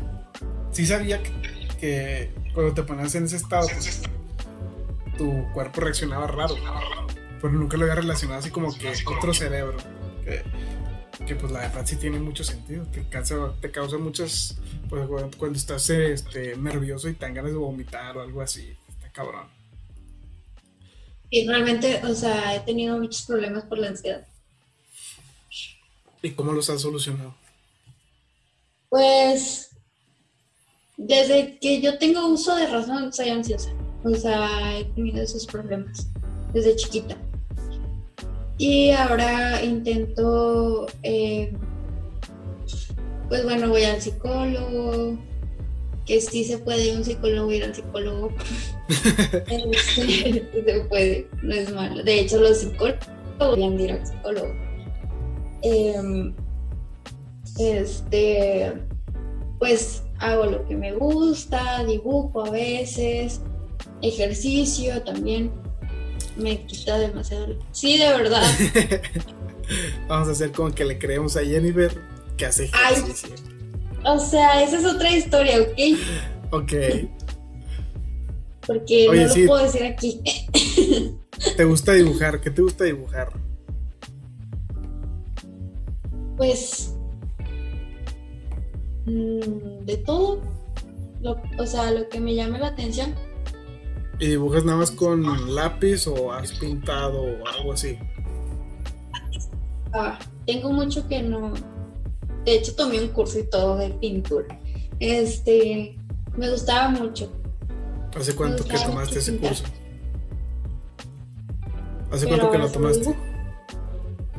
sí 0.72 0.86
sabía 0.86 1.24
que, 1.24 1.32
que 1.80 2.45
cuando 2.56 2.74
te 2.74 2.84
ponías 2.84 3.14
en 3.16 3.26
ese 3.26 3.36
estado, 3.36 3.68
pues, 3.68 4.02
tu 5.18 5.46
cuerpo 5.54 5.82
reaccionaba 5.82 6.26
raro, 6.26 6.56
pero 7.42 7.54
nunca 7.54 7.76
lo 7.76 7.84
había 7.84 7.96
relacionado 7.96 8.40
así 8.40 8.50
como 8.50 8.74
que 8.74 8.94
otro 9.06 9.34
cerebro, 9.34 9.78
que, 10.24 10.42
que, 11.26 11.36
pues 11.36 11.52
la 11.52 11.60
verdad 11.60 11.86
sí 11.86 11.98
tiene 11.98 12.18
mucho 12.18 12.46
sentido, 12.46 12.86
te 12.86 13.08
causa, 13.10 13.54
te 13.60 13.72
causa 13.72 13.98
muchas, 13.98 14.58
pues 14.90 15.08
cuando, 15.38 15.58
estás 15.58 15.90
este, 15.90 16.56
nervioso 16.56 17.10
y 17.10 17.14
te 17.14 17.26
dan 17.26 17.34
ganas 17.34 17.52
de 17.52 17.58
vomitar 17.58 18.18
o 18.18 18.22
algo 18.22 18.42
así, 18.42 18.76
está 18.88 19.12
cabrón. 19.12 19.48
Y 21.30 21.46
realmente, 21.46 22.02
o 22.06 22.16
sea, 22.16 22.56
he 22.56 22.62
tenido 22.62 22.98
muchos 22.98 23.24
problemas 23.24 23.66
por 23.66 23.80
la 23.80 23.90
ansiedad. 23.90 24.26
¿Y 26.22 26.32
cómo 26.32 26.54
los 26.54 26.70
has 26.70 26.82
solucionado? 26.82 27.36
Pues 28.90 29.75
desde 30.98 31.58
que 31.60 31.82
yo 31.82 31.98
tengo 31.98 32.28
uso 32.28 32.56
de 32.56 32.68
razón 32.68 33.12
soy 33.12 33.30
ansiosa. 33.30 33.72
O 34.04 34.14
sea, 34.16 34.78
he 34.78 34.86
tenido 34.86 35.22
esos 35.24 35.46
problemas 35.48 36.08
desde 36.54 36.76
chiquita. 36.76 37.18
Y 38.58 38.92
ahora 38.92 39.64
intento, 39.64 40.88
eh, 41.04 41.52
pues 43.28 43.44
bueno, 43.44 43.70
voy 43.70 43.84
al 43.84 44.02
psicólogo, 44.02 45.18
que 46.06 46.22
sí 46.22 46.44
se 46.46 46.60
puede 46.60 46.96
un 46.96 47.04
psicólogo 47.04 47.52
ir 47.52 47.64
al 47.64 47.76
psicólogo. 47.76 48.32
Se 48.88 50.86
puede, 50.88 51.28
no 51.42 51.54
es 51.54 51.74
malo. 51.74 52.04
De 52.04 52.20
hecho, 52.20 52.40
los 52.40 52.60
psicólogos 52.60 53.78
de 53.78 53.84
ir 53.84 53.92
al 53.92 54.06
psicólogo. 54.06 54.54
Em, 55.64 56.34
Este, 57.58 58.74
pues 59.60 60.05
hago 60.26 60.46
lo 60.46 60.68
que 60.68 60.76
me 60.76 60.94
gusta, 60.94 61.84
dibujo 61.84 62.46
a 62.46 62.50
veces, 62.50 63.42
ejercicio 64.02 65.02
también. 65.04 65.52
Me 66.36 66.66
quita 66.66 66.98
demasiado. 66.98 67.58
Sí, 67.72 67.98
de 67.98 68.10
verdad. 68.10 68.44
Vamos 70.08 70.28
a 70.28 70.32
hacer 70.32 70.52
como 70.52 70.74
que 70.74 70.86
le 70.86 71.00
creemos 71.00 71.38
a 71.38 71.42
Jennifer 71.42 71.92
que 72.38 72.46
hace 72.46 72.66
ejercicio. 72.66 73.30
o 74.04 74.20
sea, 74.20 74.62
esa 74.62 74.80
es 74.80 74.86
otra 74.86 75.10
historia, 75.16 75.62
¿ok? 75.62 76.52
Ok. 76.52 76.74
Porque 78.68 79.08
no 79.08 79.14
lo 79.14 79.48
puedo 79.48 79.64
decir 79.64 79.84
aquí. 79.84 80.22
¿Te 81.56 81.64
gusta 81.64 81.94
dibujar? 81.94 82.42
¿Qué 82.42 82.50
te 82.50 82.62
gusta 82.62 82.84
dibujar? 82.84 83.32
Pues 86.38 86.95
mm, 89.06 89.86
de 89.86 89.98
todo. 90.06 90.42
o 91.58 91.66
sea, 91.66 91.92
lo 91.92 92.08
que 92.10 92.20
me 92.20 92.36
llame 92.36 92.60
la 92.60 92.68
atención. 92.68 93.14
¿Y 94.20 94.28
dibujas 94.28 94.64
nada 94.64 94.78
más 94.78 94.92
con 94.92 95.56
lápiz 95.56 96.08
o 96.08 96.32
has 96.32 96.52
pintado 96.54 97.22
o 97.22 97.48
algo 97.48 97.74
así? 97.74 97.98
Ah, 99.94 100.18
tengo 100.46 100.72
mucho 100.72 101.08
que 101.08 101.22
no. 101.22 101.54
De 102.46 102.56
hecho, 102.56 102.76
tomé 102.76 103.02
un 103.02 103.10
curso 103.10 103.40
y 103.40 103.44
todo 103.44 103.78
de 103.78 103.90
pintura. 103.90 104.60
Este, 105.00 105.98
me 106.38 106.50
gustaba 106.50 106.90
mucho. 106.90 107.32
¿Hace 108.16 108.36
cuánto 108.36 108.64
que 108.64 108.78
tomaste 108.78 109.20
ese 109.20 109.38
curso? 109.38 109.64
¿Hace 112.12 112.28
cuánto 112.28 112.52
que 112.52 112.58
lo 112.58 112.70
tomaste? 112.70 113.16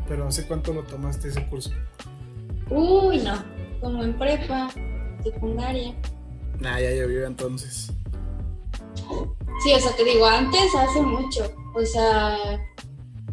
Pero 0.08 0.26
¿hace 0.26 0.46
cuánto 0.46 0.72
lo 0.72 0.82
tomaste 0.84 1.28
ese 1.28 1.46
curso? 1.46 1.70
Uy, 2.70 3.18
no. 3.18 3.55
Como 3.80 4.02
en 4.02 4.18
prepa, 4.18 4.68
secundaria. 5.22 5.94
Nah, 6.60 6.80
ya 6.80 6.90
llovió 6.92 7.26
entonces. 7.26 7.92
Sí, 9.62 9.72
o 9.72 9.80
sea, 9.80 9.94
te 9.96 10.04
digo, 10.04 10.26
antes 10.26 10.74
hace 10.74 11.02
mucho. 11.02 11.50
O 11.74 11.84
sea, 11.84 12.36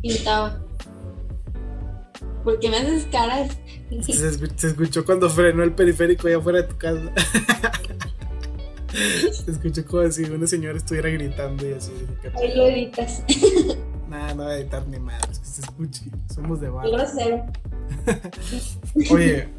pintaba. 0.01 0.61
Porque 2.43 2.69
me 2.69 2.77
haces 2.77 3.05
caras. 3.11 3.57
Se, 4.01 4.67
escuchó 4.67 5.05
cuando 5.05 5.29
frenó 5.29 5.63
el 5.63 5.73
periférico 5.73 6.27
allá 6.27 6.37
afuera 6.37 6.61
de 6.61 6.67
tu 6.67 6.77
casa. 6.77 7.11
se 8.91 9.51
escuchó 9.51 9.85
como 9.85 10.11
si 10.11 10.23
una 10.23 10.47
señora 10.47 10.77
estuviera 10.77 11.09
gritando 11.09 11.67
y 11.67 11.73
así. 11.73 11.91
Ahí 12.35 12.55
lo 12.55 12.67
editas. 12.67 13.23
Nada, 14.09 14.33
no 14.35 14.43
voy 14.43 14.53
a 14.53 14.57
editar 14.57 14.87
ni 14.87 14.99
más, 14.99 15.39
que 15.39 15.45
se 15.45 15.61
escuche. 15.61 16.05
Somos 16.33 16.59
de 16.59 16.69
barrio. 16.69 16.91
Grosero. 16.91 17.45
Oye, 19.11 19.49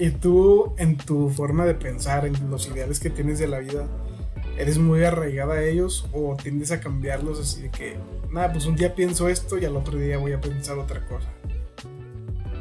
¿y 0.00 0.10
tú 0.10 0.74
en 0.78 0.96
tu 0.96 1.28
forma 1.28 1.66
de 1.66 1.74
pensar, 1.74 2.24
en 2.26 2.50
los 2.50 2.66
ideales 2.68 2.98
que 2.98 3.10
tienes 3.10 3.38
de 3.38 3.46
la 3.46 3.58
vida, 3.58 3.86
eres 4.56 4.78
muy 4.78 5.04
arraigada 5.04 5.54
a 5.54 5.62
ellos 5.62 6.08
o 6.14 6.36
tiendes 6.36 6.72
a 6.72 6.80
cambiarlos 6.80 7.38
así 7.38 7.62
de 7.62 7.70
que, 7.70 7.96
nada, 8.32 8.50
pues 8.50 8.64
un 8.64 8.76
día 8.76 8.94
pienso 8.94 9.28
esto 9.28 9.58
y 9.58 9.66
al 9.66 9.76
otro 9.76 9.98
día 9.98 10.16
voy 10.16 10.32
a 10.32 10.40
pensar 10.40 10.78
otra 10.78 11.06
cosa? 11.06 11.28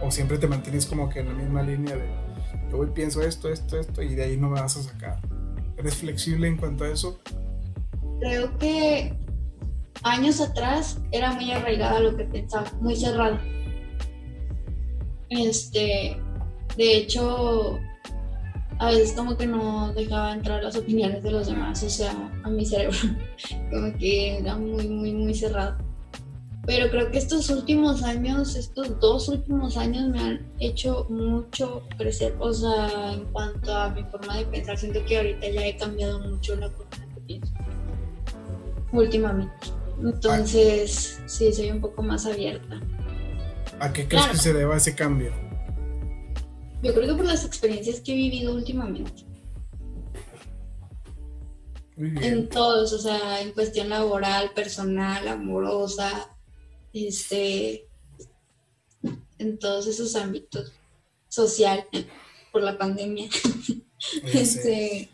¿O 0.01 0.11
siempre 0.11 0.37
te 0.37 0.47
mantienes 0.47 0.85
como 0.85 1.09
que 1.09 1.21
en 1.21 1.27
la 1.27 1.33
misma 1.33 1.63
línea 1.63 1.95
de, 1.95 2.09
yo 2.69 2.77
hoy 2.77 2.89
pienso 2.93 3.21
esto, 3.21 3.49
esto, 3.49 3.79
esto 3.79 4.01
y 4.01 4.15
de 4.15 4.23
ahí 4.23 4.37
no 4.37 4.49
me 4.49 4.59
vas 4.59 4.75
a 4.75 4.83
sacar? 4.83 5.21
¿Eres 5.77 5.95
flexible 5.95 6.45
en 6.45 6.57
cuanto 6.57 6.83
a 6.83 6.89
eso? 6.89 7.21
Creo 8.19 8.57
que 8.57 9.17
años 10.03 10.41
atrás 10.41 10.99
era 11.13 11.31
muy 11.31 11.53
arraigada 11.53 12.01
lo 12.01 12.17
que 12.17 12.25
pensaba, 12.25 12.69
muy 12.81 12.97
cerrada. 12.97 13.41
Este, 15.29 16.17
de 16.77 16.97
hecho, 16.97 17.79
a 18.79 18.91
veces 18.91 19.13
como 19.13 19.35
que 19.35 19.45
no 19.45 19.93
dejaba 19.93 20.33
entrar 20.33 20.63
las 20.63 20.75
opiniones 20.75 21.21
de 21.21 21.31
los 21.31 21.47
demás, 21.47 21.83
o 21.83 21.89
sea, 21.89 22.13
a 22.43 22.49
mi 22.49 22.65
cerebro, 22.65 22.97
como 23.71 23.97
que 23.97 24.37
era 24.37 24.55
muy, 24.55 24.87
muy, 24.87 25.13
muy 25.13 25.33
cerrado. 25.33 25.77
Pero 26.65 26.89
creo 26.89 27.09
que 27.09 27.17
estos 27.17 27.49
últimos 27.49 28.03
años, 28.03 28.55
estos 28.55 28.99
dos 28.99 29.27
últimos 29.27 29.75
años 29.75 30.09
me 30.09 30.19
han 30.19 30.45
hecho 30.59 31.05
mucho 31.09 31.83
crecer, 31.97 32.35
o 32.39 32.53
sea, 32.53 33.13
en 33.13 33.25
cuanto 33.25 33.75
a 33.75 33.89
mi 33.89 34.03
forma 34.03 34.37
de 34.37 34.45
pensar, 34.45 34.77
siento 34.77 35.03
que 35.05 35.17
ahorita 35.17 35.49
ya 35.49 35.67
he 35.67 35.75
cambiado 35.75 36.19
mucho 36.19 36.55
la 36.55 36.69
forma 36.69 37.13
que 37.15 37.21
pienso, 37.21 37.53
últimamente. 38.91 39.53
Entonces, 40.01 41.21
sí, 41.25 41.51
soy 41.51 41.71
un 41.71 41.81
poco 41.81 42.03
más 42.03 42.25
abierta. 42.25 42.79
¿A 43.79 43.91
qué 43.91 44.07
crees 44.07 44.27
que 44.27 44.37
se 44.37 44.53
deba 44.53 44.77
ese 44.77 44.95
cambio? 44.95 45.48
Yo 46.81 46.93
creo 46.93 47.07
que 47.07 47.15
por 47.15 47.25
las 47.25 47.45
experiencias 47.45 47.99
que 47.99 48.13
he 48.13 48.15
vivido 48.15 48.53
últimamente. 48.53 49.25
En 51.97 52.47
todos, 52.47 52.93
o 52.93 52.99
sea, 52.99 53.41
en 53.41 53.51
cuestión 53.51 53.89
laboral, 53.89 54.51
personal, 54.51 55.27
amorosa, 55.27 56.29
este, 56.93 57.89
en 59.37 59.59
todos 59.59 59.85
esos 59.87 60.15
ámbitos, 60.15 60.71
social, 61.27 61.85
por 62.53 62.63
la 62.63 62.77
pandemia. 62.77 63.29
este, 64.23 65.09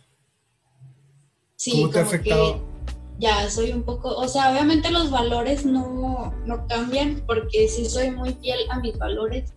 sí, 1.55 1.71
¿Cómo 1.71 1.89
te 1.89 1.99
ha 1.99 2.03
afectado? 2.03 2.75
ya 3.17 3.49
soy 3.49 3.71
un 3.71 3.83
poco, 3.83 4.15
o 4.15 4.27
sea, 4.27 4.51
obviamente 4.51 4.91
los 4.91 5.09
valores 5.09 5.65
no, 5.65 6.33
no 6.45 6.67
cambian 6.67 7.23
porque 7.25 7.67
sí 7.67 7.85
soy 7.85 8.11
muy 8.11 8.33
fiel 8.33 8.59
a 8.69 8.79
mis 8.79 8.97
valores. 8.97 9.53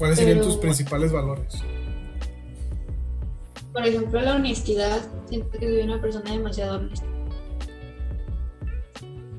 ¿Cuáles 0.00 0.18
serían 0.18 0.40
tus 0.40 0.56
principales 0.56 1.12
valores? 1.12 1.56
Por 3.70 3.86
ejemplo, 3.86 4.18
la 4.22 4.36
honestidad. 4.36 5.02
Siento 5.28 5.50
que 5.50 5.58
soy 5.58 5.80
una 5.82 6.00
persona 6.00 6.32
demasiado 6.32 6.78
honesta. 6.78 7.04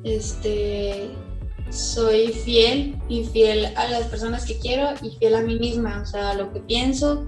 Este, 0.03 1.09
soy 1.71 2.27
fiel 2.27 2.95
y 3.09 3.23
fiel 3.23 3.75
a 3.75 3.87
las 3.87 4.05
personas 4.05 4.45
que 4.45 4.59
quiero 4.59 4.89
y 5.01 5.09
fiel 5.17 5.33
a 5.33 5.41
mí 5.41 5.57
misma, 5.57 6.03
o 6.03 6.05
sea, 6.05 6.29
a 6.29 6.33
lo 6.35 6.53
que 6.53 6.59
pienso, 6.59 7.25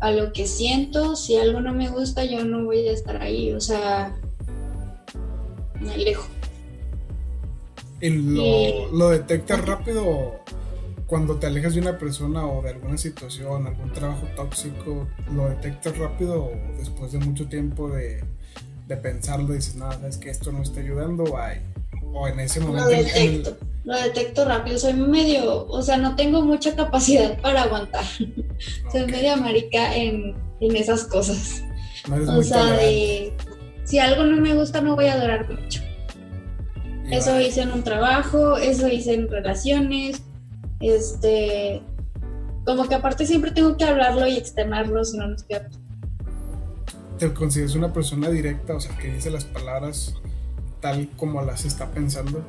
a 0.00 0.10
lo 0.10 0.32
que 0.32 0.46
siento. 0.46 1.16
Si 1.16 1.36
algo 1.36 1.60
no 1.60 1.74
me 1.74 1.90
gusta, 1.90 2.24
yo 2.24 2.46
no 2.46 2.64
voy 2.64 2.88
a 2.88 2.92
estar 2.92 3.20
ahí, 3.20 3.52
o 3.52 3.60
sea, 3.60 4.16
me 5.80 5.92
alejo. 5.92 6.26
¿Y 8.00 8.08
lo, 8.08 8.90
lo 8.90 9.10
detectas 9.10 9.62
rápido 9.66 10.40
cuando 11.06 11.36
te 11.36 11.46
alejas 11.46 11.74
de 11.74 11.80
una 11.80 11.98
persona 11.98 12.46
o 12.46 12.62
de 12.62 12.70
alguna 12.70 12.96
situación, 12.96 13.66
algún 13.66 13.92
trabajo 13.92 14.26
tóxico? 14.36 15.08
¿Lo 15.32 15.48
detectas 15.48 15.96
rápido 15.98 16.44
o 16.44 16.52
después 16.78 17.12
de 17.12 17.18
mucho 17.18 17.46
tiempo 17.48 17.88
de, 17.88 18.22
de 18.86 18.96
pensarlo 18.96 19.54
dices, 19.54 19.76
nada, 19.76 20.06
es 20.08 20.18
que 20.18 20.30
esto 20.30 20.52
no 20.52 20.62
está 20.62 20.80
ayudando 20.80 21.24
o, 22.12 22.28
en 22.28 22.40
ese 22.40 22.60
momento... 22.60 22.84
Lo 22.84 22.96
detecto, 22.96 23.56
lo 23.84 24.00
detecto 24.00 24.44
rápido, 24.44 24.78
soy 24.78 24.94
medio, 24.94 25.66
o 25.66 25.82
sea, 25.82 25.96
no 25.96 26.16
tengo 26.16 26.42
mucha 26.42 26.74
capacidad 26.74 27.40
para 27.40 27.62
aguantar. 27.62 28.04
soy 28.92 29.06
medio 29.06 29.36
marica 29.36 29.94
en, 29.96 30.34
en 30.60 30.76
esas 30.76 31.04
cosas. 31.04 31.62
o 32.10 32.42
sea, 32.42 32.64
de 32.72 33.32
si 33.84 33.98
algo 33.98 34.24
no 34.24 34.38
me 34.38 34.54
gusta 34.54 34.80
no 34.80 34.96
voy 34.96 35.06
a 35.06 35.20
durar 35.20 35.50
mucho. 35.50 35.82
Eso 37.10 37.38
hice 37.38 37.62
en 37.62 37.72
un 37.72 37.84
trabajo, 37.84 38.56
eso 38.56 38.88
hice 38.88 39.14
en 39.14 39.30
relaciones, 39.30 40.22
este, 40.90 41.82
como 42.64 42.88
que 42.88 42.94
aparte 42.94 43.26
siempre 43.26 43.50
tengo 43.50 43.76
que 43.76 43.84
hablarlo 43.84 44.26
y 44.26 44.36
externarlo, 44.36 45.04
si 45.04 45.16
no 45.16 45.28
nos 45.28 45.42
queda. 45.44 45.68
¿Te 47.18 47.32
consideras 47.32 47.74
una 47.74 47.92
persona 47.92 48.28
directa, 48.28 48.74
o 48.74 48.80
sea, 48.80 48.96
que 48.98 49.12
dice 49.12 49.30
las 49.30 49.44
palabras 49.44 50.14
tal 50.80 51.08
como 51.16 51.40
las 51.42 51.64
está 51.64 51.90
pensando? 51.90 52.44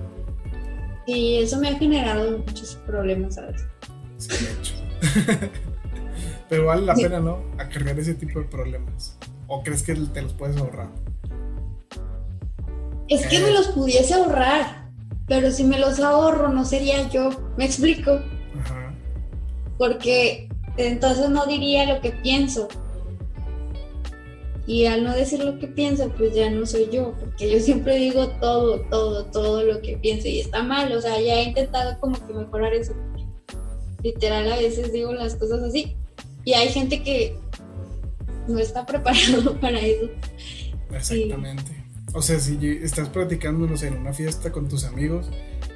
Sí, 1.06 1.38
eso 1.38 1.60
me 1.60 1.70
ha 1.70 1.78
generado 1.78 2.40
muchos 2.40 2.76
problemas, 2.86 3.36
¿sabes? 3.36 3.64
Sí, 4.18 4.30
de 4.44 4.52
hecho. 4.52 4.74
Pero 6.50 6.66
vale 6.66 6.86
la 6.86 6.96
pena, 6.96 7.20
¿no? 7.20 7.40
Acarrear 7.58 8.00
ese 8.00 8.16
tipo 8.16 8.40
de 8.40 8.46
problemas. 8.46 9.18
¿O 9.48 9.62
crees 9.64 9.84
que 9.84 9.96
te 9.96 10.22
los 10.22 10.34
puedes 10.34 10.58
ahorrar? 10.58 10.90
Es 13.08 13.28
que 13.28 13.40
me 13.40 13.52
los 13.52 13.68
pudiese 13.68 14.16
ahorrar, 14.16 14.85
pero 15.28 15.52
si 15.52 15.64
me 15.64 15.80
los 15.80 16.00
ahorro 16.00 16.50
no 16.50 16.66
sería 16.66 17.10
yo. 17.10 17.30
¿Me 17.58 17.66
explico? 17.66 18.20
Porque 19.78 20.50
entonces 20.78 21.30
no 21.30 21.46
diría 21.46 21.94
lo 21.94 22.02
que 22.02 22.12
pienso. 22.12 22.68
Y 24.68 24.86
al 24.86 25.04
no 25.04 25.14
decir 25.14 25.44
lo 25.44 25.60
que 25.60 25.68
pienso, 25.68 26.10
pues 26.10 26.34
ya 26.34 26.50
no 26.50 26.66
soy 26.66 26.90
yo, 26.92 27.14
porque 27.20 27.52
yo 27.52 27.60
siempre 27.60 27.98
digo 27.98 28.30
todo, 28.42 28.82
todo, 28.90 29.26
todo 29.26 29.62
lo 29.62 29.80
que 29.82 29.98
pienso 29.98 30.28
y 30.28 30.40
está 30.40 30.64
mal. 30.64 30.92
O 30.92 31.02
sea, 31.02 31.20
ya 31.22 31.36
he 31.36 31.44
intentado 31.44 32.00
como 32.00 32.16
que 32.26 32.34
mejorar 32.34 32.74
eso. 32.74 32.94
Literal, 34.02 34.52
a 34.52 34.58
veces 34.58 34.92
digo 34.92 35.14
las 35.14 35.36
cosas 35.36 35.62
así. 35.62 35.96
Y 36.46 36.54
hay 36.54 36.70
gente 36.70 37.04
que 37.04 37.38
no 38.48 38.58
está 38.60 38.86
preparado 38.86 39.56
para 39.62 39.80
eso. 39.80 40.10
Exactamente. 40.92 41.75
O 42.16 42.22
sea, 42.22 42.40
si 42.40 42.58
estás 42.82 43.10
practicando, 43.10 43.68
no 43.68 43.76
sé, 43.76 43.88
en 43.90 43.98
una 43.98 44.14
fiesta 44.14 44.50
con 44.52 44.70
tus 44.70 44.86
amigos 44.86 45.30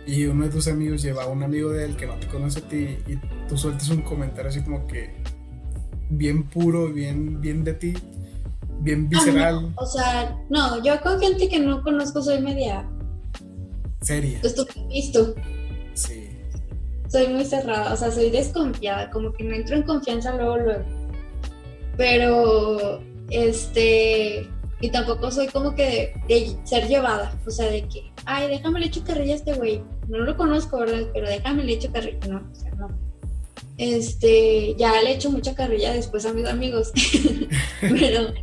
y 0.07 0.25
uno 0.25 0.45
de 0.45 0.49
tus 0.49 0.69
amigos 0.69 1.01
lleva 1.01 1.23
a 1.23 1.27
un 1.27 1.43
amigo 1.43 1.69
de 1.71 1.83
él 1.83 1.97
que 1.97 2.07
no 2.07 2.15
te 2.17 2.27
conoce 2.27 2.59
a 2.59 2.67
ti 2.69 2.97
y 3.07 3.17
tú 3.49 3.57
sueltes 3.57 3.89
un 3.89 4.01
comentario 4.03 4.49
así 4.49 4.61
como 4.61 4.87
que 4.87 5.21
bien 6.09 6.43
puro, 6.43 6.87
bien, 6.93 7.41
bien 7.41 7.65
de 7.65 7.73
ti, 7.73 7.93
bien 8.79 9.05
Ah, 9.05 9.09
visceral, 9.09 9.61
no, 9.63 9.73
o 9.75 9.85
sea, 9.85 10.37
no, 10.49 10.81
yo 10.81 10.99
con 11.01 11.19
gente 11.19 11.49
que 11.49 11.59
no 11.59 11.83
conozco 11.83 12.21
soy 12.21 12.41
media. 12.41 12.89
seria. 14.01 14.39
Pues 14.39 14.55
visto. 14.87 15.35
Sí. 15.93 16.29
Soy 17.09 17.27
muy 17.27 17.43
cerrada, 17.43 17.93
o 17.93 17.97
sea, 17.97 18.11
soy 18.11 18.29
desconfiada, 18.29 19.09
como 19.09 19.33
que 19.33 19.43
no 19.43 19.53
entro 19.55 19.75
en 19.75 19.83
confianza 19.83 20.33
luego, 20.35 20.57
luego. 20.57 20.83
Pero, 21.97 23.01
este, 23.29 24.47
y 24.81 24.89
tampoco 24.89 25.31
soy 25.31 25.47
como 25.47 25.75
que 25.75 26.13
de, 26.27 26.35
de 26.35 26.55
ser 26.63 26.87
llevada, 26.87 27.37
o 27.45 27.51
sea, 27.51 27.69
de 27.69 27.87
que, 27.87 28.11
ay, 28.25 28.47
déjame 28.47 28.79
le 28.79 28.87
echo 28.87 29.03
carrilla 29.03 29.33
a 29.33 29.37
este 29.37 29.53
güey. 29.53 29.81
No 30.07 30.19
lo 30.19 30.37
conozco, 30.37 30.79
¿verdad? 30.79 31.07
Pero 31.13 31.27
déjame 31.27 31.63
le 31.63 31.73
echo 31.73 31.91
carrilla, 31.91 32.19
no, 32.27 32.47
o 32.49 32.55
sea, 32.55 32.71
no. 32.75 32.87
Este, 33.77 34.75
ya 34.77 35.01
le 35.01 35.13
echo 35.13 35.31
mucha 35.31 35.55
carrilla 35.55 35.93
después 35.93 36.25
a 36.25 36.33
mis 36.33 36.45
amigos. 36.45 36.91
Pero, 37.81 38.33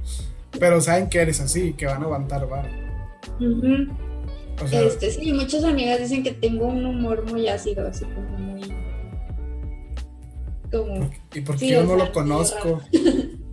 Pero 0.59 0.81
saben 0.81 1.09
que 1.09 1.21
eres 1.21 1.41
así, 1.41 1.75
que 1.75 1.87
van 1.87 2.03
a 2.03 2.07
aguantar. 2.07 2.45
O 2.45 2.49
sea, 4.69 4.83
Este, 4.83 5.11
sí, 5.11 5.33
muchas 5.33 5.65
amigas 5.65 6.01
dicen 6.01 6.23
que 6.23 6.33
tengo 6.33 6.67
un 6.67 6.85
humor 6.85 7.31
muy 7.31 7.49
ácido, 7.49 7.87
así 7.87 8.05
como 8.05 8.29
muy. 8.39 8.63
Como. 10.71 11.11
¿y 11.35 11.41
por 11.41 11.57
qué 11.57 11.67
sí, 11.67 11.71
yo 11.71 11.83
no 11.83 11.97
sea, 11.97 12.07
lo 12.07 12.13
conozco? 12.13 12.81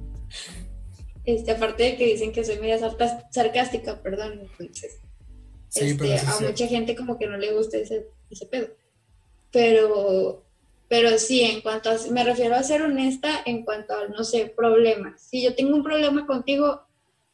Este, 1.26 1.52
aparte 1.52 1.84
de 1.84 1.96
que 1.96 2.06
dicen 2.06 2.32
que 2.32 2.44
soy 2.44 2.60
media 2.60 2.78
sarcástica, 3.32 4.02
perdón, 4.02 4.42
entonces. 4.42 5.00
Sí, 5.70 5.86
este, 5.86 6.04
pero 6.04 6.30
a 6.30 6.40
mucha 6.42 6.68
gente 6.68 6.96
como 6.96 7.18
que 7.18 7.28
no 7.28 7.38
le 7.38 7.54
gusta 7.54 7.78
ese, 7.78 8.08
ese 8.30 8.46
pedo. 8.46 8.68
Pero, 9.52 10.44
pero 10.90 11.18
sí, 11.18 11.42
en 11.42 11.62
cuanto 11.62 11.90
a, 11.90 11.96
me 12.12 12.24
refiero 12.24 12.56
a 12.56 12.64
ser 12.64 12.82
honesta 12.82 13.42
en 13.46 13.64
cuanto 13.64 13.94
a, 13.94 14.08
no 14.08 14.24
sé, 14.24 14.54
problemas. 14.56 15.22
Si 15.22 15.44
yo 15.44 15.56
tengo 15.56 15.76
un 15.76 15.84
problema 15.84 16.26
contigo, 16.26 16.82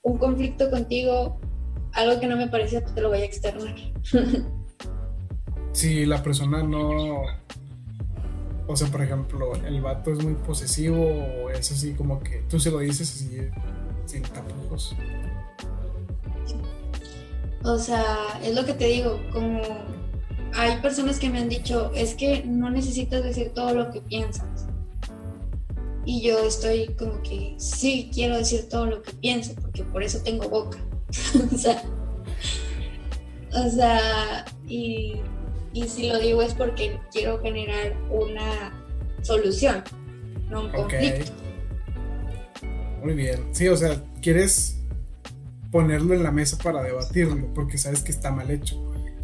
un 0.03 0.17
conflicto 0.17 0.69
contigo, 0.69 1.39
algo 1.93 2.19
que 2.19 2.27
no 2.27 2.37
me 2.37 2.47
parece, 2.47 2.81
pues 2.81 2.93
te 2.93 3.01
lo 3.01 3.09
voy 3.09 3.19
a 3.19 3.25
externar. 3.25 3.75
Si 5.71 6.05
la 6.05 6.21
persona 6.21 6.63
no. 6.63 7.21
O 8.71 8.75
sea, 8.75 8.87
por 8.87 9.01
ejemplo, 9.01 9.55
el 9.65 9.81
vato 9.81 10.13
es 10.13 10.23
muy 10.23 10.35
posesivo 10.35 11.03
o 11.03 11.49
es 11.49 11.71
así 11.71 11.93
como 11.93 12.19
que 12.19 12.43
tú 12.47 12.59
se 12.59 12.69
lo 12.69 12.77
dices 12.77 13.11
así 13.11 13.49
sin 14.05 14.21
tapujos. 14.21 14.95
O 17.63 17.79
sea, 17.79 18.39
es 18.43 18.53
lo 18.53 18.63
que 18.63 18.75
te 18.75 18.85
digo, 18.85 19.19
como 19.33 19.59
hay 20.53 20.79
personas 20.81 21.17
que 21.17 21.31
me 21.31 21.39
han 21.39 21.49
dicho, 21.49 21.91
es 21.95 22.13
que 22.13 22.43
no 22.45 22.69
necesitas 22.69 23.23
decir 23.23 23.53
todo 23.55 23.73
lo 23.73 23.89
que 23.89 24.01
piensas. 24.01 24.67
Y 26.05 26.21
yo 26.21 26.37
estoy 26.45 26.89
como 26.93 27.23
que 27.23 27.55
sí 27.57 28.11
quiero 28.13 28.37
decir 28.37 28.69
todo 28.69 28.85
lo 28.85 29.01
que 29.01 29.13
pienso, 29.13 29.55
porque 29.55 29.83
por 29.83 30.03
eso 30.03 30.21
tengo 30.21 30.47
boca. 30.47 30.77
o 31.53 31.57
sea, 31.57 31.83
o 33.51 33.69
sea, 33.71 34.45
y, 34.67 35.15
y 35.73 35.87
si 35.87 36.07
lo 36.09 36.19
digo 36.19 36.41
es 36.41 36.53
porque 36.53 36.99
quiero 37.11 37.39
generar 37.41 37.95
una 38.09 38.71
solución, 39.21 39.83
no 40.49 40.61
un 40.65 40.69
conflicto. 40.71 41.31
Muy 43.03 43.13
bien. 43.13 43.49
Sí, 43.53 43.67
o 43.67 43.77
sea, 43.77 44.01
quieres 44.21 44.77
ponerlo 45.71 46.13
en 46.13 46.23
la 46.23 46.31
mesa 46.31 46.57
para 46.61 46.81
debatirlo 46.81 47.53
porque 47.53 47.77
sabes 47.77 48.01
que 48.01 48.11
está 48.11 48.31
mal 48.31 48.49
hecho. 48.51 48.75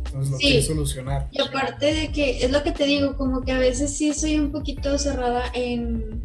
Entonces 0.06 0.32
lo 0.32 0.38
Sí. 0.38 0.46
quieres 0.48 0.66
solucionar. 0.68 1.28
Y 1.32 1.42
aparte 1.42 1.94
de 1.94 2.12
que, 2.12 2.44
es 2.46 2.52
lo 2.52 2.64
que 2.64 2.72
te 2.72 2.86
digo, 2.86 3.18
como 3.18 3.42
que 3.42 3.52
a 3.52 3.60
veces 3.60 3.98
sí 3.98 4.14
soy 4.14 4.40
un 4.40 4.52
poquito 4.52 4.98
cerrada 4.98 5.44
en, 5.54 6.22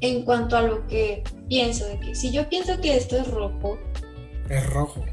en 0.00 0.22
cuanto 0.22 0.56
a 0.56 0.62
lo 0.62 0.86
que 0.86 1.24
pienso, 1.48 1.86
de 1.86 1.98
que 1.98 2.14
si 2.14 2.30
yo 2.30 2.48
pienso 2.48 2.80
que 2.80 2.96
esto 2.96 3.16
es 3.16 3.26
rojo, 3.28 3.78
Es 4.48 4.64
rojo. 4.70 5.04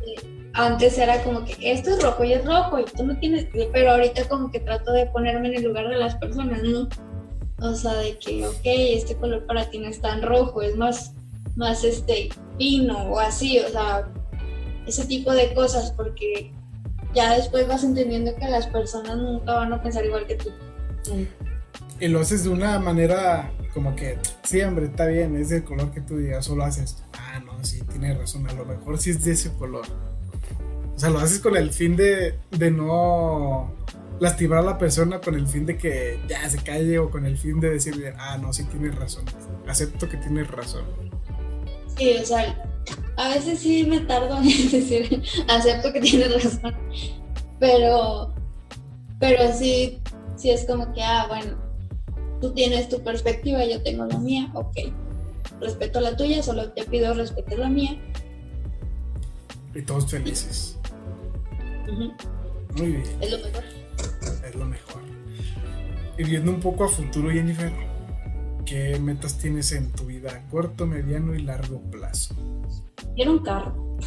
Antes 0.54 0.97
era 0.97 1.22
como 1.24 1.43
que 1.45 1.56
esto 1.60 1.89
es 1.89 2.04
rojo 2.04 2.24
y 2.24 2.34
es 2.34 2.45
rojo 2.45 2.80
y 2.80 2.86
tú 2.86 3.04
no 3.04 3.18
tienes 3.18 3.47
pero 3.72 3.91
ahorita 3.91 4.28
como 4.28 4.51
que 4.51 4.60
trato 4.60 4.91
de 4.91 5.08
ponerme 5.08 5.49
en 5.49 5.56
el 5.56 5.64
lugar 5.64 5.89
de 5.89 5.97
las 5.97 6.16
personas, 6.16 6.62
¿no? 6.62 6.88
O 7.60 7.76
sea, 7.76 7.93
de 7.95 8.18
que, 8.18 8.45
ok, 8.45 8.62
este 8.64 9.16
color 9.16 9.45
para 9.45 9.70
ti 9.70 9.80
no 9.80 9.88
es 9.88 10.01
tan 10.01 10.22
rojo, 10.22 10.62
es 10.62 10.76
más, 10.76 11.14
más 11.56 11.84
este, 11.84 12.30
fino 12.58 12.97
o 13.12 13.20
así, 13.20 13.60
o 13.60 13.70
sea, 13.70 14.08
ese 14.86 15.06
tipo 15.06 15.32
de 15.32 15.54
cosas, 15.54 15.91
porque 15.91 16.51
ya 17.16 17.36
después 17.36 17.68
vas 17.68 17.84
entendiendo 17.84 18.36
que 18.36 18.49
las 18.49 18.68
personas 18.68 19.18
nunca 19.18 19.54
van 19.54 19.72
a 19.72 19.82
pensar 19.82 20.06
igual 20.06 20.28
que 20.28 20.36
tú. 20.36 20.49
Y 21.99 22.08
lo 22.08 22.20
haces 22.20 22.43
de 22.43 22.49
una 22.49 22.80
manera 22.80 23.51
como 23.74 23.95
que, 23.95 24.18
sí, 24.43 24.62
hombre, 24.62 24.88
está 24.88 25.06
bien, 25.06 25.36
es 25.38 25.49
del 25.49 25.64
color 25.64 25.91
que 25.91 26.01
tú 26.01 26.18
digas, 26.18 26.45
solo 26.45 26.64
haces, 26.64 27.04
ah, 27.14 27.39
no, 27.39 27.64
sí, 27.64 27.82
tienes 27.84 28.18
razón, 28.18 28.47
a 28.49 28.54
lo 28.54 28.66
mejor 28.66 28.97
sí 28.99 29.12
es 29.12 29.24
de 29.24 29.32
ese 29.32 29.54
color. 29.54 29.86
O 30.96 31.00
sea, 31.00 31.10
lo 31.10 31.20
haces 31.20 31.39
con 31.39 31.56
el 31.56 31.72
fin 31.72 31.96
de, 31.96 32.39
de 32.52 32.72
no 32.72 33.72
lastimar 34.20 34.60
a 34.60 34.62
la 34.62 34.78
persona, 34.78 35.20
con 35.20 35.36
el 35.36 35.48
fin 35.48 35.66
de 35.66 35.78
que 35.78 36.20
ya 36.30 36.48
se 36.50 36.58
calle 36.60 37.00
o 37.00 37.10
con 37.10 37.26
el 37.26 37.38
fin 37.38 37.60
de 37.60 37.72
decirle, 37.72 38.14
ah, 38.18 38.38
no, 38.38 38.54
sí 38.54 38.64
tienes 38.66 38.96
razón, 38.96 39.26
acepto 39.68 40.08
que 40.08 40.18
tienes 40.18 40.50
razón. 40.50 40.86
Sí, 41.98 42.16
o 42.22 42.26
sea, 42.26 42.56
a 43.18 43.30
veces 43.30 43.60
sí 43.60 43.86
me 43.86 44.00
tardo 44.02 44.38
en 44.38 44.44
decir, 44.72 45.24
acepto 45.50 45.91
que 45.91 46.02
tienes 46.02 46.44
razón, 46.44 46.74
pero, 47.60 48.34
pero 49.20 49.54
sí, 49.54 50.00
sí 50.38 50.52
es 50.52 50.66
como 50.66 50.94
que, 50.94 51.04
ah, 51.04 51.26
bueno, 51.28 51.58
tú 52.39 52.54
tienes 52.54 52.89
tu 52.89 53.04
perspectiva, 53.04 53.66
yo 53.66 53.82
tengo 53.84 54.06
la 54.06 54.18
mía, 54.20 54.50
ok, 54.54 54.78
respeto 55.60 56.00
la 56.00 56.16
tuya, 56.16 56.41
solo 56.44 56.72
te 56.72 56.84
pido 56.86 57.14
respetar 57.14 57.60
la 57.60 57.70
mía. 57.70 58.00
Y 59.76 59.82
todos 59.82 60.10
felices. 60.10 60.78
Muy 61.92 62.92
bien. 62.92 63.04
Es 63.22 63.32
lo 63.32 63.38
mejor. 63.38 63.64
es 64.46 64.56
lo 64.56 64.66
mejor. 64.66 65.02
Y 66.18 66.24
viendo 66.24 66.52
un 66.52 66.60
poco 66.60 66.86
a 66.86 66.90
futuro, 66.90 67.30
Jennifer, 67.30 67.72
¿qué 68.66 69.00
metas 69.00 69.38
tienes 69.38 69.72
en 69.72 69.92
tu 69.92 70.06
vida 70.06 70.32
a 70.32 70.50
corto, 70.50 70.86
mediano 70.86 71.36
y 71.36 71.42
largo 71.42 71.82
plazo? 71.92 72.36
Quiero 73.16 73.34
un 73.34 73.40
carro. 73.40 73.98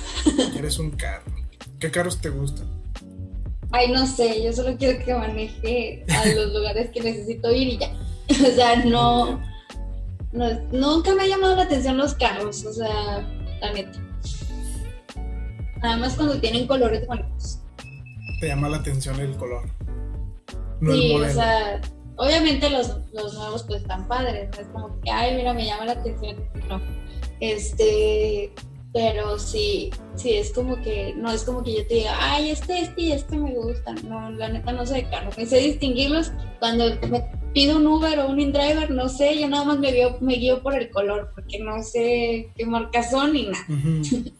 ¿Quieres 0.53 0.79
un 0.79 0.91
carro? 0.91 1.33
¿Qué 1.79 1.91
carros 1.91 2.20
te 2.20 2.31
gustan? 2.31 2.68
Ay, 3.72 3.91
no 3.91 4.07
sé, 4.07 4.43
yo 4.43 4.53
solo 4.53 4.77
quiero 4.77 5.05
que 5.05 5.14
maneje 5.14 6.05
a 6.09 6.27
los 6.29 6.53
lugares 6.53 6.91
que 6.91 7.01
necesito 7.01 7.51
ir 7.53 7.68
y 7.68 7.79
ya. 7.79 7.93
O 8.31 8.55
sea, 8.55 8.85
no, 8.85 9.41
no, 10.33 10.61
nunca 10.72 11.14
me 11.14 11.22
ha 11.22 11.27
llamado 11.29 11.57
la 11.57 11.62
atención 11.62 11.97
los 11.97 12.14
carros, 12.14 12.64
o 12.64 12.72
sea, 12.72 13.20
la 13.61 13.72
neta. 13.72 14.01
Además 15.83 16.14
cuando 16.14 16.41
tienen 16.41 16.66
colores 16.66 17.07
bonitos. 17.07 17.55
¿Te 18.41 18.49
llama 18.49 18.68
la 18.68 18.78
atención 18.78 19.18
el 19.20 19.37
color? 19.37 19.68
No 20.80 20.93
el 20.93 21.01
sí, 21.01 21.14
o 21.14 21.28
sea, 21.30 21.80
obviamente 22.16 22.68
los, 22.68 22.99
los 23.12 23.34
nuevos 23.34 23.62
pues 23.64 23.82
están 23.82 24.07
padres, 24.07 24.51
no 24.55 24.61
es 24.61 24.68
como 24.68 25.01
que, 25.01 25.11
ay, 25.11 25.37
mira, 25.37 25.55
me 25.55 25.64
llama 25.64 25.87
la 25.87 25.93
atención, 25.93 26.37
no. 26.68 26.80
Este, 27.41 28.53
pero 28.93 29.39
sí, 29.39 29.91
sí, 30.14 30.34
es 30.34 30.53
como 30.53 30.80
que, 30.82 31.14
no 31.16 31.30
es 31.30 31.45
como 31.45 31.62
que 31.62 31.76
yo 31.76 31.87
te 31.87 31.95
diga, 31.95 32.16
ay, 32.18 32.51
este, 32.51 32.80
este 32.80 33.03
y 33.03 33.12
este 33.12 33.37
me 33.37 33.55
gustan. 33.55 33.97
No, 34.09 34.30
la 34.30 34.49
neta 34.49 34.72
no 34.72 34.87
sé 34.87 34.95
de 34.95 35.11
carros, 35.11 35.37
me 35.37 35.47
sé 35.47 35.59
distinguirlos 35.59 36.32
cuando 36.59 36.84
me 37.09 37.22
pido 37.53 37.76
un 37.76 37.87
Uber 37.87 38.18
o 38.20 38.28
un 38.28 38.41
InDriver, 38.41 38.91
no 38.91 39.09
sé, 39.09 39.39
yo 39.39 39.49
nada 39.49 39.64
más 39.64 39.78
me, 39.78 39.93
guío, 39.93 40.18
me 40.20 40.34
guío 40.34 40.62
por 40.62 40.74
el 40.74 40.91
color, 40.91 41.30
porque 41.34 41.59
no 41.59 41.82
sé 41.82 42.51
qué 42.55 42.66
marcas 42.66 43.11
son 43.11 43.32
ni 43.32 43.47
nada. 43.47 43.66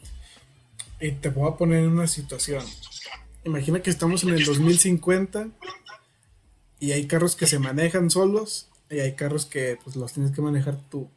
Y 0.99 1.11
te 1.11 1.29
voy 1.29 1.47
a 1.47 1.55
poner 1.55 1.83
en 1.83 1.91
una 1.91 2.07
situación. 2.07 2.63
Imagina 3.47 3.81
que 3.81 3.89
estamos 3.89 4.25
en 4.25 4.31
el 4.31 4.43
2050 4.43 5.47
y 6.81 6.91
hay 6.91 7.07
carros 7.07 7.37
que 7.37 7.47
se 7.47 7.59
manejan 7.59 8.09
solos 8.09 8.67
y 8.89 8.99
hay 8.99 9.13
carros 9.13 9.45
que 9.45 9.79
pues 9.81 9.95
los 9.95 10.11
tienes 10.11 10.33
que 10.33 10.41
manejar 10.41 10.75
tú 10.89 11.07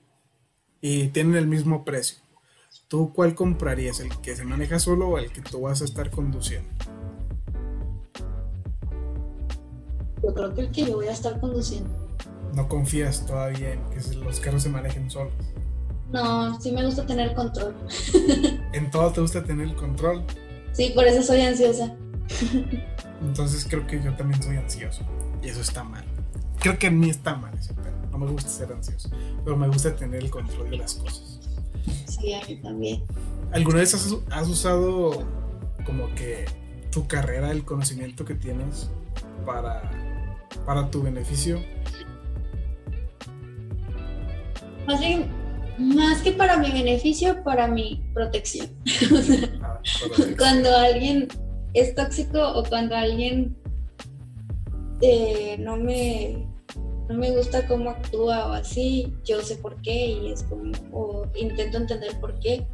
y 0.81 1.09
tienen 1.09 1.35
el 1.35 1.49
mismo 1.49 1.85
precio. 1.85 2.19
¿Tú 2.87 3.13
cuál 3.13 3.35
comprarías? 3.35 3.99
¿El 3.99 4.17
que 4.21 4.37
se 4.37 4.45
maneja 4.45 4.79
solo 4.79 5.09
o 5.09 5.19
el 5.19 5.33
que 5.33 5.41
tú 5.41 5.63
vas 5.63 5.83
a 5.83 5.85
estar 5.85 6.13
conduciendo? 6.13 6.71
Yo 10.23 10.33
creo 10.33 10.55
que 10.55 10.61
el 10.61 10.71
que 10.71 10.85
yo 10.85 10.95
voy 10.95 11.09
a 11.09 11.13
estar 11.13 11.41
conduciendo. 11.41 11.91
No 12.55 12.69
confías 12.69 13.27
todavía 13.27 13.73
en 13.73 13.83
que 13.91 14.15
los 14.15 14.39
carros 14.39 14.63
se 14.63 14.69
manejen 14.69 15.11
solos. 15.11 15.35
No, 16.13 16.61
sí 16.61 16.71
me 16.71 16.87
gusta 16.87 17.05
tener 17.05 17.35
control. 17.35 17.75
En 18.73 18.89
todo 18.93 19.11
te 19.11 19.21
gusta 19.21 19.43
tener 19.43 19.67
el 19.67 19.75
control. 19.75 20.25
Sí, 20.73 20.93
por 20.95 21.05
eso 21.07 21.25
soy 21.25 21.41
ansiosa. 21.41 21.97
Entonces 23.23 23.67
creo 23.69 23.87
que 23.87 24.03
yo 24.03 24.15
también 24.15 24.43
soy 24.43 24.57
ansioso. 24.57 25.03
Y 25.43 25.49
eso 25.49 25.61
está 25.61 25.85
mal. 25.85 26.05
Creo 26.59 26.79
que 26.79 26.89
a 26.89 26.91
mí 26.91 27.09
está 27.09 27.35
mal 27.35 27.57
ese 27.59 27.75
pedo. 27.75 27.95
No 28.11 28.19
me 28.19 28.31
gusta 28.31 28.51
ser 28.51 28.73
ansioso. 28.73 29.11
Pero 29.45 29.57
me 29.57 29.69
gusta 29.69 29.95
tener 29.95 30.23
el 30.23 30.31
control 30.31 30.71
de 30.71 30.77
las 30.79 30.95
cosas. 30.95 31.41
Sí, 32.07 32.35
a 32.35 32.45
mí 32.47 32.57
también. 32.57 33.05
¿Alguna 33.53 33.79
vez 33.79 33.95
has, 33.95 34.15
has 34.31 34.49
usado 34.49 35.27
como 35.85 36.15
que 36.15 36.45
tu 36.91 37.07
carrera, 37.07 37.51
el 37.51 37.65
conocimiento 37.65 38.25
que 38.25 38.35
tienes 38.35 38.91
para, 39.47 39.91
para 40.67 40.91
tu 40.91 41.03
beneficio? 41.03 41.61
Más 44.87 45.01
bien, 45.01 45.31
más 45.79 46.21
que 46.21 46.33
para 46.33 46.59
mi 46.59 46.71
beneficio, 46.71 47.43
para 47.43 47.67
mi 47.67 48.03
protección. 48.15 48.69
Ah, 49.63 49.81
cuando 50.37 50.77
alguien 50.77 51.27
es 51.75 51.95
tóxico 51.95 52.41
o 52.41 52.65
cuando 52.65 52.97
alguien 52.97 53.57
eh, 55.01 55.57
no 55.59 55.77
me 55.77 56.47
no 57.11 57.17
me 57.17 57.33
gusta 57.33 57.67
cómo 57.67 57.91
actúa 57.91 58.47
o 58.47 58.53
así, 58.53 59.13
yo 59.25 59.43
sé 59.43 59.57
por 59.57 59.75
qué 59.83 60.07
y 60.07 60.31
es 60.31 60.45
como, 60.45 60.73
o 60.93 61.27
intento 61.35 61.79
entender 61.79 62.19
por 62.21 62.39
qué, 62.39 62.65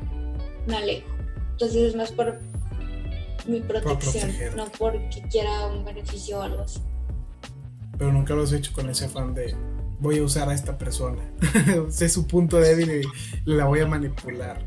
me 0.67 0.77
alejo. 0.77 1.09
Entonces 1.53 1.77
es 1.77 1.97
más 1.97 2.13
por 2.13 2.39
mi 3.47 3.61
protección, 3.61 4.25
proteger. 4.25 4.57
no 4.57 4.67
porque 4.79 5.23
quiera 5.31 5.67
un 5.69 5.87
beneficio 5.87 6.39
o 6.39 6.43
algo 6.43 6.63
así. 6.63 6.81
Pero 7.97 8.13
nunca 8.13 8.35
lo 8.35 8.43
has 8.43 8.53
hecho 8.53 8.75
con 8.75 8.91
ese 8.91 9.07
afán 9.07 9.33
de 9.33 9.57
voy 10.01 10.19
a 10.19 10.23
usar 10.23 10.51
a 10.51 10.55
esta 10.55 10.77
persona. 10.77 11.23
sé 11.89 12.11
su 12.11 12.27
punto 12.27 12.59
débil 12.59 12.91
y 12.91 13.03
la 13.47 13.65
voy 13.65 13.81
a 13.81 13.87
manipular. 13.87 14.63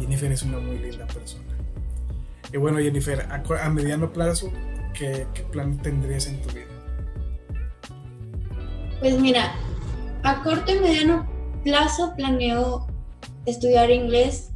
Jennifer 0.00 0.32
es 0.32 0.42
una 0.42 0.58
muy 0.58 0.78
linda 0.78 1.06
persona. 1.06 1.57
Y 2.52 2.56
bueno, 2.56 2.78
Jennifer, 2.78 3.26
a, 3.30 3.68
mediano 3.68 4.12
plazo, 4.12 4.50
¿qué, 4.94 5.26
qué 5.34 5.42
plan 5.42 5.76
tendrías 5.78 6.26
en 6.26 6.40
tu 6.42 6.48
vida? 6.54 6.66
Pues 9.00 9.18
mira, 9.20 9.54
a 10.22 10.42
corto 10.42 10.72
y 10.72 10.80
mediano 10.80 11.28
plazo 11.62 12.14
planeo 12.16 12.86
estudiar 13.46 13.90
inglés. 13.90 14.50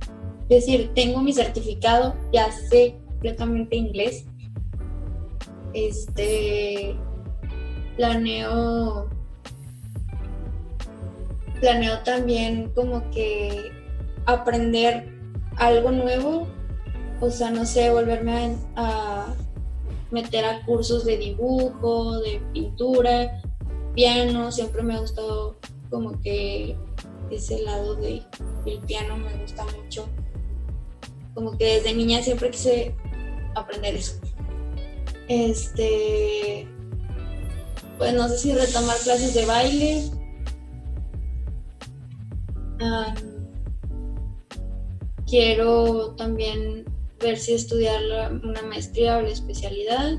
Es 0.49 0.67
decir, 0.67 0.93
tengo 0.95 1.21
mi 1.21 1.33
certificado, 1.33 2.15
ya 2.33 2.51
sé 2.51 2.97
completamente 3.07 3.77
inglés. 3.77 4.25
Este 5.75 6.97
planeo 7.97 9.09
planeo 11.61 12.01
también 12.01 12.73
como 12.75 13.09
que 13.11 13.71
aprender 14.27 15.09
algo 15.57 15.93
nuevo, 15.93 16.49
o 17.23 17.31
sea, 17.31 17.53
no 17.53 17.65
sé, 17.65 17.89
volverme 17.91 18.57
a, 18.75 19.33
meter 20.11 20.45
a 20.45 20.67
cursos 20.67 21.05
de 21.05 21.17
dibujo, 21.17 22.19
de 22.19 22.43
pintura, 22.53 23.41
piano, 23.95 24.51
siempre 24.51 24.83
me 24.83 24.95
ha 24.95 25.01
gustado 25.01 25.57
como 25.89 26.21
que 26.21 26.77
ese 27.31 27.63
lado 27.63 27.95
de, 27.95 28.23
del 28.65 28.81
piano 28.81 29.17
me 29.17 29.33
gusta 29.37 29.65
mucho. 29.65 30.09
Como 31.33 31.57
que 31.57 31.77
desde 31.77 31.95
niña 31.95 32.21
siempre 32.23 32.51
quise 32.51 32.95
aprender 33.55 33.95
eso. 33.95 34.21
Este, 35.29 36.67
pues 37.99 38.15
no 38.15 38.29
sé 38.29 38.37
si 38.37 38.53
retomar 38.53 38.97
clases 38.99 39.33
de 39.33 39.47
baile. 39.47 40.11
Quiero 45.25 46.15
también 46.17 46.92
ver 47.23 47.39
si 47.39 47.55
estudiar 47.55 48.01
una 48.43 48.63
maestría 48.63 49.19
o 49.19 49.23
la 49.23 49.31
especialidad 49.31 50.19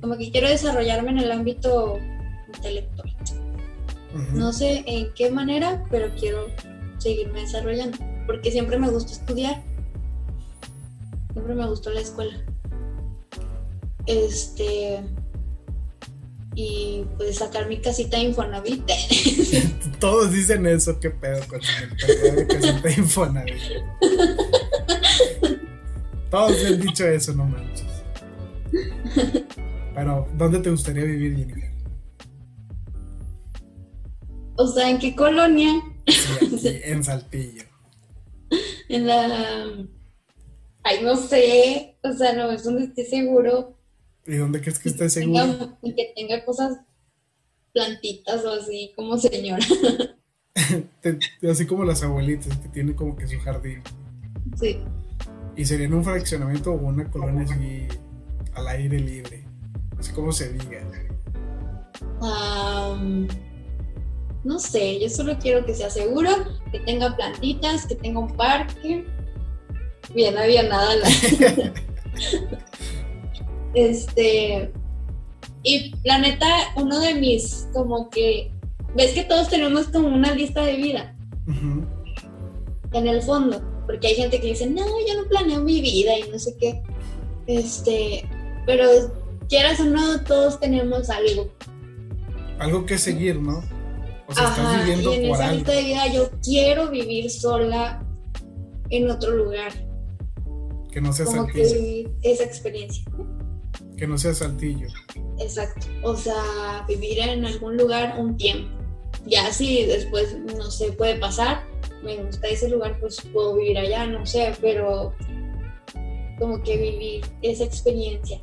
como 0.00 0.16
que 0.18 0.30
quiero 0.30 0.48
desarrollarme 0.48 1.10
en 1.10 1.18
el 1.18 1.32
ámbito 1.32 1.98
intelectual. 2.54 3.16
No 4.32 4.52
sé 4.52 4.84
en 4.86 5.12
qué 5.14 5.30
manera, 5.30 5.84
pero 5.90 6.14
quiero 6.14 6.46
seguirme 6.98 7.40
desarrollando, 7.40 7.98
porque 8.26 8.50
siempre 8.50 8.78
me 8.78 8.88
gustó 8.88 9.12
estudiar, 9.12 9.62
siempre 11.32 11.54
me 11.54 11.66
gustó 11.66 11.90
la 11.90 12.00
escuela. 12.00 12.38
Este, 14.06 15.00
y 16.56 17.04
pues 17.16 17.36
sacar 17.36 17.68
mi 17.68 17.80
casita 17.80 18.16
de 18.16 18.24
Infonavit. 18.24 18.82
Todos 20.00 20.32
dicen 20.32 20.66
eso, 20.66 20.98
qué 20.98 21.10
pedo 21.10 21.46
con 21.46 21.60
de 21.60 22.46
casita 22.46 22.88
de 22.88 22.94
Infonavit. 22.94 23.54
Todos 26.30 26.64
han 26.64 26.80
dicho 26.80 27.06
eso, 27.06 27.34
no 27.34 27.44
manches. 27.44 27.86
Pero, 29.94 30.26
¿dónde 30.34 30.58
te 30.58 30.70
gustaría 30.70 31.04
vivir, 31.04 31.36
Jennifer? 31.36 31.76
o 34.56 34.66
sea, 34.66 34.90
¿en 34.90 34.98
qué 34.98 35.14
colonia? 35.14 35.70
Sí, 36.06 36.80
en 36.84 37.04
Saltillo. 37.04 37.64
En 38.88 39.06
la... 39.06 39.88
Ay, 40.82 41.02
no 41.02 41.16
sé, 41.16 41.98
o 42.02 42.12
sea, 42.12 42.32
no 42.32 42.50
es 42.50 42.64
donde 42.64 42.84
esté 42.84 43.04
seguro. 43.04 43.75
¿Y 44.26 44.36
dónde 44.36 44.60
crees 44.60 44.78
que 44.78 44.88
estés 44.88 45.12
seguro? 45.12 45.76
y 45.82 45.94
que 45.94 46.12
tenga 46.16 46.44
cosas 46.44 46.78
plantitas 47.72 48.44
o 48.44 48.52
así 48.52 48.92
como 48.96 49.16
señora. 49.18 49.64
Así 51.48 51.66
como 51.66 51.84
las 51.84 52.02
abuelitas 52.02 52.56
que 52.58 52.68
tienen 52.70 52.94
como 52.94 53.14
que 53.14 53.26
su 53.28 53.38
jardín. 53.40 53.82
Sí. 54.58 54.78
Y 55.54 55.64
sería 55.66 55.84
en 55.86 55.94
un 55.94 56.02
fraccionamiento 56.02 56.72
o 56.72 56.76
una 56.76 57.08
colonia 57.10 57.42
así 57.44 57.86
al 58.54 58.66
aire 58.68 58.98
libre. 58.98 59.44
Así 59.98 60.12
como 60.12 60.32
se 60.32 60.52
diga. 60.54 60.80
No 64.44 64.58
sé, 64.58 65.00
yo 65.00 65.08
solo 65.10 65.38
quiero 65.38 65.64
que 65.66 65.74
sea 65.74 65.90
seguro, 65.90 66.30
que 66.72 66.80
tenga 66.80 67.14
plantitas, 67.16 67.86
que 67.86 67.96
tenga 67.96 68.20
un 68.20 68.34
parque. 68.36 69.04
Bien, 70.14 70.38
había 70.38 70.62
nada. 70.62 70.96
la- 70.96 71.08
este. 73.76 74.72
Y 75.62 75.94
la 76.04 76.18
neta, 76.18 76.46
uno 76.76 76.98
de 76.98 77.14
mis, 77.14 77.68
como 77.72 78.10
que. 78.10 78.50
Ves 78.96 79.12
que 79.12 79.24
todos 79.24 79.48
tenemos 79.48 79.88
como 79.88 80.08
una 80.08 80.34
lista 80.34 80.62
de 80.64 80.76
vida. 80.76 81.14
En 82.92 83.06
el 83.06 83.20
fondo, 83.20 83.62
porque 83.84 84.06
hay 84.08 84.14
gente 84.14 84.40
que 84.40 84.48
dice, 84.48 84.66
no, 84.66 84.84
yo 85.06 85.22
no 85.22 85.28
planeo 85.28 85.60
mi 85.60 85.80
vida 85.82 86.18
y 86.18 86.30
no 86.30 86.38
sé 86.38 86.56
qué. 86.58 86.82
Este, 87.46 88.26
pero 88.64 88.84
quieras 89.48 89.80
o 89.80 89.84
no, 89.84 90.24
todos 90.24 90.58
tenemos 90.58 91.10
algo. 91.10 91.52
Algo 92.58 92.86
que 92.86 92.96
seguir, 92.96 93.40
¿no? 93.40 93.58
O 94.28 94.34
sea, 94.34 94.48
estás 94.48 94.58
Ajá, 94.58 94.78
viviendo 94.78 95.12
y 95.12 95.16
en 95.16 95.28
por 95.28 95.36
esa 95.36 95.44
algo. 95.44 95.56
lista 95.56 95.72
de 95.72 95.82
vida 95.82 96.12
yo 96.12 96.30
quiero 96.42 96.90
vivir 96.90 97.30
sola 97.30 98.02
en 98.88 99.10
otro 99.10 99.32
lugar, 99.32 99.72
Que 100.90 101.00
no 101.00 101.12
sea 101.12 101.26
como 101.26 101.46
que 101.46 101.64
vivir 101.64 102.10
esa 102.22 102.44
experiencia. 102.44 103.04
Que 103.96 104.06
no 104.06 104.18
sea 104.18 104.34
saltillo. 104.34 104.88
Exacto. 105.38 105.86
O 106.02 106.16
sea, 106.16 106.84
vivir 106.86 107.18
en 107.18 107.44
algún 107.44 107.76
lugar 107.76 108.16
un 108.18 108.36
tiempo. 108.36 108.70
Ya 109.26 109.52
si 109.52 109.86
después, 109.86 110.36
no 110.56 110.70
sé, 110.70 110.92
puede 110.92 111.16
pasar, 111.16 111.64
me 112.02 112.22
gusta 112.22 112.46
ese 112.48 112.68
lugar, 112.68 112.98
pues 113.00 113.20
puedo 113.32 113.56
vivir 113.56 113.78
allá, 113.78 114.06
no 114.06 114.24
sé, 114.26 114.54
pero 114.60 115.14
como 116.38 116.62
que 116.62 116.76
vivir 116.76 117.24
esa 117.42 117.64
experiencia. 117.64 118.40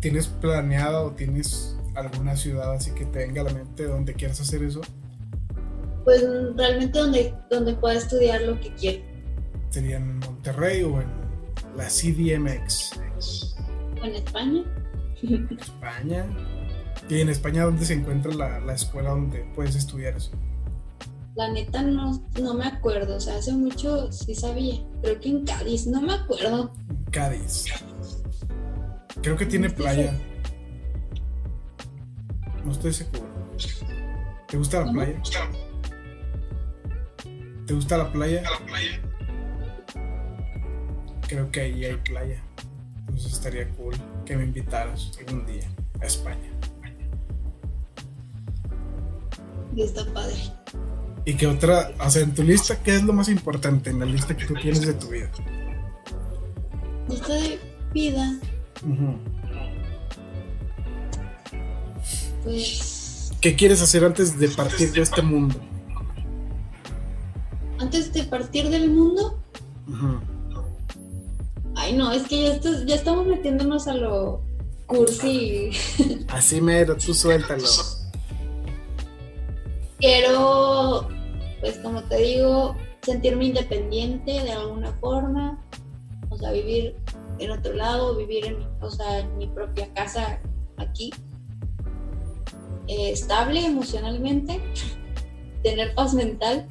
¿Tienes 0.00 0.26
planeado 0.26 1.06
o 1.06 1.10
tienes 1.12 1.76
alguna 1.94 2.36
ciudad 2.36 2.74
así 2.74 2.90
que 2.92 3.04
te 3.04 3.20
venga 3.20 3.42
a 3.42 3.44
la 3.44 3.52
mente 3.52 3.84
donde 3.84 4.14
quieras 4.14 4.40
hacer 4.40 4.62
eso? 4.62 4.80
Pues 6.04 6.24
realmente 6.56 6.98
donde, 6.98 7.34
donde 7.48 7.74
pueda 7.74 7.94
estudiar 7.94 8.42
lo 8.42 8.58
que 8.60 8.74
quiero. 8.74 9.04
¿Sería 9.70 9.96
en 9.96 10.18
Monterrey 10.18 10.82
o 10.82 11.00
en 11.00 11.08
la 11.76 11.86
CDMX? 11.86 12.98
En 14.02 14.14
España. 14.14 14.62
España. 15.60 16.26
¿Y 17.08 17.20
en 17.20 17.28
España 17.28 17.64
dónde 17.64 17.84
se 17.84 17.94
encuentra 17.94 18.32
la, 18.34 18.60
la 18.60 18.74
escuela 18.74 19.10
donde 19.10 19.40
puedes 19.54 19.76
estudiar 19.76 20.16
eso? 20.16 20.32
La 21.34 21.50
neta 21.50 21.82
no, 21.82 22.22
no 22.40 22.54
me 22.54 22.66
acuerdo, 22.66 23.16
o 23.16 23.20
sea, 23.20 23.36
hace 23.38 23.52
mucho 23.52 24.10
sí 24.12 24.34
sabía. 24.34 24.74
Creo 25.02 25.18
que 25.20 25.28
en 25.30 25.44
Cádiz, 25.46 25.86
no 25.86 26.00
me 26.02 26.12
acuerdo. 26.12 26.72
En 26.90 27.04
Cádiz. 27.10 27.66
Creo 29.22 29.36
que 29.36 29.46
tiene 29.46 29.68
No 29.68 29.74
playa. 29.74 30.12
No 32.64 32.72
estoy 32.72 32.92
seguro. 32.92 33.22
¿Te 34.48 34.56
gusta 34.58 34.80
la 34.80 34.84
¿Cómo? 34.86 35.00
playa? 35.00 35.22
¿Te 37.66 37.74
gusta 37.74 37.96
la 37.98 38.12
playa? 38.12 38.42
Creo 41.28 41.50
que 41.50 41.60
ahí 41.60 41.84
hay 41.86 41.96
playa. 41.96 42.42
Entonces 43.14 43.32
estaría 43.34 43.68
cool 43.70 43.94
que 44.24 44.36
me 44.36 44.44
invitaras 44.44 45.12
algún 45.20 45.44
día 45.44 45.68
a 46.00 46.06
España. 46.06 46.50
Y 49.76 49.82
está 49.82 50.04
padre. 50.12 50.34
¿Y 51.26 51.34
qué 51.34 51.46
otra, 51.46 51.92
o 52.04 52.10
sea, 52.10 52.22
en 52.22 52.34
tu 52.34 52.42
lista, 52.42 52.82
qué 52.82 52.96
es 52.96 53.02
lo 53.02 53.12
más 53.12 53.28
importante 53.28 53.90
en 53.90 54.00
la 54.00 54.06
lista 54.06 54.34
que 54.36 54.46
tú 54.46 54.54
tienes 54.54 54.86
de 54.86 54.94
tu 54.94 55.08
vida? 55.08 55.30
Lista 57.08 57.34
de 57.34 57.60
vida, 57.92 58.38
Ujú. 58.82 59.18
pues 62.44 63.32
¿Qué 63.40 63.54
quieres 63.54 63.82
hacer 63.82 64.04
antes 64.04 64.38
de 64.38 64.48
partir 64.48 64.92
de 64.92 65.02
este 65.02 65.20
mundo? 65.22 65.54
antes 67.78 68.12
de 68.12 68.22
partir 68.24 68.68
del 68.68 68.90
mundo, 68.90 69.38
Ujú. 69.88 70.20
Ay 71.76 71.92
no, 71.94 72.12
es 72.12 72.22
que 72.28 72.42
ya, 72.42 72.54
estás- 72.54 72.84
ya 72.86 72.94
estamos 72.94 73.26
metiéndonos 73.26 73.86
a 73.88 73.94
lo 73.94 74.42
cursi. 74.86 75.70
Así 76.28 76.60
mero, 76.60 76.96
tú 76.96 77.14
suéltalo. 77.14 77.64
quiero, 79.98 81.08
pues 81.60 81.78
como 81.78 82.02
te 82.04 82.16
digo, 82.18 82.74
sentirme 83.02 83.46
independiente 83.46 84.32
de 84.32 84.52
alguna 84.52 84.92
forma, 85.00 85.62
o 86.30 86.36
sea, 86.36 86.50
vivir 86.52 86.96
en 87.38 87.50
otro 87.50 87.72
lado, 87.74 88.16
vivir 88.16 88.44
en, 88.46 88.56
o 88.80 88.90
sea, 88.90 89.20
en 89.20 89.36
mi 89.38 89.46
propia 89.46 89.92
casa 89.94 90.40
aquí, 90.76 91.10
eh, 92.88 93.10
estable 93.12 93.64
emocionalmente, 93.64 94.60
tener 95.62 95.94
paz 95.94 96.14
mental. 96.14 96.66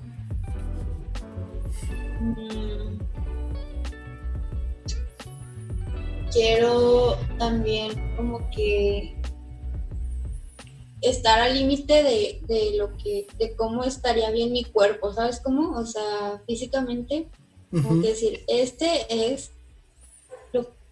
Mm. 2.19 2.60
Quiero 6.31 7.17
también 7.37 8.15
como 8.15 8.49
que 8.51 9.21
estar 11.01 11.39
al 11.39 11.57
límite 11.57 12.03
de, 12.47 12.73
lo 12.77 12.95
que, 12.97 13.27
de 13.37 13.55
cómo 13.55 13.83
estaría 13.83 14.29
bien 14.29 14.51
mi 14.51 14.63
cuerpo, 14.63 15.13
¿sabes 15.13 15.39
cómo? 15.39 15.77
O 15.77 15.85
sea, 15.85 16.41
físicamente, 16.45 17.27
como 17.71 17.95
decir, 18.01 18.43
este 18.47 19.33
es, 19.33 19.51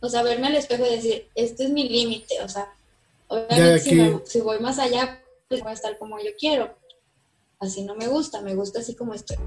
o 0.01 0.09
sea, 0.09 0.23
verme 0.23 0.47
al 0.47 0.55
espejo 0.55 0.85
y 0.85 0.95
decir, 0.95 1.27
este 1.35 1.65
es 1.65 1.69
mi 1.69 1.87
límite, 1.87 2.41
o 2.41 2.49
sea, 2.49 2.73
obviamente 3.27 4.21
si, 4.25 4.41
voy 4.41 4.59
más 4.59 4.79
allá, 4.79 5.21
pues 5.47 5.61
voy 5.61 5.71
a 5.71 5.73
estar 5.73 5.97
como 5.97 6.17
yo 6.19 6.31
quiero. 6.39 6.75
Así 7.59 7.83
no 7.83 7.95
me 7.95 8.07
gusta, 8.07 8.41
me 8.41 8.55
gusta 8.55 8.79
así 8.79 8.95
como 8.95 9.13
estoy. 9.13 9.37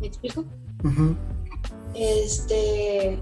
¿Me 0.00 0.06
explico? 0.06 0.44
Este, 1.94 3.18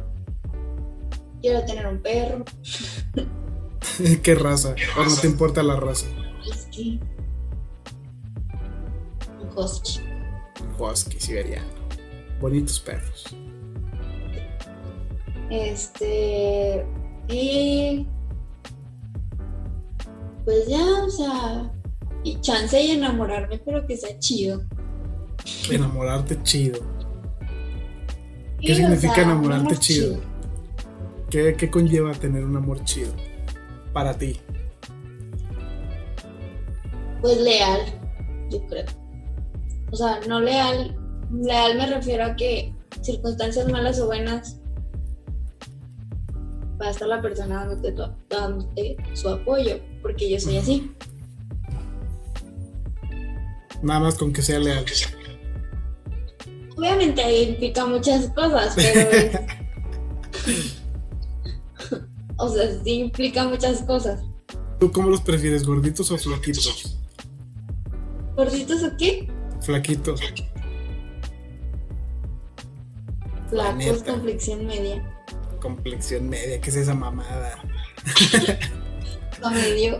quiero 1.45 1.62
tener 1.66 1.86
un 1.86 1.99
perro. 1.99 2.42
¿Qué 4.22 4.34
raza? 4.34 4.74
¿O 4.97 5.05
no 5.05 5.14
te 5.14 5.26
importa 5.26 5.62
la 5.62 5.76
raza? 5.76 6.07
Husky. 6.49 6.99
Un 9.42 9.49
husky. 9.55 10.01
Un 10.62 10.82
husky 10.82 11.20
siberiano. 11.20 11.68
Bonitos 12.40 12.80
perros. 12.80 13.36
Este. 15.51 16.86
Y. 17.28 18.07
Pues 20.47 20.66
ya, 20.66 21.05
o 21.05 21.11
sea. 21.11 21.70
Y 22.22 22.40
chance 22.40 22.82
y 22.82 22.92
enamorarme, 22.92 23.59
pero 23.59 23.86
que 23.86 23.99
sea 23.99 24.18
chido. 24.18 24.62
Enamorarte 25.70 26.42
chido. 26.42 26.80
¿Qué 28.62 28.74
significa 28.74 29.20
enamorarte 29.20 29.76
chido? 29.76 30.34
¿Qué, 31.35 31.57
¿Qué 31.57 31.68
conlleva 31.68 32.12
tener 32.12 32.45
un 32.45 32.57
amor 32.57 32.85
chido? 32.85 33.12
para 33.93 34.16
ti? 34.16 34.41
Pues 37.20 37.41
leal, 37.41 37.80
yo 38.51 38.64
creo. 38.68 38.85
O 39.91 39.97
sea, 39.97 40.20
no 40.28 40.39
leal. 40.39 40.97
Leal 41.32 41.76
me 41.76 41.87
refiero 41.89 42.24
a 42.24 42.37
que 42.37 42.72
circunstancias 43.03 43.68
malas 43.68 43.99
o 43.99 44.07
buenas 44.07 44.61
va 46.80 46.87
a 46.87 46.91
estar 46.91 47.09
la 47.09 47.20
persona 47.20 47.66
dándote, 48.28 48.97
su 49.14 49.28
apoyo, 49.28 49.80
porque 50.03 50.30
yo 50.30 50.39
soy 50.39 50.59
así. 50.59 50.95
Nada 53.82 53.99
más 53.99 54.14
con 54.14 54.32
que 54.32 54.41
sea 54.41 54.61
leal. 54.61 54.85
Obviamente 56.76 57.43
implica 57.43 57.85
muchas 57.87 58.28
cosas, 58.28 58.76
pero 58.76 59.41
O 62.37 62.49
sea, 62.49 62.68
sí 62.82 62.93
implica 62.95 63.47
muchas 63.47 63.82
cosas. 63.82 64.22
¿Tú 64.80 64.91
cómo 64.91 65.09
los 65.09 65.20
prefieres, 65.20 65.64
gorditos 65.64 66.11
o 66.11 66.18
flaquitos? 66.18 66.99
¿Gorditos 68.37 68.82
o 68.82 68.97
qué? 68.97 69.28
Flaquitos. 69.61 70.20
Flacos, 73.49 74.03
complexión 74.03 74.66
media. 74.66 75.24
Complexión 75.61 76.28
media, 76.28 76.61
¿qué 76.61 76.70
es 76.70 76.76
esa 76.76 76.95
mamada? 76.95 77.62
medio. 79.53 79.99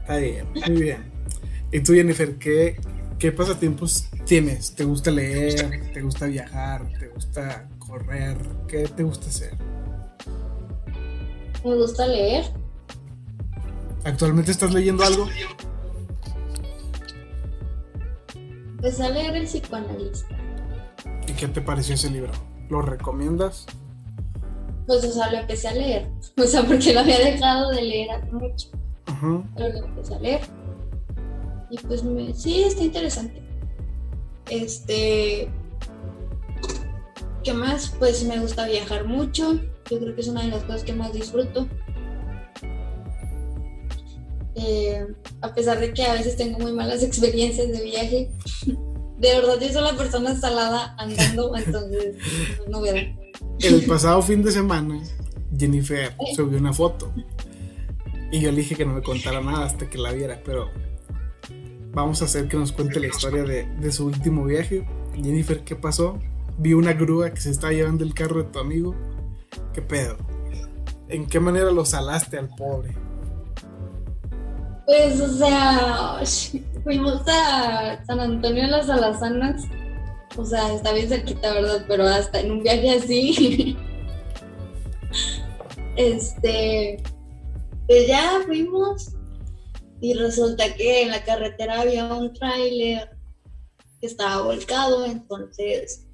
Está 0.00 0.16
bien, 0.16 0.46
muy 0.52 0.82
bien. 0.82 1.12
¿Y 1.72 1.80
tú, 1.80 1.92
Jennifer, 1.92 2.36
qué, 2.36 2.76
qué 3.18 3.32
pasatiempos 3.32 4.08
tienes? 4.24 4.74
¿Te 4.74 4.84
gusta 4.84 5.10
leer? 5.10 5.92
¿Te 5.92 6.02
gusta 6.02 6.26
viajar? 6.26 6.86
¿Te 6.98 7.08
gusta 7.08 7.68
correr? 7.78 8.36
¿Qué 8.66 8.88
te 8.88 9.02
gusta 9.02 9.28
hacer? 9.28 9.52
Me 11.64 11.74
gusta 11.74 12.06
leer. 12.06 12.44
¿Actualmente 14.04 14.50
estás 14.50 14.72
leyendo 14.72 15.04
algo? 15.04 15.28
Empecé 18.76 19.04
a 19.04 19.10
leer 19.10 19.36
El 19.36 19.44
psicoanalista. 19.46 20.36
¿Y 21.26 21.32
qué 21.32 21.48
te 21.48 21.60
pareció 21.60 21.94
ese 21.94 22.10
libro? 22.10 22.32
¿Lo 22.70 22.80
recomiendas? 22.80 23.66
Pues, 24.86 25.04
o 25.04 25.12
sea, 25.12 25.30
lo 25.30 25.38
empecé 25.38 25.68
a 25.68 25.74
leer. 25.74 26.08
O 26.38 26.44
sea, 26.44 26.62
porque 26.62 26.94
lo 26.94 27.00
había 27.00 27.18
dejado 27.18 27.70
de 27.70 27.82
leer 27.82 28.10
hace 28.12 28.32
mucho. 28.32 28.68
Pero 29.56 29.80
lo 29.80 29.86
empecé 29.86 30.14
a 30.14 30.18
leer. 30.20 30.40
Y 31.70 31.78
pues 31.78 32.04
me... 32.04 32.32
sí, 32.32 32.62
está 32.62 32.84
interesante. 32.84 33.42
Este. 34.48 35.50
¿Qué 37.42 37.52
más? 37.52 37.94
Pues 37.98 38.24
me 38.24 38.38
gusta 38.38 38.66
viajar 38.66 39.06
mucho. 39.06 39.60
Yo 39.90 39.98
creo 39.98 40.14
que 40.14 40.20
es 40.20 40.28
una 40.28 40.42
de 40.42 40.48
las 40.48 40.62
cosas 40.64 40.84
que 40.84 40.92
más 40.92 41.12
disfruto. 41.12 41.66
Eh, 44.54 45.06
a 45.40 45.54
pesar 45.54 45.78
de 45.78 45.92
que 45.92 46.02
a 46.02 46.14
veces 46.14 46.36
tengo 46.36 46.58
muy 46.58 46.72
malas 46.72 47.02
experiencias 47.04 47.68
de 47.68 47.82
viaje, 47.82 48.30
de 48.66 49.28
verdad 49.34 49.58
yo 49.60 49.68
soy 49.68 49.82
la 49.82 49.96
persona 49.96 50.38
salada 50.38 50.94
andando, 50.98 51.56
entonces 51.56 52.16
no 52.68 52.80
veo. 52.80 52.96
El 53.60 53.84
pasado 53.86 54.20
fin 54.22 54.42
de 54.42 54.52
semana, 54.52 55.00
Jennifer 55.56 56.12
subió 56.34 56.58
una 56.58 56.72
foto 56.72 57.12
y 58.30 58.40
yo 58.40 58.50
le 58.50 58.58
dije 58.58 58.74
que 58.74 58.84
no 58.84 58.94
me 58.94 59.02
contara 59.02 59.40
nada 59.40 59.64
hasta 59.64 59.88
que 59.88 59.98
la 59.98 60.12
viera, 60.12 60.40
pero 60.44 60.70
vamos 61.92 62.20
a 62.22 62.26
hacer 62.26 62.48
que 62.48 62.56
nos 62.56 62.72
cuente 62.72 63.00
la 63.00 63.06
historia 63.06 63.44
de, 63.44 63.64
de 63.64 63.92
su 63.92 64.06
último 64.06 64.44
viaje. 64.44 64.86
Jennifer, 65.14 65.64
¿qué 65.64 65.76
pasó? 65.76 66.18
Vi 66.58 66.74
una 66.74 66.92
grúa 66.92 67.30
que 67.30 67.40
se 67.40 67.50
estaba 67.50 67.72
llevando 67.72 68.04
el 68.04 68.12
carro 68.12 68.42
de 68.42 68.50
tu 68.50 68.58
amigo 68.58 68.94
¿Qué 69.78 69.82
pedo? 69.82 70.16
¿En 71.08 71.28
qué 71.28 71.38
manera 71.38 71.70
lo 71.70 71.84
salaste 71.84 72.36
al 72.36 72.48
pobre? 72.48 72.96
Pues, 74.84 75.20
o 75.20 75.28
sea, 75.28 76.20
fuimos 76.82 77.22
a 77.28 78.04
San 78.04 78.18
Antonio 78.18 78.64
de 78.64 78.70
las 78.70 78.90
Alazanas. 78.90 79.66
O 80.36 80.44
sea, 80.44 80.74
está 80.74 80.92
bien 80.92 81.08
cerquita, 81.08 81.54
¿verdad? 81.54 81.84
Pero 81.86 82.08
hasta 82.08 82.40
en 82.40 82.50
un 82.50 82.62
viaje 82.64 82.90
así. 82.90 83.76
este. 85.96 87.00
Pues 87.86 88.08
ya 88.08 88.40
fuimos. 88.46 89.14
Y 90.00 90.14
resulta 90.14 90.74
que 90.74 91.02
en 91.02 91.12
la 91.12 91.22
carretera 91.22 91.82
había 91.82 92.12
un 92.12 92.32
tráiler 92.32 93.16
que 94.00 94.08
estaba 94.08 94.42
volcado. 94.42 95.06
Entonces, 95.06 96.04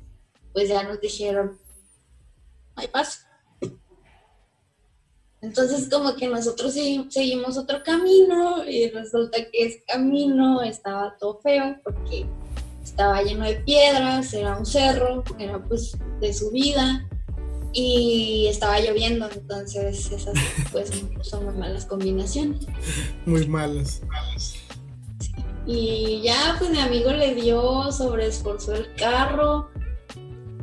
pues 0.52 0.68
ya 0.68 0.82
nos 0.82 1.00
dijeron: 1.00 1.58
hay 2.76 2.88
paso. 2.88 3.24
Entonces 5.44 5.90
como 5.90 6.16
que 6.16 6.26
nosotros 6.26 6.72
seguimos 6.72 7.58
otro 7.58 7.82
camino 7.84 8.64
y 8.66 8.88
resulta 8.88 9.38
que 9.52 9.66
ese 9.66 9.84
camino 9.86 10.62
estaba 10.62 11.14
todo 11.20 11.38
feo 11.40 11.76
porque 11.84 12.24
estaba 12.82 13.22
lleno 13.22 13.44
de 13.44 13.56
piedras, 13.56 14.32
era 14.32 14.56
un 14.56 14.64
cerro, 14.64 15.22
era 15.38 15.62
pues 15.62 15.98
de 16.20 16.32
subida 16.32 17.06
y 17.74 18.46
estaba 18.48 18.80
lloviendo, 18.80 19.28
entonces 19.30 20.10
esas 20.10 20.34
pues 20.72 20.90
son 21.20 21.44
muy 21.44 21.54
malas 21.54 21.84
combinaciones. 21.84 22.66
Muy 23.26 23.46
malas. 23.46 24.00
Y 25.66 26.22
ya 26.22 26.56
pues 26.58 26.70
mi 26.70 26.80
amigo 26.80 27.12
le 27.12 27.34
dio, 27.34 27.92
sobreesforzó 27.92 28.74
el 28.74 28.94
carro, 28.94 29.68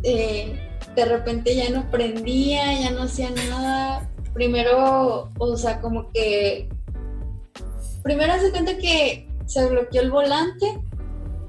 eh, 0.02 0.60
de 0.96 1.06
repente 1.06 1.56
ya 1.56 1.70
no 1.70 1.90
prendía, 1.92 2.80
ya 2.80 2.90
no 2.90 3.04
hacía 3.04 3.30
nada, 3.30 4.11
primero, 4.34 5.30
o 5.38 5.58
sea, 5.58 5.82
como 5.82 6.10
que, 6.12 6.70
primero 8.04 8.34
se 8.40 8.52
cuenta 8.52 8.78
que 8.78 9.28
se 9.46 9.68
bloqueó 9.70 10.02
el 10.02 10.12
volante 10.12 10.82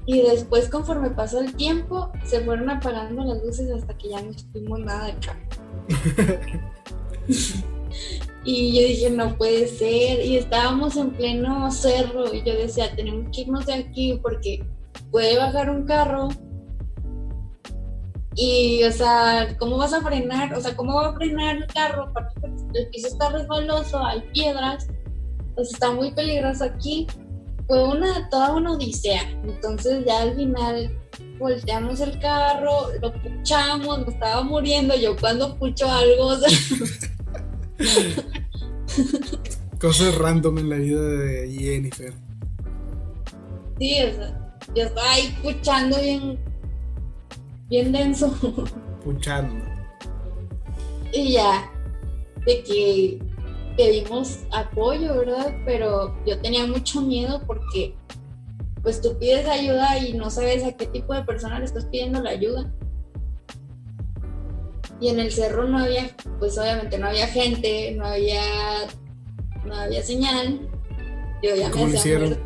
y 0.05 0.21
después 0.21 0.69
conforme 0.69 1.11
pasó 1.11 1.39
el 1.39 1.55
tiempo 1.55 2.11
se 2.25 2.41
fueron 2.41 2.69
apagando 2.69 3.23
las 3.23 3.41
luces 3.43 3.71
hasta 3.71 3.97
que 3.97 4.09
ya 4.09 4.21
no 4.21 4.31
estuvimos 4.31 4.79
nada 4.79 5.07
de 5.07 5.15
carro. 5.19 5.39
y 8.43 8.75
yo 8.75 8.87
dije, 8.87 9.09
no 9.09 9.37
puede 9.37 9.67
ser. 9.67 10.25
Y 10.25 10.37
estábamos 10.37 10.97
en 10.97 11.11
pleno 11.11 11.71
cerro 11.71 12.33
y 12.33 12.43
yo 12.43 12.53
decía, 12.53 12.93
tenemos 12.95 13.29
que 13.33 13.41
irnos 13.41 13.65
de 13.65 13.73
aquí 13.75 14.19
porque 14.21 14.65
puede 15.11 15.37
bajar 15.37 15.69
un 15.69 15.85
carro 15.85 16.29
y, 18.35 18.83
o 18.83 18.91
sea, 18.91 19.55
¿cómo 19.59 19.77
vas 19.77 19.93
a 19.93 20.01
frenar? 20.01 20.53
O 20.53 20.61
sea, 20.61 20.75
¿cómo 20.75 20.95
va 20.95 21.09
a 21.09 21.13
frenar 21.13 21.57
el 21.57 21.67
carro? 21.67 22.11
El 22.73 22.89
piso 22.89 23.07
está 23.07 23.29
resbaloso, 23.29 24.03
hay 24.03 24.21
piedras, 24.33 24.87
pues 25.55 25.71
está 25.71 25.91
muy 25.91 26.11
peligroso 26.11 26.63
aquí. 26.63 27.07
fue 27.67 27.83
una, 27.83 28.29
toda 28.29 28.53
una 28.53 28.71
odisea. 28.71 29.29
Entonces 29.43 30.03
ya 30.05 30.23
al 30.23 30.35
final 30.35 30.97
volteamos 31.39 31.99
el 31.99 32.19
carro, 32.19 32.89
lo 33.01 33.13
puchamos, 33.13 34.05
me 34.05 34.13
estaba 34.13 34.43
muriendo. 34.43 34.95
Yo 34.95 35.15
cuando 35.15 35.55
pucho 35.57 35.89
algo, 35.89 36.27
o 36.27 36.37
sea, 36.37 36.49
Cosas 39.79 40.15
random 40.15 40.59
en 40.59 40.69
la 40.69 40.77
vida 40.77 41.01
de 41.01 41.51
Jennifer. 41.51 42.13
sí, 43.79 43.97
o 44.01 44.15
sea, 44.15 44.55
yo 44.73 44.83
estaba 44.83 45.11
ahí 45.11 45.37
puchando 45.43 45.99
bien, 45.99 46.39
bien 47.73 47.91
denso. 47.91 48.31
Puchando. 49.03 49.65
Y 51.11 51.33
ya, 51.33 51.71
de 52.45 52.63
que 52.63 53.19
pedimos 53.75 54.41
apoyo, 54.51 55.17
¿verdad? 55.17 55.55
Pero 55.65 56.15
yo 56.25 56.39
tenía 56.39 56.67
mucho 56.67 57.01
miedo 57.01 57.41
porque 57.47 57.95
pues 58.83 59.01
tú 59.01 59.17
pides 59.17 59.47
ayuda 59.47 59.97
y 59.97 60.13
no 60.13 60.29
sabes 60.29 60.63
a 60.63 60.73
qué 60.73 60.85
tipo 60.85 61.15
de 61.15 61.23
persona 61.23 61.57
le 61.57 61.65
estás 61.65 61.85
pidiendo 61.85 62.21
la 62.21 62.29
ayuda. 62.29 62.71
Y 64.99 65.09
en 65.09 65.19
el 65.19 65.31
cerro 65.31 65.67
no 65.67 65.79
había, 65.79 66.15
pues 66.37 66.57
obviamente 66.59 66.99
no 66.99 67.07
había 67.07 67.25
gente, 67.25 67.95
no 67.95 68.05
había, 68.05 68.43
no 69.65 69.75
había 69.75 70.03
señal. 70.03 70.69
Yo 71.41 71.55
ya 71.55 71.71
¿Cómo 71.71 71.87
me 71.87 71.97
hacía 71.97 72.19
hicieron? 72.19 72.39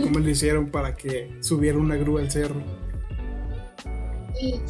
¿Cómo 0.00 0.18
le 0.20 0.30
hicieron 0.30 0.70
para 0.70 0.94
que 0.94 1.36
subiera 1.40 1.76
una 1.76 1.96
grúa 1.96 2.20
al 2.20 2.30
cerro? 2.30 2.62
Y 4.44 4.60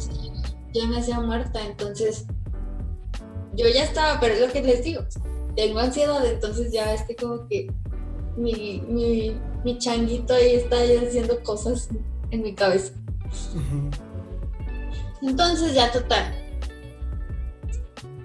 ya 0.73 0.85
me 0.87 0.99
hacía 0.99 1.19
muerta, 1.19 1.65
entonces 1.65 2.25
yo 3.55 3.65
ya 3.67 3.83
estaba, 3.83 4.19
pero 4.19 4.33
es 4.33 4.41
lo 4.41 4.51
que 4.51 4.61
les 4.61 4.83
digo, 4.83 5.01
tengo 5.55 5.79
ansiedad, 5.79 6.25
entonces 6.25 6.71
ya 6.71 6.93
estoy 6.93 7.15
como 7.15 7.47
que 7.47 7.67
mi, 8.35 8.81
mi, 8.87 9.39
mi 9.63 9.77
changuito 9.77 10.33
ahí 10.33 10.55
está 10.55 10.77
haciendo 10.77 11.41
cosas 11.43 11.89
en 12.31 12.41
mi 12.41 12.53
cabeza. 12.53 12.93
Entonces 15.21 15.73
ya 15.73 15.91
total. 15.91 16.33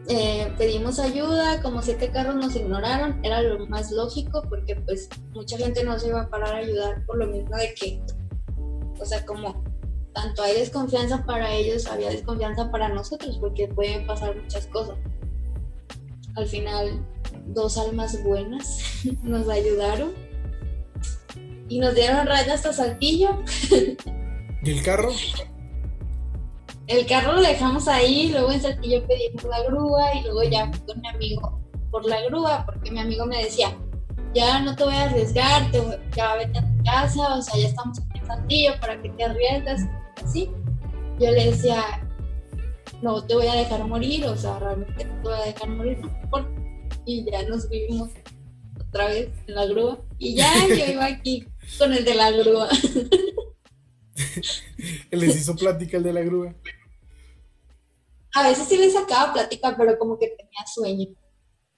Eh, 0.08 0.52
pedimos 0.58 0.98
ayuda, 0.98 1.62
como 1.62 1.82
siete 1.82 2.10
carros 2.10 2.34
nos 2.34 2.56
ignoraron, 2.56 3.20
era 3.24 3.42
lo 3.42 3.64
más 3.68 3.92
lógico 3.92 4.42
porque 4.48 4.74
pues 4.74 5.08
mucha 5.32 5.56
gente 5.56 5.84
no 5.84 5.96
se 6.00 6.08
iba 6.08 6.22
a 6.22 6.28
parar 6.28 6.54
a 6.54 6.58
ayudar 6.58 7.06
por 7.06 7.16
lo 7.18 7.28
mismo 7.28 7.56
de 7.56 7.72
que, 7.74 8.02
o 8.98 9.04
sea, 9.04 9.24
como 9.24 9.62
tanto 10.22 10.42
hay 10.42 10.54
desconfianza 10.54 11.24
para 11.24 11.52
ellos, 11.52 11.86
había 11.86 12.10
desconfianza 12.10 12.70
para 12.70 12.88
nosotros 12.88 13.38
porque 13.40 13.68
pueden 13.68 14.06
pasar 14.06 14.36
muchas 14.36 14.66
cosas. 14.66 14.96
Al 16.36 16.46
final, 16.46 17.04
dos 17.46 17.78
almas 17.78 18.22
buenas 18.22 18.80
nos 19.22 19.48
ayudaron 19.48 20.12
y 21.68 21.78
nos 21.78 21.94
dieron 21.94 22.26
raya 22.26 22.54
hasta 22.54 22.72
Saltillo. 22.72 23.42
¿Y 24.62 24.70
el 24.70 24.82
carro? 24.82 25.10
El 26.86 27.06
carro 27.06 27.32
lo 27.34 27.40
dejamos 27.40 27.86
ahí, 27.88 28.30
luego 28.32 28.50
en 28.50 28.60
Saltillo 28.60 29.06
pedimos 29.06 29.44
la 29.44 29.62
grúa 29.62 30.14
y 30.14 30.22
luego 30.24 30.42
ya 30.44 30.66
fui 30.70 30.80
con 30.86 31.00
mi 31.00 31.08
amigo 31.08 31.60
por 31.90 32.04
la 32.04 32.20
grúa, 32.22 32.64
porque 32.66 32.90
mi 32.90 32.98
amigo 33.00 33.26
me 33.26 33.44
decía, 33.44 33.76
ya 34.34 34.60
no 34.60 34.74
te 34.76 34.84
voy 34.84 34.94
a 34.94 35.04
arriesgar, 35.04 35.70
te 35.70 35.80
voy- 35.80 35.96
ya 36.16 36.34
vete 36.36 36.58
a 36.58 36.62
tu 36.62 36.84
casa, 36.84 37.34
o 37.36 37.42
sea, 37.42 37.56
ya 37.60 37.68
estamos 37.68 37.98
en 38.14 38.26
Saltillo, 38.26 38.72
¿para 38.80 39.00
que 39.00 39.08
te 39.10 39.24
arriesgas? 39.24 39.80
Así. 40.24 40.50
Yo 41.18 41.30
le 41.30 41.50
decía, 41.50 41.82
no 43.02 43.24
te 43.24 43.34
voy 43.34 43.46
a 43.46 43.54
dejar 43.54 43.86
morir, 43.86 44.26
o 44.26 44.36
sea, 44.36 44.58
realmente 44.58 45.04
no 45.04 45.14
te 45.14 45.28
voy 45.28 45.38
a 45.38 45.44
dejar 45.44 45.68
morir, 45.68 45.98
no. 45.98 46.10
Y 47.06 47.30
ya 47.30 47.42
nos 47.48 47.68
vivimos 47.68 48.10
otra 48.88 49.06
vez 49.06 49.30
en 49.46 49.54
la 49.54 49.66
grúa. 49.66 49.98
Y 50.18 50.36
ya 50.36 50.52
yo 50.68 50.92
iba 50.92 51.06
aquí 51.06 51.46
con 51.78 51.92
el 51.92 52.04
de 52.04 52.14
la 52.14 52.30
grúa. 52.30 52.68
Les 55.10 55.36
hizo 55.36 55.56
plática 55.56 55.96
el 55.96 56.02
de 56.02 56.12
la 56.12 56.22
grúa. 56.22 56.54
A 58.34 58.48
veces 58.48 58.68
sí 58.68 58.76
le 58.76 58.90
sacaba 58.90 59.32
plática, 59.32 59.74
pero 59.76 59.98
como 59.98 60.18
que 60.18 60.28
tenía 60.28 60.66
sueño. 60.72 61.08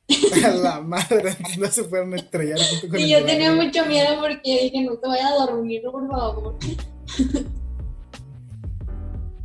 A 0.45 0.51
la 0.51 0.81
madre, 0.81 1.37
no 1.59 1.69
se 1.69 1.85
fueron 1.85 2.13
a 2.13 2.17
estrellar 2.17 2.59
junto 2.59 2.89
con 2.89 2.99
Y 2.99 3.15
el 3.15 3.21
yo 3.21 3.27
tenía 3.27 3.55
mucho 3.55 3.87
miedo 3.87 4.21
porque 4.21 4.65
dije, 4.65 4.83
no 4.83 4.99
te 4.99 5.09
vayas 5.09 5.31
a 5.31 5.47
dormir, 5.47 5.83
por 5.91 6.07
favor. 6.09 6.59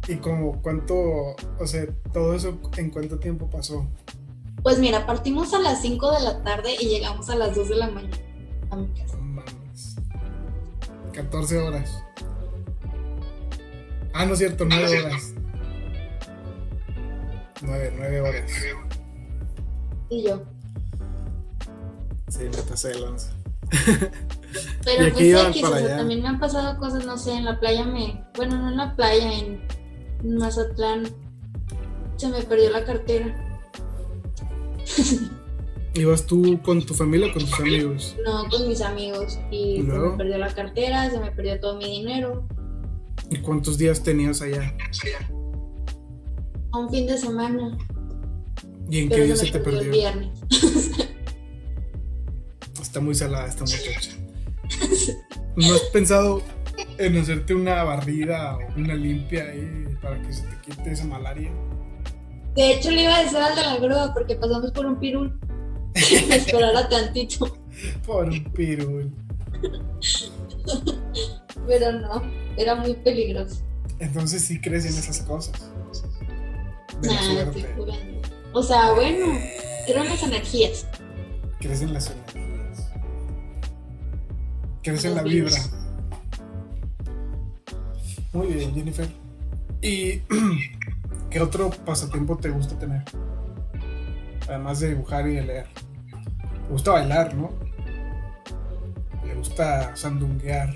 Y 0.08 0.16
como 0.18 0.62
cuánto, 0.62 1.36
o 1.60 1.68
sea, 1.68 1.86
todo 2.14 2.34
eso 2.34 2.58
en 2.78 2.92
cuánto 2.92 3.20
tiempo 3.20 3.50
pasó. 3.50 3.86
Pues 4.64 4.80
mira, 4.80 5.06
partimos 5.06 5.54
a 5.54 5.60
las 5.60 5.82
5 5.82 6.12
de 6.12 6.22
la 6.22 6.44
tarde 6.44 6.76
y 6.80 6.88
llegamos 6.88 7.30
a 7.30 7.36
las 7.36 7.56
2 7.56 7.70
de 7.70 7.76
la 7.76 7.90
mañana 7.90 8.18
a 8.72 8.76
mi 8.78 8.88
casa. 8.94 9.18
No 9.18 9.24
mames. 9.24 9.96
14 11.14 11.58
horas. 11.58 12.04
Ah, 14.14 14.26
no 14.26 14.34
es 14.34 14.40
cierto, 14.40 14.66
9 14.66 15.00
horas. 15.00 15.34
9, 17.62 17.94
9 17.98 18.22
horas. 18.22 18.52
Y 20.10 20.24
yo. 20.24 20.42
Sí, 22.30 22.44
me 22.44 22.58
pasé 22.70 22.90
de 22.90 23.00
lanza. 23.00 23.32
Pero 24.84 25.04
¿Y 25.04 25.08
a 25.08 25.14
qué 25.14 25.34
pues 25.34 25.48
X, 25.50 25.64
o 25.64 25.78
sea, 25.78 25.98
también 25.98 26.22
me 26.22 26.30
han 26.30 26.40
pasado 26.40 26.78
cosas, 26.80 27.06
no 27.06 27.18
sé, 27.18 27.34
en 27.34 27.46
la 27.46 27.60
playa 27.60 27.84
me. 27.84 28.24
Bueno, 28.36 28.58
no 28.58 28.70
en 28.70 28.78
la 28.78 28.96
playa, 28.96 29.34
en 29.34 29.68
Mazatlán. 30.36 31.08
Se 32.18 32.28
me 32.30 32.42
perdió 32.42 32.70
la 32.72 32.84
cartera. 32.84 33.36
¿Ibas 35.94 36.26
tú 36.26 36.60
con 36.62 36.86
tu 36.86 36.94
familia 36.94 37.28
o 37.28 37.34
con 37.34 37.44
tus 37.44 37.60
amigos? 37.60 38.16
No, 38.26 38.48
con 38.50 38.68
mis 38.68 38.82
amigos. 38.82 39.40
Y 39.52 39.80
¿Y 39.80 39.82
se 39.82 39.88
me 39.88 40.18
perdió 40.18 40.38
la 40.38 40.54
cartera, 40.54 41.10
se 41.10 41.20
me 41.20 41.32
perdió 41.32 41.60
todo 41.60 41.78
mi 41.78 41.86
dinero. 41.86 42.48
¿Y 43.30 43.38
cuántos 43.38 43.78
días 43.78 44.04
tenías 44.04 44.42
allá? 44.42 44.76
Un 46.74 46.90
fin 46.90 47.08
de 47.08 47.18
semana. 47.18 47.78
¿Y 48.90 49.00
en 49.00 49.10
qué 49.10 49.24
día 49.24 49.36
se 49.36 49.52
te 49.52 49.60
perdió 49.60 49.82
el 49.82 49.90
viernes. 49.90 50.40
Está 52.82 53.02
muy 53.02 53.16
salada 53.16 53.48
esta 53.48 53.64
muchacha. 53.64 54.12
¿No 55.56 55.74
has 55.74 55.82
pensado 55.92 56.42
en 56.98 57.18
hacerte 57.18 57.54
una 57.54 57.84
barrida 57.84 58.58
o 58.58 58.80
una 58.80 58.96
limpia 58.96 59.44
ahí 59.44 59.86
para 60.02 60.22
que 60.22 60.34
se 60.34 60.44
te 60.44 60.56
quite 60.62 60.92
esa 60.92 61.06
malaria? 61.06 61.52
De 62.56 62.74
hecho, 62.74 62.92
le 62.92 63.04
iba 63.04 63.16
a 63.16 63.24
decir 63.24 63.38
al 63.38 63.56
de 63.56 63.62
la 63.62 63.78
grúa 63.78 64.14
porque 64.14 64.36
pasamos 64.36 64.72
por 64.72 64.86
un 64.86 65.00
pirul. 65.00 65.40
Me 66.28 66.36
esperara 66.36 66.88
tantito, 66.90 67.58
Por 68.06 68.26
un 68.26 68.44
pirul. 68.54 69.14
pero 71.68 71.92
no, 71.92 72.24
era 72.58 72.76
muy 72.76 72.94
peligroso. 72.96 73.64
Entonces 74.00 74.44
sí 74.44 74.60
crees 74.60 74.86
en 74.86 74.98
esas 74.98 75.22
cosas. 75.22 75.72
De 77.02 77.08
la 77.10 77.14
Nah, 77.14 77.42
estoy 77.42 77.66
jugando. 77.76 78.22
O 78.54 78.64
sea, 78.64 78.92
bueno, 78.94 79.26
eran 79.88 80.06
las 80.08 80.24
energías. 80.24 80.88
Crees 81.60 81.82
en 81.82 81.94
las 81.94 82.10
energías. 82.12 82.90
Crees 84.84 85.06
en 85.06 85.16
la 85.16 85.24
vibra. 85.24 85.56
Muy 88.38 88.54
bien, 88.54 88.72
Jennifer. 88.76 89.10
¿Y 89.82 90.22
qué 91.32 91.42
otro 91.42 91.72
pasatiempo 91.72 92.38
te 92.38 92.52
gusta 92.52 92.78
tener? 92.78 93.02
Además 94.48 94.80
de 94.80 94.90
dibujar 94.90 95.28
y 95.28 95.38
de 95.38 95.42
leer. 95.42 95.66
Te 95.66 96.72
gusta 96.72 96.92
bailar, 96.92 97.34
¿no? 97.34 97.50
Le 99.26 99.34
gusta 99.34 99.96
sandunguear. 99.96 100.72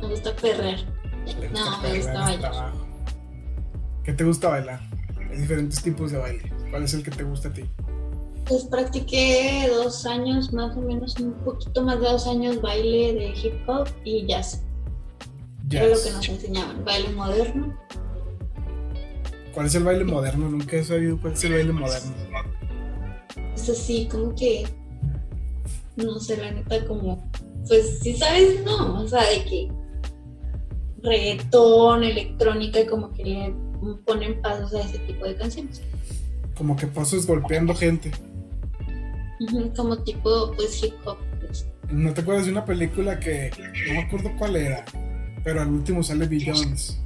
Me 0.00 0.08
gusta 0.08 0.34
perrear. 0.34 0.78
Gusta 1.26 1.48
No, 1.52 1.82
me 1.82 1.96
gusta 1.98 2.12
bailar. 2.14 2.72
¿Qué 4.02 4.12
te 4.14 4.24
gusta 4.24 4.48
bailar? 4.48 4.80
Hay 5.30 5.36
diferentes 5.36 5.82
tipos 5.82 6.10
de 6.10 6.16
baile. 6.16 6.50
¿Cuál 6.70 6.84
es 6.84 6.94
el 6.94 7.02
que 7.02 7.10
te 7.10 7.24
gusta 7.24 7.50
a 7.50 7.52
ti? 7.52 7.64
Pues 8.48 8.64
practiqué 8.64 9.68
dos 9.68 10.06
años, 10.06 10.54
más 10.54 10.74
o 10.74 10.80
menos, 10.80 11.20
un 11.20 11.34
poquito 11.44 11.82
más 11.82 12.00
de 12.00 12.06
dos 12.06 12.26
años 12.26 12.62
baile 12.62 13.12
de 13.12 13.26
hip 13.28 13.68
hop 13.68 13.86
y 14.04 14.26
jazz. 14.26 14.62
Era 15.70 15.86
lo 15.88 16.02
que 16.02 16.10
nos 16.10 16.28
enseñaban. 16.28 16.84
Baile 16.84 17.08
moderno. 17.10 17.78
¿Cuál 19.52 19.66
es 19.66 19.74
el 19.74 19.84
baile 19.84 20.04
moderno? 20.04 20.48
Nunca 20.48 20.76
he 20.76 20.84
sabido 20.84 21.20
cuál 21.20 21.34
es 21.34 21.44
el 21.44 21.52
baile 21.52 21.72
moderno. 21.72 22.12
Es 23.54 23.68
así, 23.68 24.08
como 24.10 24.34
que. 24.34 24.66
No 25.96 26.18
sé, 26.18 26.36
la 26.36 26.50
neta, 26.50 26.84
como. 26.86 27.30
Pues 27.68 28.00
sí, 28.00 28.16
sabes, 28.16 28.64
no. 28.64 29.00
O 29.02 29.08
sea, 29.08 29.22
de 29.22 29.44
que. 29.44 29.68
Reggaetón, 31.02 32.02
electrónica, 32.02 32.80
y 32.80 32.86
como 32.86 33.12
que 33.12 33.24
le 33.24 33.54
ponen 34.06 34.40
pasos 34.40 34.74
a 34.74 34.80
ese 34.80 34.98
tipo 35.00 35.24
de 35.24 35.36
canciones. 35.36 35.82
Como 36.56 36.76
que 36.76 36.86
pasos 36.86 37.26
golpeando 37.26 37.74
gente. 37.74 38.10
Como 39.76 39.98
tipo, 39.98 40.52
pues 40.56 40.82
hip 40.82 40.94
hop. 41.04 41.18
pues. 41.40 41.66
¿No 41.90 42.14
te 42.14 42.22
acuerdas 42.22 42.46
de 42.46 42.52
una 42.52 42.64
película 42.64 43.20
que 43.20 43.50
no 43.86 43.94
me 43.94 44.02
acuerdo 44.02 44.30
cuál 44.38 44.56
era? 44.56 44.84
Pero 45.44 45.60
al 45.60 45.68
último 45.68 46.02
sale 46.02 46.26
Billions. 46.26 47.00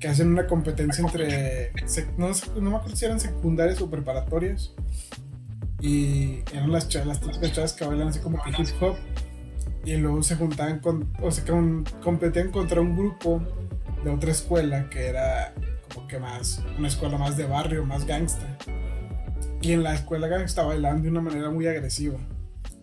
Que 0.00 0.08
hacen 0.08 0.28
una 0.28 0.46
competencia 0.46 1.04
entre. 1.04 1.72
No, 2.16 2.30
no 2.60 2.70
me 2.70 2.76
acuerdo 2.76 2.96
si 2.96 3.04
eran 3.04 3.20
secundarias 3.20 3.80
o 3.82 3.90
preparatorias. 3.90 4.72
Y 5.80 6.40
eran 6.52 6.72
las, 6.72 6.88
chavas, 6.88 7.08
las 7.08 7.20
típicas 7.20 7.52
chavas 7.52 7.72
que 7.74 7.84
bailan 7.84 8.08
así 8.08 8.18
como 8.20 8.42
que 8.42 8.50
hip 8.50 8.68
hop. 8.80 8.96
y 9.84 9.96
luego 9.96 10.22
se 10.22 10.36
juntaban 10.36 10.80
con, 10.80 11.10
o 11.22 11.30
sea, 11.30 11.44
competían 12.02 12.50
contra 12.50 12.80
un 12.80 12.96
grupo 12.96 13.42
de 14.04 14.10
otra 14.10 14.30
escuela 14.30 14.90
que 14.90 15.06
era 15.06 15.54
como 15.92 16.06
que 16.06 16.18
más, 16.18 16.62
una 16.78 16.88
escuela 16.88 17.18
más 17.18 17.36
de 17.36 17.46
barrio, 17.46 17.84
más 17.84 18.06
gangsta. 18.06 18.58
Y 19.62 19.72
en 19.72 19.82
la 19.82 19.94
escuela 19.94 20.26
gangsta 20.26 20.62
bailaban 20.62 21.02
de 21.02 21.08
una 21.08 21.20
manera 21.20 21.50
muy 21.50 21.66
agresiva 21.66 22.18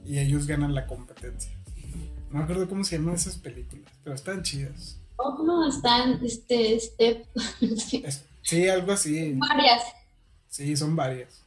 y 0.05 0.19
ellos 0.19 0.47
ganan 0.47 0.73
la 0.73 0.85
competencia. 0.85 1.56
No 2.29 2.39
me 2.39 2.43
acuerdo 2.43 2.67
cómo 2.67 2.83
se 2.83 2.97
llaman 2.97 3.15
esas 3.15 3.37
películas, 3.37 3.91
pero 4.03 4.15
están 4.15 4.43
chidas. 4.43 4.97
Oh, 5.17 5.41
no, 5.43 5.67
están, 5.67 6.19
este, 6.23 6.79
Step. 6.79 7.25
sí, 8.41 8.67
algo 8.67 8.91
así. 8.91 9.33
Varias. 9.33 9.83
Sí, 10.49 10.75
son 10.75 10.95
varias. 10.95 11.43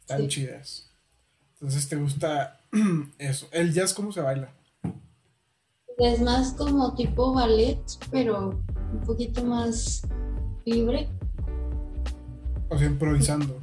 Están 0.00 0.28
chidas. 0.28 0.90
Entonces, 1.54 1.88
¿te 1.88 1.96
gusta 1.96 2.60
eso? 3.18 3.48
¿El 3.52 3.72
jazz 3.72 3.92
cómo 3.92 4.12
se 4.12 4.20
baila? 4.20 4.50
Es 5.98 6.20
más 6.20 6.52
como 6.52 6.94
tipo 6.94 7.32
ballet, 7.32 7.78
pero 8.10 8.60
un 8.92 9.00
poquito 9.06 9.44
más 9.44 10.02
libre. 10.64 11.08
O 12.68 12.76
sea, 12.76 12.86
improvisando. 12.86 13.58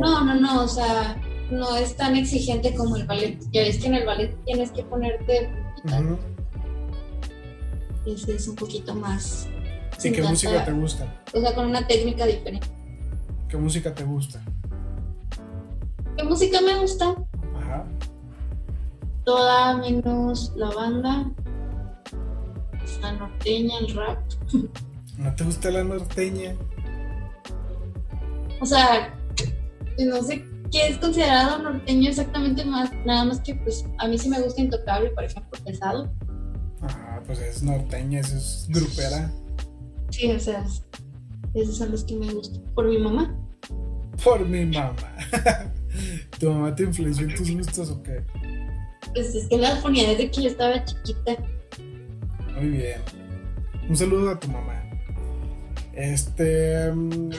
no, 0.00 0.24
no, 0.24 0.34
no, 0.40 0.62
o 0.64 0.68
sea, 0.68 1.20
no 1.50 1.76
es 1.76 1.96
tan 1.96 2.16
exigente 2.16 2.74
como 2.74 2.96
el 2.96 3.06
ballet. 3.06 3.38
Ya 3.52 3.62
ves 3.62 3.78
que 3.78 3.86
en 3.86 3.94
el 3.94 4.06
ballet 4.06 4.36
tienes 4.44 4.70
que 4.70 4.82
ponerte. 4.84 5.50
Ese 8.06 8.34
es 8.34 8.48
un 8.48 8.56
poquito 8.56 8.94
más. 8.94 9.48
¿Y 10.02 10.12
qué 10.12 10.22
música 10.22 10.64
te 10.64 10.72
gusta? 10.72 11.22
O 11.32 11.40
sea, 11.40 11.54
con 11.54 11.66
una 11.66 11.86
técnica 11.86 12.26
diferente. 12.26 12.66
¿Qué 13.48 13.56
música 13.56 13.94
te 13.94 14.04
gusta? 14.04 14.42
¿Qué 16.16 16.24
música 16.24 16.60
me 16.60 16.78
gusta? 16.80 17.14
Ajá. 17.56 17.84
Toda 19.24 19.76
menos 19.78 20.52
la 20.56 20.70
banda. 20.70 21.30
La 23.00 23.12
norteña, 23.12 23.78
el 23.78 23.94
rap. 23.94 24.18
¿No 25.18 25.34
te 25.34 25.44
gusta 25.44 25.70
la 25.70 25.84
norteña? 25.84 26.54
O 28.60 28.66
sea, 28.66 29.14
no 29.98 30.22
sé 30.22 30.53
qué 30.70 30.88
es 30.88 30.98
considerado 30.98 31.62
norteño 31.62 32.08
exactamente 32.08 32.64
más, 32.64 32.90
nada 33.04 33.24
más 33.24 33.40
que 33.40 33.54
pues 33.54 33.84
a 33.98 34.08
mí 34.08 34.18
sí 34.18 34.28
me 34.28 34.40
gusta 34.40 34.60
Intocable, 34.60 35.10
por 35.10 35.24
ejemplo, 35.24 35.58
pesado. 35.64 36.12
Ah, 36.82 37.20
pues 37.26 37.38
es 37.40 37.62
norteña, 37.62 38.20
eso 38.20 38.36
es 38.36 38.66
grupera. 38.68 39.30
Sí, 40.10 40.30
o 40.30 40.38
sea, 40.38 40.64
esos 41.54 41.76
son 41.76 41.90
los 41.90 42.04
que 42.04 42.16
me 42.16 42.32
gustan. 42.32 42.62
Por 42.74 42.88
mi 42.88 42.98
mamá. 42.98 43.36
Por 44.22 44.46
mi 44.46 44.64
mamá. 44.64 44.94
¿Tu 46.38 46.50
mamá 46.50 46.74
te 46.74 46.84
influenció 46.84 47.26
en 47.28 47.34
tus 47.34 47.50
gustos 47.50 47.90
o 47.90 48.02
qué? 48.02 48.22
Pues 49.14 49.34
es 49.34 49.48
que 49.48 49.58
las 49.58 49.78
ponía 49.80 50.08
desde 50.08 50.30
que 50.30 50.42
yo 50.42 50.48
estaba 50.48 50.84
chiquita. 50.84 51.36
Muy 52.56 52.68
bien. 52.68 53.00
Un 53.88 53.96
saludo 53.96 54.30
a 54.30 54.40
tu 54.40 54.48
mamá. 54.48 54.82
Este. 55.92 56.92
Mm, 56.92 57.30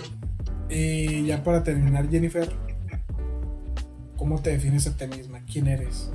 y 0.69 1.25
ya 1.25 1.43
para 1.43 1.63
terminar, 1.63 2.09
Jennifer, 2.09 2.49
¿cómo 4.17 4.41
te 4.41 4.51
defines 4.51 4.87
a 4.87 4.95
ti 4.95 5.07
misma? 5.07 5.41
¿Quién 5.51 5.67
eres? 5.67 6.09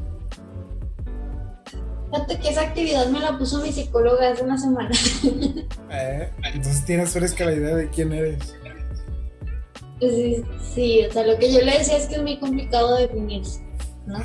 Fíjate 2.11 2.38
que 2.40 2.48
esa 2.48 2.62
actividad 2.62 3.07
me 3.09 3.20
la 3.20 3.38
puso 3.38 3.62
mi 3.62 3.70
psicóloga 3.72 4.30
hace 4.30 4.42
una 4.42 4.59
semana. 4.59 4.90
¿Eh? 5.90 6.30
Entonces 6.44 6.84
tienes 6.84 7.11
fresca 7.11 7.44
la 7.44 7.53
idea 7.53 7.76
de 7.76 7.88
quién 7.88 8.12
eres. 8.12 8.57
Sí, 10.01 10.42
sí, 10.74 11.07
o 11.07 11.12
sea, 11.12 11.26
lo 11.26 11.38
que 11.38 11.53
yo 11.53 11.61
le 11.61 11.78
decía 11.78 11.98
es 11.98 12.07
que 12.07 12.16
es 12.16 12.22
muy 12.22 12.38
complicado 12.38 12.96
definirse, 12.96 13.62
¿no? 14.07 14.18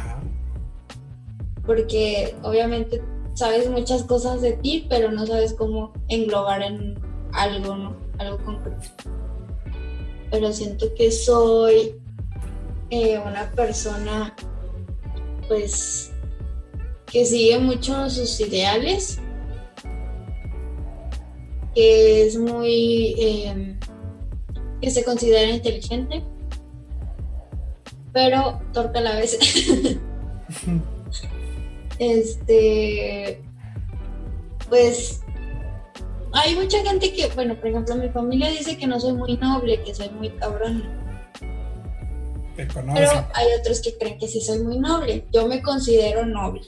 Porque 1.65 2.34
obviamente 2.43 3.03
sabes 3.34 3.69
muchas 3.69 4.03
cosas 4.03 4.41
de 4.41 4.53
ti, 4.53 4.88
pero 4.89 5.11
no 5.11 5.26
sabes 5.28 5.53
cómo 5.53 5.91
englobar 6.07 6.61
en 6.61 6.97
algo, 7.34 7.76
¿no? 7.76 7.97
Algo 8.17 8.38
concreto. 8.45 8.88
Pero 10.32 10.53
siento 10.53 10.88
que 10.95 11.11
soy 11.11 12.01
eh, 12.89 13.19
una 13.19 13.51
persona, 13.51 14.36
pues, 15.47 16.11
que 17.11 17.25
sigue 17.25 17.59
mucho 17.59 18.09
sus 18.09 18.39
ideales, 18.39 19.19
que 21.73 22.25
es 22.25 22.38
muy, 22.38 23.15
em, 23.17 23.79
que 24.81 24.89
se 24.89 25.03
considera 25.03 25.49
inteligente, 25.49 26.23
pero 28.13 28.61
torpe 28.73 28.99
a 28.99 29.01
la 29.01 29.15
vez. 29.15 29.38
este, 31.99 33.41
pues 34.69 35.21
hay 36.33 36.55
mucha 36.55 36.83
gente 36.83 37.13
que, 37.13 37.27
bueno, 37.36 37.55
por 37.55 37.67
ejemplo, 37.67 37.95
mi 37.95 38.09
familia 38.09 38.49
dice 38.49 38.77
que 38.77 38.88
no 38.88 38.99
soy 38.99 39.13
muy 39.13 39.38
noble, 39.38 39.81
que 39.83 39.95
soy 39.95 40.09
muy 40.09 40.29
cabrón. 40.31 41.04
Pero 42.55 43.27
hay 43.33 43.47
otros 43.59 43.81
que 43.81 43.97
creen 43.97 44.17
que 44.17 44.27
sí 44.27 44.41
soy 44.41 44.59
muy 44.59 44.79
noble. 44.79 45.25
Yo 45.33 45.47
me 45.47 45.61
considero 45.61 46.25
noble. 46.25 46.61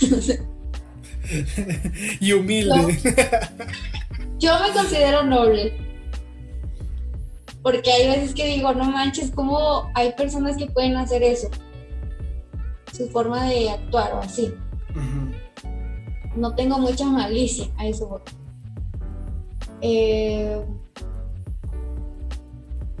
y 2.20 2.32
humilde. 2.32 2.98
Yo, 4.38 4.52
me 4.60 4.72
considero 4.72 5.24
noble. 5.24 5.74
Porque 7.62 7.92
hay 7.92 8.08
veces 8.08 8.34
que 8.34 8.46
digo, 8.46 8.72
no 8.72 8.84
manches, 8.84 9.30
¿cómo 9.30 9.90
hay 9.94 10.12
personas 10.12 10.56
que 10.56 10.66
pueden 10.66 10.96
hacer 10.96 11.22
eso? 11.22 11.50
Su 12.92 13.08
forma 13.10 13.48
de 13.48 13.70
actuar 13.70 14.14
o 14.14 14.20
así. 14.20 14.54
No 16.34 16.54
tengo 16.54 16.78
mucha 16.78 17.04
malicia 17.04 17.68
a 17.76 17.86
eso. 17.86 18.22
Eh, 19.82 20.64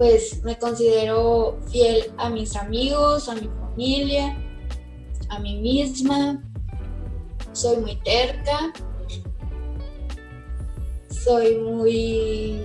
pues 0.00 0.42
me 0.44 0.58
considero 0.58 1.60
fiel 1.70 2.10
a 2.16 2.30
mis 2.30 2.56
amigos, 2.56 3.28
a 3.28 3.34
mi 3.34 3.48
familia, 3.48 4.34
a 5.28 5.38
mí 5.40 5.60
misma. 5.60 6.42
Soy 7.52 7.76
muy 7.82 7.96
terca. 7.96 8.72
Soy 11.10 11.58
muy 11.58 12.64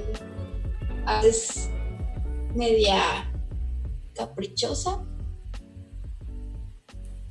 a 1.05 1.21
veces 1.23 1.69
media 2.55 3.29
caprichosa. 4.13 5.05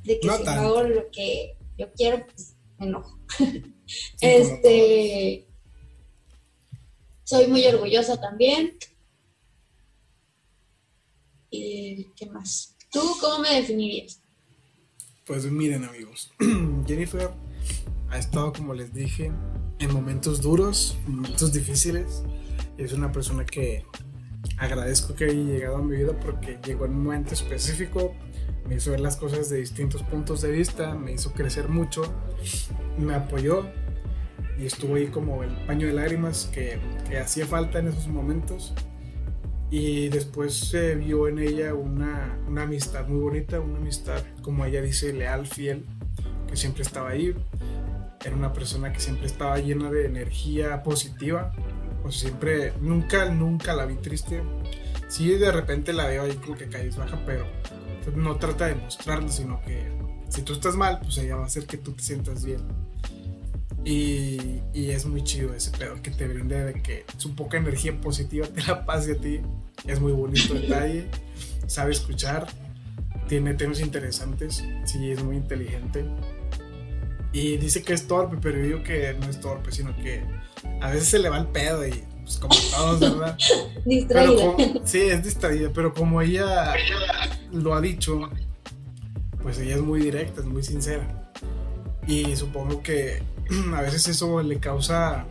De 0.03 0.19
que 0.19 0.29
si 0.29 0.47
hago 0.47 0.83
lo 0.83 1.09
que 1.09 1.57
yo 1.79 1.91
quiero, 1.93 2.27
pues 2.27 2.55
me 2.77 2.85
enojo. 2.85 3.17
este 4.21 5.47
soy 7.23 7.47
muy 7.47 7.65
orgullosa 7.65 8.21
también. 8.21 8.77
¿Y 11.57 12.11
qué 12.15 12.25
más? 12.27 12.75
¿Tú 12.91 13.01
cómo 13.19 13.39
me 13.39 13.55
definirías? 13.55 14.21
Pues 15.25 15.45
miren 15.45 15.83
amigos, 15.83 16.31
Jennifer 16.87 17.31
ha 18.09 18.17
estado, 18.17 18.53
como 18.53 18.73
les 18.73 18.93
dije, 18.93 19.31
en 19.79 19.93
momentos 19.93 20.41
duros, 20.41 20.97
momentos 21.07 21.51
difíciles. 21.51 22.23
Es 22.77 22.93
una 22.93 23.11
persona 23.11 23.45
que 23.45 23.85
agradezco 24.57 25.15
que 25.15 25.25
haya 25.25 25.33
llegado 25.33 25.77
a 25.77 25.81
mi 25.81 25.97
vida 25.97 26.17
porque 26.19 26.59
llegó 26.63 26.85
en 26.85 26.91
un 26.91 27.03
momento 27.03 27.33
específico, 27.33 28.13
me 28.67 28.75
hizo 28.75 28.91
ver 28.91 28.99
las 28.99 29.17
cosas 29.17 29.49
de 29.49 29.57
distintos 29.57 30.03
puntos 30.03 30.41
de 30.41 30.51
vista, 30.51 30.93
me 30.93 31.13
hizo 31.13 31.33
crecer 31.33 31.69
mucho, 31.69 32.03
me 32.97 33.15
apoyó 33.15 33.65
y 34.59 34.65
estuvo 34.65 34.95
ahí 34.95 35.07
como 35.07 35.43
el 35.43 35.55
paño 35.65 35.87
de 35.87 35.93
lágrimas 35.93 36.49
que, 36.53 36.79
que 37.09 37.19
hacía 37.19 37.45
falta 37.45 37.79
en 37.79 37.87
esos 37.87 38.07
momentos 38.07 38.73
y 39.71 40.09
después 40.09 40.53
se 40.53 40.95
vio 40.95 41.27
en 41.27 41.39
ella 41.39 41.73
una, 41.73 42.37
una, 42.47 42.63
amistad 42.63 43.07
muy 43.07 43.19
bonita, 43.19 43.59
una 43.59 43.77
amistad, 43.77 44.21
como 44.41 44.63
ella 44.65 44.81
dice, 44.81 45.11
leal, 45.11 45.47
fiel, 45.47 45.85
que 46.47 46.55
siempre 46.55 46.83
estaba 46.83 47.09
ahí. 47.09 47.35
Era 48.23 48.35
una 48.35 48.53
persona 48.53 48.91
que 48.93 48.99
siempre 48.99 49.27
estaba 49.27 49.57
llena 49.57 49.91
de 49.91 50.05
energía 50.05 50.83
positiva. 50.83 51.51
O 52.03 52.11
sea, 52.11 52.29
siempre, 52.29 52.73
nunca, 52.81 53.25
nunca 53.29 53.73
la 53.73 53.85
vi 53.85 53.95
triste. 53.95 54.41
Sí, 55.07 55.29
de 55.35 55.51
repente 55.51 55.93
la 55.93 56.07
veo 56.07 56.23
ahí 56.23 56.33
como 56.35 56.57
que 56.57 56.67
caes 56.67 56.95
baja, 56.95 57.19
pero 57.25 57.45
no 58.15 58.37
trata 58.37 58.67
de 58.67 58.75
mostrarlo, 58.75 59.29
sino 59.29 59.61
que 59.61 59.91
si 60.29 60.41
tú 60.41 60.53
estás 60.53 60.75
mal, 60.75 60.99
pues 61.01 61.17
ella 61.17 61.35
va 61.35 61.43
a 61.43 61.45
hacer 61.45 61.65
que 61.65 61.77
tú 61.77 61.93
te 61.93 62.03
sientas 62.03 62.43
bien. 62.43 62.61
Y, 63.85 64.61
y, 64.73 64.89
es 64.89 65.05
muy 65.05 65.23
chido 65.23 65.53
ese 65.53 65.69
pedo 65.69 66.01
que 66.01 66.09
te 66.09 66.27
brinde 66.27 66.63
de 66.65 66.81
que 66.81 67.05
su 67.17 67.35
poca 67.35 67.57
energía 67.57 68.01
positiva 68.01 68.47
te 68.47 68.63
la 68.63 68.83
pase 68.83 69.11
a 69.13 69.17
ti. 69.17 69.41
Es 69.85 69.99
muy 70.01 70.11
bonito 70.11 70.53
detalle. 70.55 71.05
Sabe 71.67 71.91
escuchar. 71.91 72.47
Tiene 73.27 73.53
temas 73.53 73.79
interesantes. 73.79 74.63
Sí, 74.85 75.11
es 75.11 75.23
muy 75.23 75.37
inteligente. 75.37 76.03
Y 77.31 77.57
dice 77.57 77.83
que 77.83 77.93
es 77.93 78.07
torpe, 78.07 78.37
pero 78.41 78.57
yo 78.57 78.63
digo 78.63 78.83
que 78.83 79.13
no 79.19 79.29
es 79.29 79.39
torpe, 79.39 79.71
sino 79.71 79.95
que 79.97 80.23
a 80.81 80.89
veces 80.89 81.09
se 81.09 81.19
le 81.19 81.29
va 81.29 81.37
el 81.37 81.47
pedo 81.47 81.85
y 81.85 82.03
pues 82.23 82.37
como 82.37 82.55
todos, 82.71 82.99
¿verdad? 82.99 83.37
distraída. 83.85 84.55
sí, 84.83 85.01
es 85.01 85.23
distraída, 85.23 85.69
pero 85.73 85.93
como 85.93 86.21
ella 86.21 86.73
lo 87.51 87.75
ha 87.75 87.81
dicho, 87.81 88.31
pues 89.43 89.59
ella 89.59 89.75
es 89.75 89.81
muy 89.81 90.01
directa, 90.01 90.41
es 90.41 90.47
muy 90.47 90.63
sincera. 90.63 91.31
Y 92.07 92.35
supongo 92.35 92.81
que 92.81 93.21
a 93.75 93.81
veces 93.81 94.07
eso 94.07 94.41
le 94.41 94.59
causa 94.59 95.25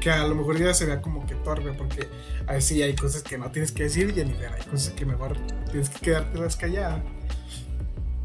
que 0.00 0.10
a 0.10 0.26
lo 0.26 0.34
mejor 0.34 0.58
ya 0.58 0.72
se 0.74 0.86
vea 0.86 1.00
como 1.00 1.26
que 1.26 1.34
torpe, 1.36 1.72
porque 1.72 2.08
a 2.46 2.52
veces 2.52 2.68
sí 2.68 2.82
hay 2.82 2.94
cosas 2.94 3.22
que 3.22 3.38
no 3.38 3.50
tienes 3.50 3.72
que 3.72 3.84
decir, 3.84 4.14
Jennifer, 4.14 4.52
hay 4.52 4.62
cosas 4.62 4.92
que 4.92 5.04
mejor 5.04 5.36
tienes 5.70 5.90
que 5.90 5.98
quedártelas 6.00 6.56
calladas. 6.56 7.02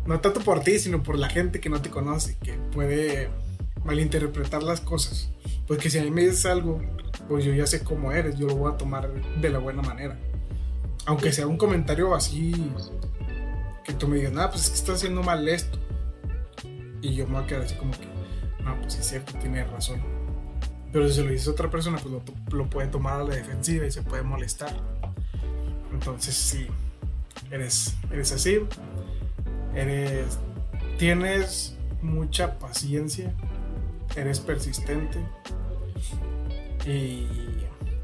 No 0.06 0.20
tanto 0.20 0.42
por 0.42 0.62
ti, 0.62 0.80
sino 0.80 1.04
por 1.04 1.18
la 1.18 1.30
gente 1.30 1.60
que 1.60 1.70
no 1.70 1.82
te 1.82 1.90
conoce, 1.90 2.38
que 2.42 2.54
puede 2.54 3.30
malinterpretar 3.84 4.64
las 4.64 4.82
cosas. 4.82 5.30
Pues 5.68 5.80
que 5.80 5.90
si 5.90 6.00
a 6.00 6.04
mí 6.04 6.12
me 6.12 6.22
dices 6.22 6.46
algo, 6.46 6.82
pues 7.28 7.46
yo 7.46 7.54
ya 7.54 7.66
sé 7.68 7.84
cómo 7.84 8.12
eres, 8.12 8.38
yo 8.38 8.48
lo 8.48 8.56
voy 8.56 8.74
a 8.74 8.78
tomar 8.78 9.12
de 9.14 9.50
la 9.50 9.60
buena 9.60 9.82
manera. 9.82 10.18
Aunque 11.06 11.32
sea 11.32 11.48
un 11.48 11.58
comentario 11.58 12.14
así, 12.14 12.54
que 13.84 13.94
tú 13.94 14.08
me 14.08 14.18
digas, 14.18 14.34
nada, 14.34 14.52
pues 14.52 14.66
es 14.66 14.70
que 14.70 14.76
estás 14.76 14.96
haciendo 14.98 15.24
mal 15.24 15.48
esto. 15.48 15.80
Y 17.02 17.16
yo 17.16 17.26
me 17.26 17.34
voy 17.34 17.44
a 17.44 17.48
quedar 17.48 17.62
así 17.64 17.76
como 17.76 17.92
que, 17.92 18.08
no, 18.64 18.80
pues 18.82 18.96
es 18.96 19.08
cierto, 19.08 19.34
tiene 19.40 19.64
razón. 19.64 20.02
Pero 20.92 21.08
si 21.08 21.16
se 21.16 21.24
lo 21.24 21.32
dices 21.32 21.48
a 21.48 21.52
otra 21.52 21.70
persona, 21.70 21.98
pues 21.98 22.14
lo, 22.14 22.58
lo 22.58 22.70
puede 22.70 22.88
tomar 22.88 23.22
a 23.22 23.24
la 23.24 23.36
defensiva 23.36 23.86
y 23.86 23.92
se 23.92 24.02
puede 24.02 24.24
molestar. 24.24 24.76
Entonces, 25.94 26.36
sí, 26.36 26.68
eres, 27.50 27.96
eres 28.12 28.32
así. 28.32 28.60
Eres, 29.74 30.38
tienes 30.98 31.78
mucha 32.02 32.60
paciencia. 32.60 33.34
Eres 34.16 34.40
persistente. 34.40 35.20
Y 36.86 37.28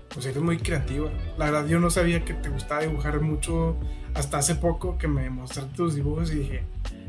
pues 0.10 0.26
eres 0.26 0.42
muy 0.42 0.58
creativa. 0.58 1.10
La 1.38 1.46
verdad, 1.46 1.68
yo 1.68 1.80
no 1.80 1.90
sabía 1.90 2.24
que 2.24 2.34
te 2.34 2.50
gustaba 2.50 2.82
dibujar 2.82 3.20
mucho 3.22 3.76
hasta 4.14 4.38
hace 4.38 4.56
poco 4.56 4.98
que 4.98 5.08
me 5.08 5.30
mostraste 5.30 5.76
tus 5.76 5.96
dibujos 5.96 6.32
y 6.32 6.40
dije, 6.40 6.64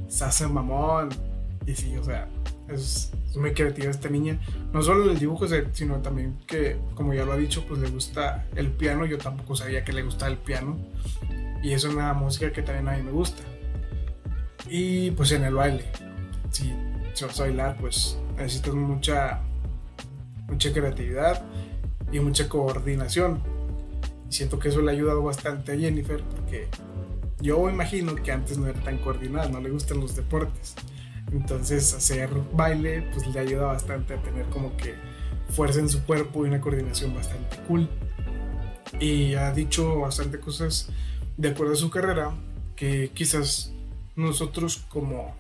Sasa 0.08 0.48
mamón. 0.48 1.10
Y 1.66 1.74
sí, 1.74 1.96
o 1.98 2.02
sea, 2.02 2.28
es, 2.68 3.12
muy 3.36 3.52
creativa 3.52 3.90
esta 3.90 4.08
niña. 4.08 4.40
No 4.72 4.82
solo 4.82 5.04
en 5.04 5.10
el 5.10 5.18
dibujo, 5.18 5.46
sino 5.72 5.96
también 5.98 6.38
que, 6.46 6.76
como 6.94 7.14
ya 7.14 7.24
lo 7.24 7.32
ha 7.32 7.36
dicho, 7.36 7.64
pues 7.68 7.80
le 7.80 7.88
gusta 7.88 8.46
el 8.56 8.68
piano. 8.72 9.06
Yo 9.06 9.18
tampoco 9.18 9.54
sabía 9.54 9.84
que 9.84 9.92
le 9.92 10.02
gustaba 10.02 10.30
el 10.30 10.38
piano. 10.38 10.76
Y 11.62 11.72
es 11.72 11.84
una 11.84 12.12
música 12.14 12.52
que 12.52 12.62
también 12.62 12.88
a 12.88 12.96
mí 12.96 13.02
me 13.02 13.12
gusta. 13.12 13.42
Y 14.68 15.12
pues 15.12 15.32
en 15.32 15.44
el 15.44 15.54
baile. 15.54 15.84
Si, 16.50 16.72
si 17.14 17.24
bailar, 17.40 17.76
pues 17.80 18.18
necesitas 18.36 18.74
mucha, 18.74 19.40
mucha 20.48 20.72
creatividad 20.72 21.44
y 22.12 22.20
mucha 22.20 22.48
coordinación. 22.48 23.40
Siento 24.28 24.58
que 24.58 24.68
eso 24.68 24.80
le 24.82 24.90
ha 24.90 24.94
ayudado 24.94 25.22
bastante 25.22 25.72
a 25.72 25.78
Jennifer 25.78 26.22
porque 26.22 26.68
yo 27.40 27.70
imagino 27.70 28.14
que 28.16 28.32
antes 28.32 28.58
no 28.58 28.66
era 28.66 28.80
tan 28.80 28.98
coordinada, 28.98 29.48
no 29.48 29.60
le 29.60 29.70
gustan 29.70 30.00
los 30.00 30.16
deportes. 30.16 30.74
Entonces 31.32 31.92
hacer 31.94 32.30
baile 32.52 33.02
pues 33.12 33.26
le 33.26 33.40
ayuda 33.40 33.66
bastante 33.66 34.14
a 34.14 34.22
tener 34.22 34.46
como 34.46 34.76
que 34.76 34.94
fuerza 35.50 35.80
en 35.80 35.88
su 35.88 36.02
cuerpo 36.04 36.44
y 36.44 36.48
una 36.48 36.60
coordinación 36.60 37.14
bastante 37.14 37.56
cool. 37.66 37.88
Y 39.00 39.34
ha 39.34 39.52
dicho 39.52 40.00
bastante 40.00 40.40
cosas 40.40 40.88
de 41.36 41.48
acuerdo 41.48 41.74
a 41.74 41.76
su 41.76 41.90
carrera 41.90 42.32
que 42.76 43.10
quizás 43.14 43.72
nosotros 44.16 44.84
como 44.88 45.36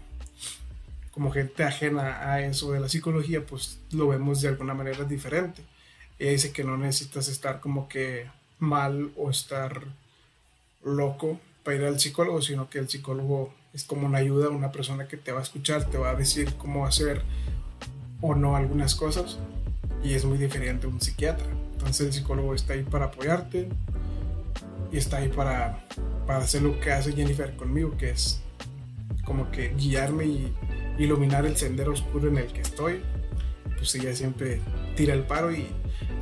como 1.10 1.32
gente 1.32 1.64
ajena 1.64 2.30
a 2.30 2.40
eso 2.42 2.70
de 2.70 2.78
la 2.78 2.88
psicología 2.88 3.44
pues 3.44 3.80
lo 3.90 4.06
vemos 4.06 4.40
de 4.40 4.48
alguna 4.48 4.74
manera 4.74 5.04
diferente. 5.04 5.62
Ella 6.18 6.30
dice 6.30 6.52
que 6.52 6.62
no 6.62 6.76
necesitas 6.76 7.26
estar 7.28 7.60
como 7.60 7.88
que 7.88 8.30
mal 8.60 9.10
o 9.16 9.30
estar 9.30 9.82
loco 10.84 11.40
para 11.64 11.76
ir 11.76 11.84
al 11.84 11.98
psicólogo, 11.98 12.40
sino 12.40 12.70
que 12.70 12.78
el 12.78 12.88
psicólogo 12.88 13.52
es 13.78 13.84
como 13.84 14.08
una 14.08 14.18
ayuda, 14.18 14.48
una 14.48 14.72
persona 14.72 15.06
que 15.06 15.16
te 15.16 15.30
va 15.30 15.38
a 15.38 15.42
escuchar, 15.44 15.84
te 15.84 15.98
va 15.98 16.10
a 16.10 16.16
decir 16.16 16.52
cómo 16.54 16.84
hacer 16.84 17.22
o 18.20 18.34
no 18.34 18.56
algunas 18.56 18.96
cosas 18.96 19.38
y 20.02 20.14
es 20.14 20.24
muy 20.24 20.36
diferente 20.36 20.88
a 20.88 20.90
un 20.90 21.00
psiquiatra. 21.00 21.46
Entonces 21.74 22.08
el 22.08 22.12
psicólogo 22.12 22.56
está 22.56 22.72
ahí 22.72 22.82
para 22.82 23.04
apoyarte 23.04 23.68
y 24.90 24.96
está 24.96 25.18
ahí 25.18 25.28
para, 25.28 25.84
para 26.26 26.40
hacer 26.40 26.62
lo 26.62 26.80
que 26.80 26.90
hace 26.90 27.12
Jennifer 27.12 27.54
conmigo, 27.54 27.96
que 27.96 28.10
es 28.10 28.40
como 29.24 29.48
que 29.52 29.72
guiarme 29.76 30.26
y 30.26 30.52
iluminar 30.98 31.46
el 31.46 31.56
sendero 31.56 31.92
oscuro 31.92 32.26
en 32.26 32.38
el 32.38 32.48
que 32.48 32.62
estoy. 32.62 33.00
Pues 33.76 33.94
ella 33.94 34.12
siempre 34.12 34.60
tira 34.96 35.14
el 35.14 35.22
paro 35.22 35.52
y 35.52 35.68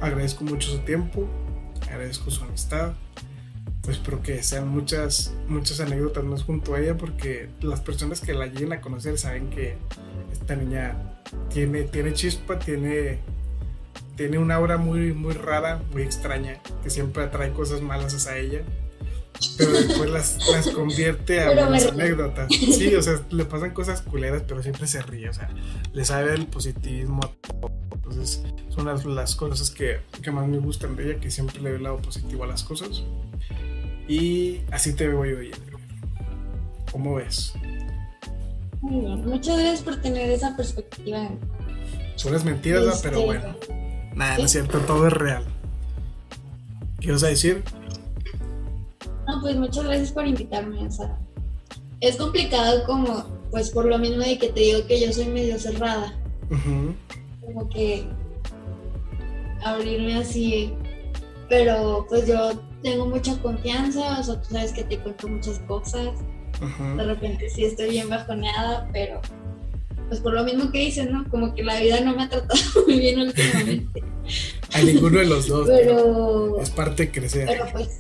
agradezco 0.03 0.45
mucho 0.45 0.71
su 0.71 0.81
tiempo, 0.81 1.27
agradezco 1.89 2.31
su 2.31 2.45
amistad 2.45 2.93
pues 3.83 3.99
espero 3.99 4.21
que 4.21 4.43
sean 4.43 4.69
muchas, 4.69 5.33
muchas 5.49 5.81
anécdotas 5.81 6.25
más 6.25 6.43
junto 6.43 6.75
a 6.75 6.81
ella 6.81 6.97
porque 6.97 7.49
las 7.61 7.81
personas 7.81 8.21
que 8.21 8.35
la 8.35 8.47
lleguen 8.47 8.73
a 8.73 8.81
conocer 8.81 9.19
saben 9.19 9.51
que 9.51 9.77
esta 10.33 10.57
niña 10.57 10.97
tiene, 11.51 11.83
tiene 11.85 12.13
chispa, 12.13 12.59
tiene, 12.59 13.21
tiene 14.17 14.39
una 14.39 14.57
aura 14.57 14.77
muy, 14.77 15.13
muy 15.13 15.35
rara, 15.35 15.83
muy 15.93 16.03
extraña, 16.03 16.61
que 16.83 16.91
siempre 16.91 17.23
atrae 17.23 17.53
cosas 17.53 17.81
malas 17.81 18.15
hacia 18.15 18.37
ella, 18.37 18.63
pero 19.57 19.73
después 19.73 20.11
las, 20.11 20.39
las 20.51 20.69
convierte 20.69 21.41
a 21.41 21.53
buenas 21.53 21.87
anécdotas. 21.87 22.53
Sí, 22.53 22.95
o 22.95 23.03
sea, 23.03 23.21
le 23.31 23.45
pasan 23.45 23.73
cosas 23.73 24.03
culeras, 24.03 24.43
pero 24.47 24.63
siempre 24.63 24.87
se 24.87 25.03
ríe, 25.03 25.29
o 25.29 25.33
sea, 25.33 25.49
le 25.93 26.05
sabe 26.05 26.35
el 26.35 26.47
positivismo 26.47 27.21
a 27.25 27.29
todo. 27.29 27.73
Entonces, 27.95 28.43
son 28.69 28.87
las, 28.87 29.05
las 29.05 29.35
cosas 29.35 29.71
que, 29.71 29.99
que 30.23 30.31
más 30.31 30.47
me 30.47 30.59
gustan 30.59 30.97
de 30.97 31.11
ella, 31.11 31.21
que 31.21 31.31
siempre 31.31 31.61
le 31.61 31.71
ve 31.71 31.77
el 31.77 31.83
lado 31.83 31.97
positivo 31.99 32.45
a 32.45 32.47
las 32.47 32.63
cosas. 32.63 33.03
Y 34.09 34.61
así 34.71 34.93
te 34.95 35.09
veo 35.09 35.25
yo, 35.25 35.37
Jennifer. 35.37 35.75
¿Cómo 36.93 37.17
ves? 37.17 37.55
Muy 38.81 39.01
bien, 39.01 39.27
muchas 39.27 39.59
gracias 39.59 39.83
por 39.83 39.97
tener 40.01 40.31
esa 40.31 40.57
perspectiva. 40.57 41.29
Son 42.15 42.33
las 42.33 42.45
mentiras, 42.45 43.01
pero 43.03 43.17
este, 43.17 43.27
bueno. 43.27 43.57
Nada, 44.15 44.39
no 44.39 44.45
es 44.45 44.53
cierto, 44.53 44.79
todo 44.81 45.07
es 45.09 45.13
real. 45.13 45.45
¿Qué 47.01 47.13
vas 47.13 47.23
a 47.25 47.29
decir? 47.29 47.63
No, 49.27 49.41
pues 49.41 49.57
muchas 49.57 49.85
gracias 49.85 50.13
por 50.13 50.27
invitarme. 50.27 50.87
O 50.87 50.91
sea, 50.91 51.19
es 52.01 52.17
complicado 52.17 52.85
como, 52.85 53.25
pues 53.51 53.71
por 53.71 53.87
lo 53.87 53.99
mismo 53.99 54.23
de 54.23 54.39
que 54.39 54.49
te 54.49 54.61
digo 54.61 54.87
que 54.87 55.01
yo 55.01 55.13
soy 55.13 55.27
medio 55.27 55.59
cerrada. 55.59 56.15
Como 57.45 57.69
que 57.69 58.07
abrirme 59.65 60.17
así. 60.17 60.73
Pero 61.49 62.07
pues 62.09 62.27
yo 62.27 62.53
tengo 62.83 63.07
mucha 63.07 63.37
confianza, 63.41 64.21
o 64.21 64.23
sea, 64.23 64.41
tú 64.41 64.51
sabes 64.51 64.73
que 64.73 64.85
te 64.85 64.99
cuento 64.99 65.29
muchas 65.29 65.59
cosas. 65.61 66.09
De 66.97 67.05
repente 67.05 67.51
sí 67.51 67.65
estoy 67.65 67.91
bien 67.91 68.09
bajoneada, 68.09 68.89
pero 68.93 69.21
pues 70.09 70.21
por 70.21 70.33
lo 70.35 70.45
mismo 70.45 70.71
que 70.71 70.79
dices, 70.79 71.11
¿no? 71.11 71.29
Como 71.29 71.55
que 71.55 71.63
la 71.65 71.81
vida 71.81 72.01
no 72.01 72.15
me 72.15 72.25
ha 72.25 72.29
tratado 72.29 72.61
muy 72.87 72.99
bien 72.99 73.21
últimamente. 73.21 74.03
A 74.73 74.81
ninguno 74.83 75.19
de 75.19 75.27
los 75.27 75.47
dos. 75.49 75.69
pero 75.69 76.61
es 76.61 76.71
parte 76.71 77.07
de 77.07 77.13
crecer. 77.13 77.47
Pero 77.47 77.67
pues, 77.73 77.99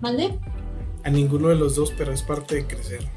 ¿mande? 0.00 0.38
A 1.04 1.10
ninguno 1.10 1.48
de 1.48 1.56
los 1.56 1.76
dos, 1.76 1.92
pero 1.96 2.12
es 2.12 2.22
parte 2.22 2.56
de 2.56 2.66
crecer. 2.66 3.08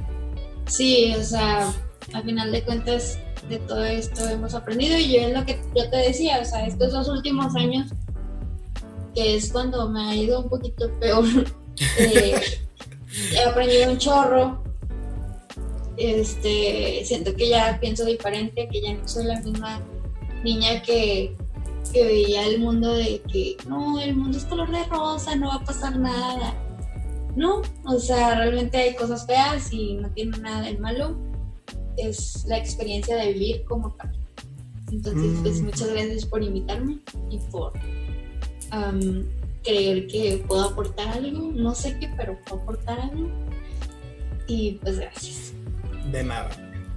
Sí, 0.66 1.14
o 1.18 1.24
sea, 1.24 1.74
al 2.14 2.24
final 2.24 2.52
de 2.52 2.64
cuentas 2.64 3.20
de 3.50 3.58
todo 3.60 3.84
esto 3.84 4.28
hemos 4.30 4.54
aprendido 4.54 4.98
y 4.98 5.14
yo 5.14 5.22
es 5.22 5.34
lo 5.34 5.46
que 5.46 5.60
yo 5.76 5.90
te 5.90 5.98
decía, 5.98 6.40
o 6.42 6.46
sea, 6.46 6.66
estos 6.66 6.94
dos 6.94 7.10
últimos 7.10 7.56
años 7.56 7.92
que 9.14 9.36
es 9.36 9.52
cuando 9.52 9.90
me 9.90 10.02
ha 10.02 10.16
ido 10.16 10.42
un 10.42 10.50
poquito 10.50 10.92
peor. 11.00 11.26
Eh, 11.98 12.36
he 13.34 13.40
aprendido 13.44 13.92
un 13.92 13.98
chorro. 13.98 14.64
Este, 15.98 17.02
siento 17.04 17.34
que 17.36 17.50
ya 17.50 17.80
pienso 17.82 18.06
diferente, 18.06 18.70
que 18.72 18.82
ya 18.82 18.94
no 18.94 19.08
soy 19.08 19.26
la 19.26 19.40
misma 19.42 19.82
niña 20.44 20.84
que, 20.84 21.36
que 21.92 22.06
veía 22.06 22.46
el 22.46 22.60
mundo 22.60 22.94
de 22.94 23.22
que 23.32 23.58
no, 23.68 24.00
el 24.00 24.16
mundo 24.16 24.38
es 24.38 24.46
color 24.46 24.70
de 24.70 24.84
rosa, 24.86 25.36
no 25.36 25.48
va 25.48 25.56
a 25.56 25.64
pasar 25.64 25.98
nada. 25.98 26.54
No, 27.36 27.62
o 27.86 28.00
sea, 28.00 28.36
realmente 28.36 28.78
hay 28.78 28.96
cosas 28.96 29.26
feas 29.26 29.72
y 29.72 29.96
no 29.96 30.10
tiene 30.12 30.38
nada 30.40 30.64
de 30.64 30.78
malo. 30.78 31.18
Es 31.98 32.46
la 32.48 32.58
experiencia 32.58 33.16
de 33.16 33.34
vivir 33.34 33.64
como 33.66 33.94
tal. 33.96 34.12
Entonces, 34.92 35.40
pues 35.42 35.62
mm. 35.62 35.66
muchas 35.66 35.90
gracias 35.90 36.26
por 36.26 36.44
invitarme 36.44 37.00
y 37.30 37.40
por 37.52 37.74
creer 39.64 40.08
que 40.08 40.44
puedo 40.48 40.64
aportar 40.64 41.10
algo, 41.10 41.52
no 41.54 41.76
sé 41.76 41.98
qué, 42.00 42.10
pero 42.18 42.38
puedo 42.46 42.62
aportar 42.64 43.00
algo. 43.00 43.30
Y 44.48 44.74
pues 44.82 45.00
gracias. 45.00 45.54
De 46.12 46.24
nada. 46.24 46.50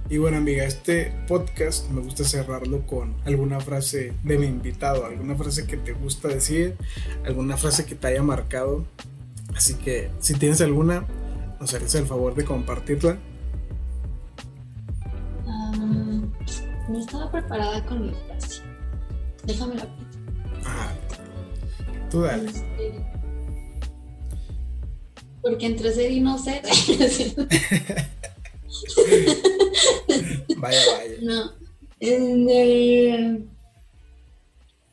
Y 0.07 0.17
bueno 0.17 0.37
amiga, 0.37 0.65
este 0.65 1.11
podcast 1.27 1.89
me 1.89 2.01
gusta 2.01 2.23
cerrarlo 2.23 2.85
con 2.85 3.15
alguna 3.25 3.59
frase 3.59 4.13
de 4.23 4.37
mi 4.37 4.45
invitado, 4.45 5.05
alguna 5.05 5.35
frase 5.35 5.65
que 5.65 5.77
te 5.77 5.93
gusta 5.93 6.27
decir, 6.27 6.75
alguna 7.25 7.57
frase 7.57 7.85
que 7.85 7.95
te 7.95 8.07
haya 8.07 8.21
marcado. 8.21 8.85
Así 9.55 9.75
que 9.75 10.11
si 10.19 10.33
tienes 10.35 10.61
alguna, 10.61 11.05
nos 11.59 11.73
harías 11.73 11.95
el 11.95 12.05
favor 12.05 12.35
de 12.35 12.45
compartirla. 12.45 13.17
no 16.89 16.99
estaba 16.99 17.31
preparada 17.31 17.83
con 17.85 18.07
mi 18.07 18.13
frase. 18.27 18.61
Déjame 19.43 19.75
la 19.75 19.87
Ah, 20.65 20.93
este, 22.45 23.05
porque 25.41 25.65
entre 25.65 25.91
ser 25.91 26.11
y 26.11 26.21
no 26.21 26.37
ser. 26.37 26.61
Vaya, 30.57 30.79
vaya. 30.97 31.15
No. 31.21 31.51
Eh, 31.99 33.43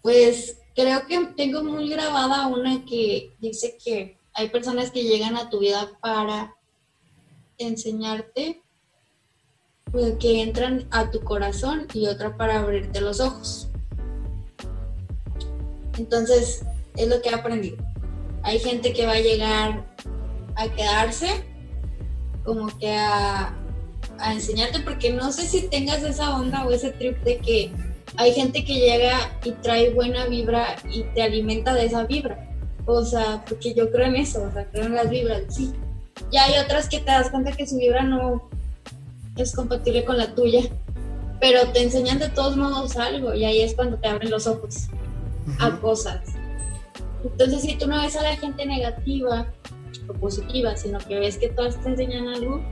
pues 0.02 0.59
creo 0.74 1.06
que 1.06 1.26
tengo 1.36 1.62
muy 1.62 1.89
grabada 1.89 2.48
una 2.48 2.84
que 2.84 3.32
dice 3.40 3.78
que 3.82 4.18
hay 4.34 4.48
personas 4.48 4.90
que 4.90 5.04
llegan 5.04 5.36
a 5.36 5.50
tu 5.50 5.60
vida 5.60 5.90
para 6.00 6.54
enseñarte, 7.59 8.62
pues, 9.90 10.14
que 10.18 10.42
entran 10.42 10.86
a 10.90 11.10
tu 11.10 11.20
corazón 11.20 11.86
y 11.92 12.06
otra 12.06 12.36
para 12.36 12.60
abrirte 12.60 13.00
los 13.00 13.20
ojos. 13.20 13.68
Entonces, 15.98 16.64
es 16.96 17.09
lo 17.09 17.20
que 17.20 17.28
he 17.28 17.34
aprendido. 17.34 17.76
Hay 18.42 18.59
gente 18.59 18.92
que 18.92 19.06
va 19.06 19.12
a 19.12 19.20
llegar 19.20 19.84
a 20.56 20.68
quedarse, 20.68 21.44
como 22.44 22.66
que 22.78 22.94
a, 22.94 23.54
a 24.18 24.32
enseñarte, 24.32 24.80
porque 24.80 25.12
no 25.12 25.30
sé 25.30 25.46
si 25.46 25.68
tengas 25.68 26.02
esa 26.02 26.36
onda 26.36 26.64
o 26.64 26.70
ese 26.70 26.90
trip 26.90 27.22
de 27.22 27.38
que 27.38 27.72
hay 28.16 28.32
gente 28.32 28.64
que 28.64 28.74
llega 28.74 29.38
y 29.44 29.52
trae 29.52 29.90
buena 29.90 30.26
vibra 30.26 30.76
y 30.90 31.02
te 31.14 31.22
alimenta 31.22 31.74
de 31.74 31.86
esa 31.86 32.04
vibra. 32.04 32.52
O 32.86 33.04
sea, 33.04 33.44
porque 33.48 33.74
yo 33.74 33.90
creo 33.90 34.06
en 34.06 34.16
eso, 34.16 34.42
o 34.42 34.52
sea, 34.52 34.66
creo 34.66 34.86
en 34.86 34.94
las 34.94 35.09
vibras, 35.09 35.42
sí. 35.48 35.72
Y 36.30 36.36
hay 36.36 36.59
otras 36.59 36.88
que 36.88 36.98
te 36.98 37.06
das 37.06 37.30
cuenta 37.30 37.52
que 37.52 37.66
su 37.66 37.76
vibra 37.76 38.02
no 38.02 38.48
es 39.36 39.54
compatible 39.54 40.04
con 40.04 40.18
la 40.18 40.34
tuya, 40.34 40.62
pero 41.40 41.68
te 41.72 41.82
enseñan 41.82 42.18
de 42.18 42.28
todos 42.28 42.56
modos 42.56 42.96
algo 42.96 43.34
y 43.34 43.44
ahí 43.44 43.60
es 43.60 43.74
cuando 43.74 43.96
te 43.98 44.09
abren 44.09 44.30
los 44.30 44.46
ojos 44.46 44.88
a 45.59 45.70
cosas. 45.78 46.20
Entonces, 47.24 47.62
si 47.62 47.76
tú 47.76 47.86
no 47.86 48.00
ves 48.00 48.16
a 48.16 48.22
la 48.22 48.36
gente 48.36 48.66
negativa 48.66 49.46
o 50.09 50.12
positiva, 50.14 50.76
sino 50.76 50.98
que 50.98 51.18
ves 51.18 51.38
que 51.38 51.48
todas 51.48 51.80
te 51.80 51.88
enseñan 51.88 52.28
algo, 52.28 52.62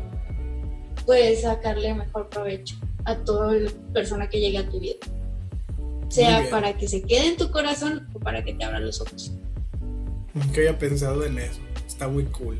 puedes 1.06 1.42
sacarle 1.42 1.94
mejor 1.94 2.28
provecho 2.28 2.76
a 3.04 3.16
toda 3.16 3.54
persona 3.92 4.28
que 4.28 4.40
llegue 4.40 4.58
a 4.58 4.68
tu 4.68 4.80
vida. 4.80 4.96
Sea 6.08 6.48
para 6.50 6.76
que 6.76 6.88
se 6.88 7.02
quede 7.02 7.28
en 7.28 7.36
tu 7.36 7.50
corazón 7.50 8.08
o 8.14 8.18
para 8.18 8.44
que 8.44 8.54
te 8.54 8.64
abra 8.64 8.80
los 8.80 9.00
ojos. 9.00 9.32
Nunca 10.34 10.58
había 10.58 10.78
pensado 10.78 11.24
en 11.24 11.38
eso. 11.38 11.60
Está 11.86 12.08
muy 12.08 12.24
cool. 12.24 12.58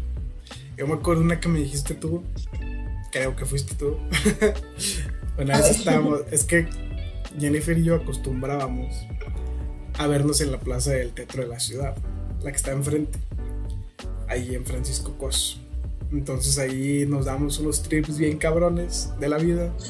Yo 0.77 0.87
me 0.87 0.95
acuerdo 0.95 1.23
una 1.23 1.41
que 1.41 1.49
me 1.49 1.61
dijiste 1.61 1.95
tú. 1.95 2.23
Creo 3.13 3.37
que 3.37 3.45
fuiste 3.45 3.75
tú. 3.75 3.97
bueno, 5.37 5.57
vez 5.57 5.71
estábamos. 5.71 6.21
Es 6.31 6.45
que 6.45 6.69
Jennifer 7.39 7.77
y 7.79 7.85
yo 7.85 7.97
acostumbrábamos 7.97 8.95
a 9.99 10.07
vernos 10.07 10.41
en 10.41 10.53
la 10.53 10.59
plaza 10.59 10.93
del 10.93 11.13
teatro 11.13 11.43
de 11.43 11.49
la 11.49 11.61
ciudad, 11.61 11.95
la 12.43 12.51
que 12.51 12.57
está 12.57 12.73
enfrente, 12.73 13.19
ahí 14.29 14.55
en 14.55 14.65
Francisco 14.65 15.17
Cos. 15.19 15.61
Entonces 16.13 16.59
ahí 16.59 17.05
nos 17.07 17.27
damos 17.27 17.59
unos 17.59 17.83
trips 17.83 18.19
bien 18.19 18.39
cabrones 18.39 19.11
de 19.21 19.29
la 19.29 19.39
vida. 19.39 19.73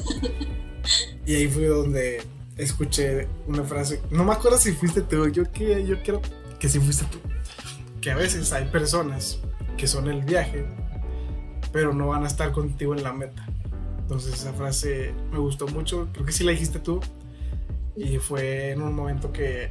Y 1.25 1.35
ahí 1.35 1.47
fue 1.47 1.67
donde 1.67 2.21
escuché 2.57 3.27
una 3.47 3.63
frase. 3.63 4.01
No 4.09 4.23
me 4.23 4.33
acuerdo 4.33 4.57
si 4.57 4.71
fuiste 4.71 5.01
tú. 5.01 5.27
Yo 5.29 5.51
que 5.51 5.85
yo 5.85 6.01
quiero 6.01 6.21
que 6.59 6.67
si 6.67 6.79
fuiste 6.79 7.05
tú. 7.05 7.19
Que 8.01 8.11
a 8.11 8.15
veces 8.15 8.51
hay 8.51 8.65
personas 8.65 9.39
que 9.77 9.87
son 9.87 10.09
el 10.09 10.23
viaje, 10.23 10.65
pero 11.71 11.93
no 11.93 12.07
van 12.07 12.23
a 12.23 12.27
estar 12.27 12.51
contigo 12.51 12.95
en 12.95 13.03
la 13.03 13.13
meta. 13.13 13.45
Entonces 13.99 14.33
esa 14.33 14.53
frase 14.53 15.13
me 15.31 15.37
gustó 15.37 15.67
mucho. 15.67 16.09
Creo 16.11 16.25
que 16.25 16.31
sí 16.31 16.43
la 16.43 16.51
dijiste 16.51 16.79
tú. 16.79 16.99
Y 17.95 18.17
fue 18.17 18.71
en 18.71 18.81
un 18.81 18.95
momento 18.95 19.31
que 19.31 19.69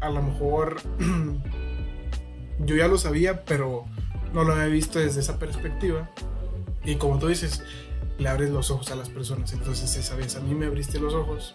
a 0.00 0.10
lo 0.10 0.22
mejor 0.22 0.76
yo 2.58 2.76
ya 2.76 2.88
lo 2.88 2.98
sabía, 2.98 3.44
pero 3.44 3.86
no 4.32 4.44
lo 4.44 4.52
había 4.52 4.66
visto 4.66 4.98
desde 4.98 5.20
esa 5.20 5.38
perspectiva. 5.38 6.10
Y 6.84 6.96
como 6.96 7.18
tú 7.18 7.28
dices, 7.28 7.62
le 8.18 8.28
abres 8.28 8.50
los 8.50 8.70
ojos 8.70 8.90
a 8.90 8.96
las 8.96 9.08
personas. 9.08 9.52
Entonces 9.52 9.96
esa 9.96 10.14
vez 10.14 10.36
a 10.36 10.40
mí 10.40 10.54
me 10.54 10.66
abriste 10.66 10.98
los 10.98 11.14
ojos 11.14 11.54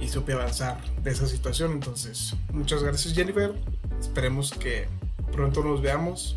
y 0.00 0.08
supe 0.08 0.32
avanzar 0.32 0.78
de 1.02 1.10
esa 1.10 1.26
situación. 1.26 1.72
Entonces, 1.72 2.34
muchas 2.52 2.82
gracias 2.82 3.14
Jennifer. 3.14 3.54
Esperemos 4.00 4.52
que 4.52 4.88
pronto 5.32 5.62
nos 5.62 5.80
veamos. 5.80 6.36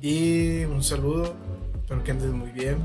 Y 0.00 0.64
un 0.64 0.82
saludo. 0.82 1.34
Espero 1.80 2.04
que 2.04 2.10
andes 2.10 2.30
muy 2.30 2.50
bien. 2.50 2.78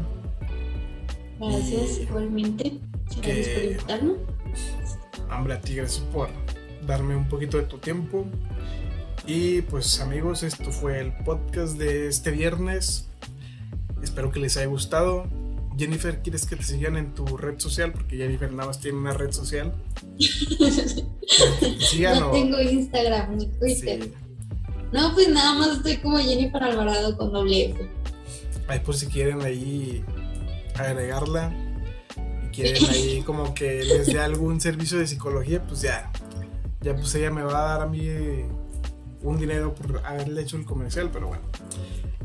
Gracias, 1.40 2.00
igualmente. 2.00 2.80
Gracias 3.22 3.48
por 3.50 3.64
invitarme. 3.64 4.14
Hombre, 5.36 5.54
a 5.54 5.62
ti 5.62 5.76
gracias 5.76 6.04
por 6.14 6.30
darme 6.86 7.16
un 7.16 7.28
poquito 7.28 7.58
de 7.58 7.64
tu 7.64 7.78
tiempo. 7.78 8.26
Y 9.26 9.62
pues 9.64 10.00
amigos, 10.00 10.44
esto 10.44 10.72
fue 10.72 11.00
el 11.00 11.14
podcast 11.24 11.78
de 11.78 12.08
este 12.08 12.32
viernes. 12.32 13.08
Espero 14.02 14.32
que 14.32 14.40
les 14.40 14.58
haya 14.58 14.68
gustado. 14.68 15.28
Jennifer, 15.78 16.22
¿quieres 16.22 16.46
que 16.46 16.56
te 16.56 16.64
sigan 16.64 16.98
en 16.98 17.14
tu 17.14 17.38
red 17.38 17.60
social? 17.60 17.92
Porque 17.92 18.18
Jennifer 18.18 18.52
nada 18.52 18.68
más 18.68 18.80
tiene 18.80 18.98
una 18.98 19.14
red 19.14 19.32
social. 19.32 19.74
no 22.20 22.32
tengo 22.32 22.60
Instagram 22.60 23.38
ni 23.38 23.48
Twitter. 23.48 24.12
No, 24.92 25.14
pues 25.14 25.30
nada 25.30 25.54
más 25.54 25.78
estoy 25.78 25.98
como 25.98 26.18
Jennifer 26.18 26.64
Alvarado 26.64 27.18
con 27.18 27.32
doble 27.32 27.72
F. 27.72 27.90
Ahí 28.68 28.80
por 28.80 28.96
si 28.96 29.08
quieren 29.08 29.42
ahí 29.42 30.04
agregarla 30.76 31.54
y 32.46 32.56
quieren 32.56 32.86
ahí 32.90 33.22
como 33.26 33.54
que 33.54 33.84
les 33.84 34.08
dé 34.08 34.20
algún 34.20 34.60
servicio 34.60 34.98
de 35.00 35.08
psicología, 35.08 35.64
pues 35.64 35.82
ya 35.82 36.12
ya 36.82 36.96
pues 36.96 37.14
ella 37.16 37.32
me 37.32 37.44
va 37.44 37.66
a 37.66 37.68
dar 37.74 37.82
a 37.82 37.86
mí 37.86 38.08
un 39.22 39.40
dinero 39.40 39.74
por 39.74 40.02
haberle 40.06 40.42
hecho 40.42 40.58
el 40.58 40.66
comercial, 40.66 41.10
pero 41.14 41.28
bueno. 41.28 41.44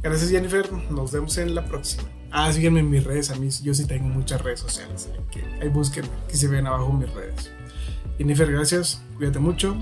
Gracias 0.02 0.30
Jennifer, 0.30 0.70
nos 0.90 1.12
vemos 1.12 1.36
en 1.38 1.54
la 1.54 1.64
próxima. 1.64 2.04
Ah, 2.30 2.52
síguenme 2.52 2.80
en 2.80 2.90
mis 2.90 3.04
redes, 3.04 3.30
a 3.30 3.36
mí 3.36 3.48
yo 3.62 3.74
sí 3.74 3.86
tengo 3.86 4.08
muchas 4.08 4.42
redes 4.42 4.60
sociales, 4.60 5.08
que 5.30 5.44
ahí 5.60 5.68
busquen, 5.68 6.04
que 6.28 6.36
se 6.36 6.48
ven 6.48 6.66
abajo 6.66 6.92
mis 6.92 7.12
redes. 7.12 7.50
Jennifer, 8.18 8.50
gracias, 8.50 9.00
cuídate 9.16 9.38
mucho, 9.38 9.76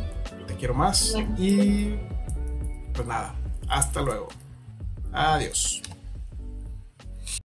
te 0.47 0.55
quiero 0.55 0.74
más 0.74 1.16
y 1.39 1.94
pues 2.94 3.06
nada, 3.06 3.34
hasta 3.68 4.00
luego. 4.02 4.28
Adiós. 5.12 5.82